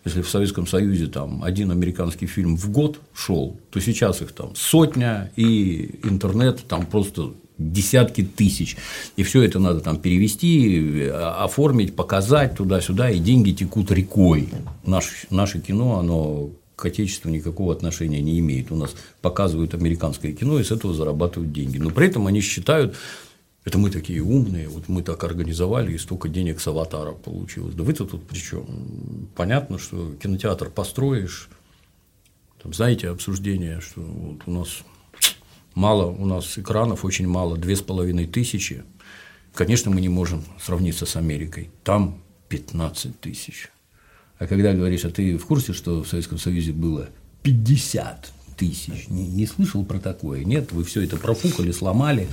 Если 0.05 0.21
в 0.21 0.29
Советском 0.29 0.67
Союзе 0.67 1.07
там 1.07 1.43
один 1.43 1.71
американский 1.71 2.27
фильм 2.27 2.55
в 2.55 2.69
год 2.71 2.99
шел, 3.13 3.59
то 3.71 3.79
сейчас 3.79 4.21
их 4.21 4.31
там 4.31 4.55
сотня, 4.55 5.31
и 5.35 5.99
интернет 6.03 6.63
там 6.67 6.85
просто 6.85 7.33
десятки 7.69 8.23
тысяч. 8.23 8.77
И 9.15 9.23
все 9.23 9.43
это 9.43 9.59
надо 9.59 9.81
там 9.81 9.97
перевести, 9.97 11.07
оформить, 11.13 11.95
показать 11.95 12.55
туда-сюда, 12.55 13.11
и 13.11 13.19
деньги 13.19 13.51
текут 13.51 13.91
рекой. 13.91 14.49
Наш, 14.85 15.25
наше 15.29 15.59
кино, 15.59 15.99
оно 15.99 16.49
к 16.75 16.85
отечеству 16.85 17.29
никакого 17.29 17.73
отношения 17.73 18.21
не 18.21 18.39
имеет. 18.39 18.71
У 18.71 18.75
нас 18.75 18.95
показывают 19.21 19.75
американское 19.75 20.33
кино 20.33 20.59
и 20.59 20.63
с 20.63 20.71
этого 20.71 20.93
зарабатывают 20.93 21.53
деньги. 21.53 21.77
Но 21.77 21.91
при 21.91 22.07
этом 22.07 22.25
они 22.25 22.41
считают, 22.41 22.95
это 23.63 23.77
мы 23.77 23.91
такие 23.91 24.23
умные, 24.23 24.67
вот 24.67 24.89
мы 24.89 25.03
так 25.03 25.23
организовали, 25.23 25.93
и 25.93 25.99
столько 25.99 26.27
денег 26.27 26.59
с 26.59 26.67
аватара 26.67 27.11
получилось. 27.11 27.75
Да 27.75 27.83
вы-то 27.83 28.05
тут 28.05 28.23
при 28.23 28.39
чем? 28.39 28.65
Понятно, 29.35 29.77
что 29.77 30.13
кинотеатр 30.21 30.71
построишь, 30.71 31.49
там, 32.63 32.73
знаете 32.73 33.09
обсуждение, 33.09 33.79
что 33.81 34.01
вот 34.01 34.41
у 34.47 34.51
нас 34.51 34.83
мало 35.73 36.05
у 36.05 36.25
нас 36.25 36.57
экранов, 36.57 37.05
очень 37.05 37.27
мало, 37.27 37.57
две 37.57 37.75
с 37.75 37.81
половиной 37.81 38.25
тысячи. 38.25 38.83
Конечно, 39.53 39.91
мы 39.91 40.01
не 40.01 40.09
можем 40.09 40.43
сравниться 40.59 41.05
с 41.05 41.15
Америкой. 41.15 41.69
Там 41.83 42.21
15 42.49 43.19
тысяч. 43.19 43.69
А 44.39 44.47
когда 44.47 44.73
говоришь, 44.73 45.05
а 45.05 45.09
ты 45.09 45.37
в 45.37 45.45
курсе, 45.45 45.73
что 45.73 46.03
в 46.03 46.07
Советском 46.07 46.37
Союзе 46.37 46.71
было 46.71 47.09
50 47.43 48.31
тысяч? 48.57 49.07
Не, 49.07 49.27
не 49.27 49.45
слышал 49.45 49.85
про 49.85 49.99
такое? 49.99 50.43
Нет, 50.43 50.71
вы 50.71 50.83
все 50.83 51.01
это 51.01 51.17
профукали, 51.17 51.71
сломали, 51.71 52.27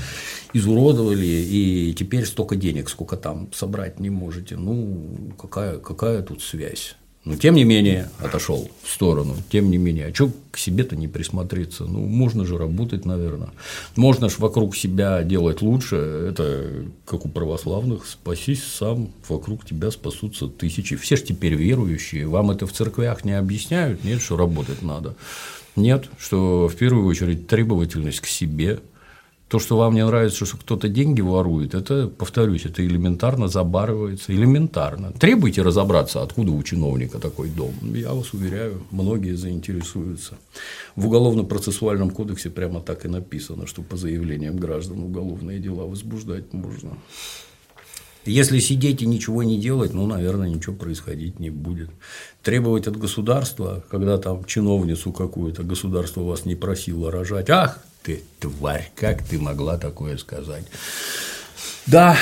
изуродовали, 0.53 1.27
и 1.27 1.95
теперь 1.97 2.25
столько 2.25 2.57
денег, 2.57 2.89
сколько 2.89 3.17
там 3.17 3.53
собрать 3.53 4.01
не 4.01 4.11
можете. 4.11 4.57
Ну, 4.57 5.35
какая, 5.39 5.79
какая 5.79 6.23
тут 6.23 6.43
связь? 6.43 6.97
Но 7.25 7.37
тем 7.37 7.57
не 7.57 7.65
менее 7.65 8.09
отошел 8.19 8.71
в 8.83 8.91
сторону. 8.91 9.37
Тем 9.51 9.71
не 9.71 9.77
менее, 9.77 10.07
а 10.07 10.15
что 10.15 10.31
к 10.51 10.57
себе-то 10.57 10.97
не 10.97 11.09
присмотреться? 11.09 11.85
Ну, 11.85 12.01
можно 12.01 12.47
же 12.47 12.57
работать, 12.57 13.05
наверное. 13.05 13.51
Можно 13.97 14.31
же 14.31 14.37
вокруг 14.39 14.77
себя 14.77 15.23
делать 15.23 15.61
лучше. 15.61 15.97
Это 15.97 16.85
как 17.05 17.27
у 17.27 17.29
православных. 17.29 18.07
Спасись 18.07 18.65
сам, 18.65 19.11
вокруг 19.29 19.67
тебя 19.67 19.91
спасутся 19.91 20.49
тысячи. 20.49 20.97
Все 20.97 21.17
же 21.17 21.25
теперь 21.25 21.55
верующие. 21.55 22.27
Вам 22.27 22.51
это 22.51 22.67
в 22.67 22.73
церквях 22.73 23.25
не 23.25 23.33
объясняют? 23.33 24.05
Нет, 24.05 24.23
что 24.23 24.37
работать 24.37 24.83
надо. 24.83 25.15
Нет, 25.77 26.09
что 26.19 26.67
в 26.67 26.77
первую 26.77 27.07
очередь 27.07 27.47
требовательность 27.47 28.21
к 28.21 28.27
себе, 28.27 28.81
то, 29.49 29.59
что 29.59 29.79
вам 29.79 29.95
не 29.95 30.05
нравится, 30.05 30.45
что 30.45 30.59
кто-то 30.59 30.89
деньги 30.89 31.23
ворует, 31.23 31.75
это, 31.75 32.07
повторюсь, 32.09 32.67
это 32.67 32.87
элементарно 32.87 33.49
забарывается, 33.49 34.35
элементарно. 34.35 35.13
Требуйте 35.13 35.63
разобраться, 35.63 36.23
откуда 36.23 36.53
у 36.53 36.63
чиновника 36.63 37.19
такой 37.19 37.49
дом. 37.49 37.73
Я 37.95 38.13
вас 38.13 38.35
уверяю, 38.35 38.83
многие 38.91 39.35
заинтересуются. 39.35 40.37
В 40.97 41.07
Уголовно-процессуальном 41.07 42.11
кодексе 42.11 42.51
прямо 42.51 42.81
так 42.81 43.07
и 43.07 43.09
написано, 43.09 43.67
что 43.67 43.83
по 43.83 43.97
заявлениям 43.97 44.59
граждан 44.59 45.03
уголовные 45.03 45.59
дела 45.59 45.87
возбуждать 45.87 46.53
можно. 46.53 46.99
Если 48.27 48.59
сидеть 48.59 49.01
и 49.01 49.07
ничего 49.07 49.43
не 49.43 49.59
делать, 49.59 49.95
ну, 49.95 50.07
наверное, 50.07 50.51
ничего 50.51 50.75
происходить 50.75 51.41
не 51.41 51.49
будет. 51.49 51.89
Требовать 52.43 52.87
от 52.87 52.99
государства, 52.99 53.83
когда 53.91 54.19
там 54.19 54.45
чиновницу 54.45 55.13
какую-то 55.13 55.63
государство 55.63 56.21
вас 56.21 56.45
не 56.45 56.55
просило 56.55 57.11
рожать, 57.11 57.49
ах, 57.49 57.83
ты 58.09 58.23
тварь, 58.41 58.91
как 58.95 59.23
ты 59.23 59.39
могла 59.39 59.77
такое 59.77 60.17
сказать? 60.17 60.65
Да, 61.87 62.17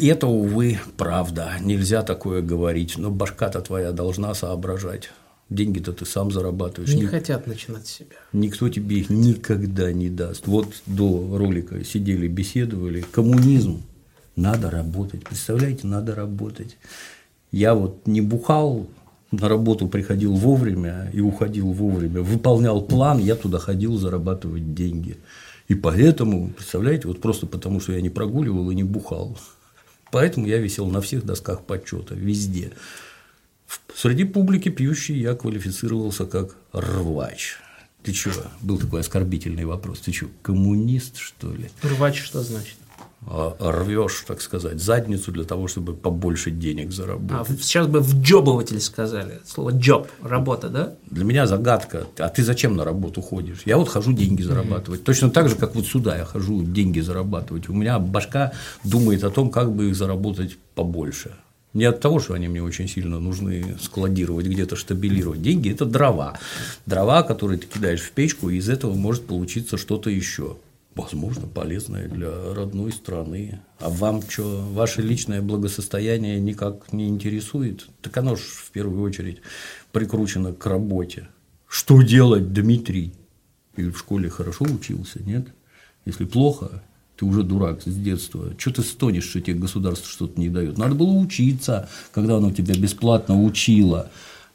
это, 0.00 0.28
увы, 0.28 0.78
правда. 0.96 1.54
Нельзя 1.60 2.02
такое 2.02 2.40
говорить. 2.40 2.96
Но 2.98 3.10
башка-то 3.10 3.60
твоя 3.62 3.90
должна 3.90 4.32
соображать. 4.34 5.10
Деньги-то 5.50 5.92
ты 5.92 6.06
сам 6.06 6.30
зарабатываешь. 6.30 6.94
Не 6.94 7.02
Ник... 7.02 7.10
хотят 7.10 7.48
начинать 7.48 7.88
с 7.88 7.90
себя. 7.90 8.16
Никто 8.32 8.68
тебе 8.68 9.00
их 9.00 9.10
никогда 9.10 9.92
не 9.92 10.08
даст. 10.08 10.46
Вот 10.46 10.68
до 10.86 11.36
ролика 11.36 11.84
сидели, 11.84 12.28
беседовали. 12.28 13.00
Коммунизм. 13.00 13.82
Надо 14.36 14.70
работать. 14.70 15.24
Представляете, 15.24 15.88
надо 15.88 16.14
работать. 16.14 16.76
Я 17.50 17.74
вот 17.74 18.06
не 18.06 18.20
бухал 18.20 18.86
на 19.32 19.48
работу 19.48 19.88
приходил 19.88 20.34
вовремя 20.34 21.10
и 21.12 21.20
уходил 21.20 21.72
вовремя, 21.72 22.20
выполнял 22.20 22.82
план, 22.82 23.18
я 23.18 23.34
туда 23.34 23.58
ходил 23.58 23.96
зарабатывать 23.96 24.74
деньги. 24.74 25.16
И 25.68 25.74
поэтому, 25.74 26.50
представляете, 26.50 27.08
вот 27.08 27.20
просто 27.20 27.46
потому, 27.46 27.80
что 27.80 27.92
я 27.92 28.00
не 28.00 28.10
прогуливал 28.10 28.70
и 28.70 28.74
не 28.74 28.84
бухал. 28.84 29.38
Поэтому 30.10 30.46
я 30.46 30.58
висел 30.58 30.86
на 30.86 31.00
всех 31.00 31.24
досках 31.24 31.64
почета, 31.64 32.14
везде. 32.14 32.72
Среди 33.94 34.24
публики 34.24 34.68
пьющей 34.68 35.18
я 35.18 35.34
квалифицировался 35.34 36.26
как 36.26 36.54
рвач. 36.72 37.56
Ты 38.02 38.12
чего? 38.12 38.34
Был 38.60 38.78
такой 38.78 39.00
оскорбительный 39.00 39.64
вопрос. 39.64 40.00
Ты 40.00 40.12
что, 40.12 40.26
коммунист, 40.42 41.16
что 41.16 41.54
ли? 41.54 41.70
Рвач 41.82 42.20
что 42.20 42.42
значит? 42.42 42.76
А, 43.24 43.56
рвешь, 43.60 44.24
так 44.26 44.42
сказать, 44.42 44.80
задницу 44.80 45.30
для 45.30 45.44
того, 45.44 45.68
чтобы 45.68 45.94
побольше 45.94 46.50
денег 46.50 46.90
заработать. 46.90 47.56
А 47.56 47.62
сейчас 47.62 47.86
бы 47.86 48.00
в 48.00 48.20
джобователь 48.20 48.80
сказали. 48.80 49.40
Слово 49.46 49.70
джоб, 49.70 50.08
работа, 50.22 50.68
да? 50.68 50.94
Для 51.08 51.24
меня 51.24 51.46
загадка. 51.46 52.06
А 52.18 52.28
ты 52.28 52.42
зачем 52.42 52.76
на 52.76 52.84
работу 52.84 53.22
ходишь? 53.22 53.62
Я 53.64 53.76
вот 53.78 53.88
хожу 53.88 54.12
деньги 54.12 54.42
зарабатывать. 54.42 55.04
Точно 55.04 55.30
так 55.30 55.48
же, 55.48 55.54
как 55.54 55.76
вот 55.76 55.86
сюда 55.86 56.18
я 56.18 56.24
хожу 56.24 56.64
деньги 56.64 56.98
зарабатывать. 56.98 57.68
У 57.68 57.74
меня 57.74 57.98
башка 58.00 58.52
думает 58.82 59.22
о 59.22 59.30
том, 59.30 59.50
как 59.50 59.72
бы 59.72 59.90
их 59.90 59.94
заработать 59.94 60.58
побольше. 60.74 61.30
Не 61.74 61.84
от 61.84 62.00
того, 62.00 62.18
что 62.18 62.34
они 62.34 62.48
мне 62.48 62.62
очень 62.62 62.88
сильно 62.88 63.18
нужны 63.18 63.76
складировать, 63.80 64.46
где-то 64.46 64.76
штабилировать. 64.76 65.40
Деньги– 65.40 65.70
это 65.72 65.86
дрова. 65.86 66.38
Дрова, 66.86 67.22
которые 67.22 67.58
ты 67.58 67.66
кидаешь 67.66 68.02
в 68.02 68.10
печку, 68.10 68.50
и 68.50 68.56
из 68.56 68.68
этого 68.68 68.94
может 68.94 69.26
получиться 69.26 69.78
что-то 69.78 70.10
еще 70.10 70.56
возможно, 70.94 71.46
полезное 71.46 72.08
для 72.08 72.54
родной 72.54 72.92
страны. 72.92 73.60
А 73.78 73.88
вам 73.88 74.22
что, 74.22 74.64
ваше 74.72 75.02
личное 75.02 75.42
благосостояние 75.42 76.40
никак 76.40 76.92
не 76.92 77.08
интересует? 77.08 77.88
Так 78.00 78.16
оно 78.16 78.36
же 78.36 78.42
в 78.42 78.70
первую 78.70 79.02
очередь 79.02 79.38
прикручено 79.92 80.52
к 80.52 80.66
работе. 80.66 81.28
Что 81.66 82.02
делать, 82.02 82.52
Дмитрий? 82.52 83.12
И 83.76 83.84
в 83.84 83.96
школе 83.96 84.28
хорошо 84.28 84.64
учился, 84.66 85.22
нет? 85.22 85.48
Если 86.04 86.24
плохо, 86.24 86.82
ты 87.16 87.24
уже 87.24 87.42
дурак 87.42 87.82
с 87.82 87.94
детства. 87.94 88.52
Что 88.58 88.72
ты 88.72 88.82
стонешь, 88.82 89.24
что 89.24 89.40
тебе 89.40 89.54
государство 89.54 90.08
что-то 90.08 90.40
не 90.40 90.48
дает? 90.48 90.76
Надо 90.76 90.94
было 90.94 91.12
учиться, 91.12 91.88
когда 92.12 92.36
оно 92.36 92.50
тебя 92.50 92.74
бесплатно 92.74 93.42
учило. 93.42 94.10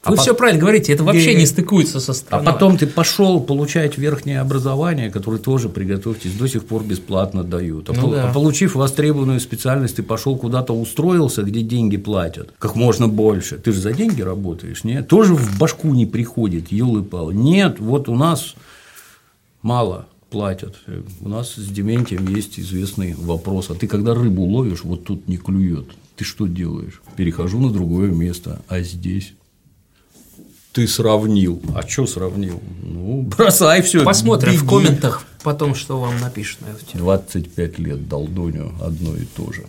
Вы 0.05 0.15
а 0.15 0.17
все 0.17 0.31
по... 0.31 0.39
правильно 0.39 0.61
говорите, 0.61 0.93
это 0.93 1.03
вообще 1.03 1.35
не 1.35 1.45
стыкуется 1.45 1.99
со 1.99 2.13
страной. 2.13 2.47
А 2.47 2.51
потом 2.51 2.77
ты 2.77 2.87
пошел 2.87 3.41
получать 3.41 3.97
верхнее 3.97 4.39
образование, 4.39 5.09
которое 5.09 5.39
тоже, 5.39 5.69
приготовьтесь, 5.69 6.33
до 6.33 6.47
сих 6.47 6.65
пор 6.65 6.83
бесплатно 6.83 7.43
дают. 7.43 7.89
А, 7.89 7.93
ну, 7.93 8.01
по... 8.01 8.15
да. 8.15 8.29
а 8.29 8.33
получив 8.33 8.75
востребованную 8.75 9.39
специальность, 9.39 9.97
ты 9.97 10.03
пошел 10.03 10.37
куда-то 10.37 10.73
устроился, 10.73 11.43
где 11.43 11.61
деньги 11.61 11.97
платят, 11.97 12.53
как 12.59 12.75
можно 12.75 13.07
больше. 13.07 13.57
Ты 13.57 13.73
же 13.73 13.81
за 13.81 13.91
деньги 13.91 14.21
работаешь, 14.21 14.83
нет? 14.83 15.07
Тоже 15.07 15.33
в 15.33 15.57
башку 15.57 15.93
не 15.93 16.05
приходит, 16.05 16.71
елы 16.71 17.03
пал. 17.03 17.31
Нет, 17.31 17.79
вот 17.79 18.07
у 18.07 18.15
нас 18.15 18.55
мало 19.61 20.07
платят. 20.29 20.75
У 21.21 21.29
нас 21.29 21.55
с 21.55 21.67
Дементием 21.67 22.27
есть 22.27 22.59
известный 22.59 23.13
вопрос. 23.15 23.69
А 23.69 23.75
ты 23.75 23.87
когда 23.87 24.13
рыбу 24.13 24.43
ловишь, 24.43 24.83
вот 24.83 25.03
тут 25.03 25.27
не 25.27 25.37
клюет, 25.37 25.87
ты 26.15 26.23
что 26.23 26.47
делаешь? 26.47 27.01
Перехожу 27.15 27.59
на 27.59 27.71
другое 27.71 28.11
место, 28.11 28.61
а 28.67 28.81
здесь 28.81 29.33
ты 30.77 30.87
сравнил. 30.87 31.59
А 31.73 31.81
что 31.87 32.05
сравнил? 32.05 32.61
Ну, 32.83 33.23
бросай 33.23 33.81
все. 33.81 34.03
Посмотрим 34.03 34.51
беги. 34.53 34.63
в 34.63 34.69
комментах 34.69 35.23
потом, 35.41 35.73
что 35.73 35.99
вам 35.99 36.19
напишут 36.19 36.61
на 36.61 36.67
эту 36.67 36.85
тему. 36.85 37.03
25 37.03 37.79
лет 37.79 38.07
долдоню 38.07 38.75
одно 38.79 39.15
и 39.15 39.25
то 39.25 39.51
же. 39.51 39.65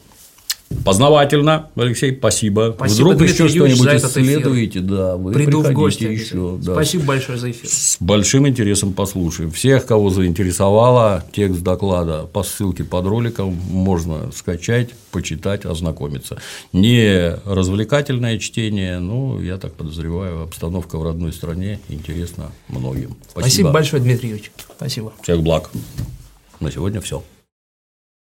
Познавательно, 0.85 1.71
Алексей, 1.77 2.15
спасибо. 2.17 2.75
спасибо 2.77 3.09
Вдруг 3.11 3.23
еще 3.29 3.49
что-нибудь 3.49 3.89
исследуете, 3.89 4.81
да, 4.81 5.17
вы 5.17 5.33
Приду 5.33 5.63
в 5.63 5.73
гости 5.73 6.05
еще. 6.05 6.59
Да. 6.63 6.73
Спасибо 6.73 7.05
большое 7.05 7.39
за 7.39 7.51
эфир. 7.51 7.69
С 7.69 7.97
большим 8.01 8.49
интересом 8.49 8.93
послушаем. 8.93 9.51
Всех, 9.51 9.87
кого 9.87 10.11
заинтересовало, 10.11 11.25
текст 11.33 11.63
доклада 11.63 12.25
по 12.25 12.43
ссылке 12.43 12.85
под 12.85 13.07
роликом 13.07 13.55
можно 13.71 14.31
скачать, 14.33 14.91
почитать, 15.11 15.65
ознакомиться. 15.65 16.39
Не 16.73 17.37
развлекательное 17.45 18.39
чтение, 18.39 18.99
но, 18.99 19.41
я 19.43 19.59
так 19.59 19.75
подозреваю, 19.75 20.43
обстановка 20.43 20.99
в 20.99 21.03
родной 21.03 21.33
стране 21.33 21.81
интересна 21.89 22.53
многим. 22.69 23.17
Спасибо, 23.31 23.41
спасибо 23.41 23.71
большое, 23.73 24.03
Дмитрий 24.03 24.31
Юрьевич. 24.31 24.53
Спасибо. 24.77 25.13
Всех 25.23 25.43
благ. 25.43 25.71
На 26.61 26.71
сегодня 26.71 27.01
все. 27.01 27.23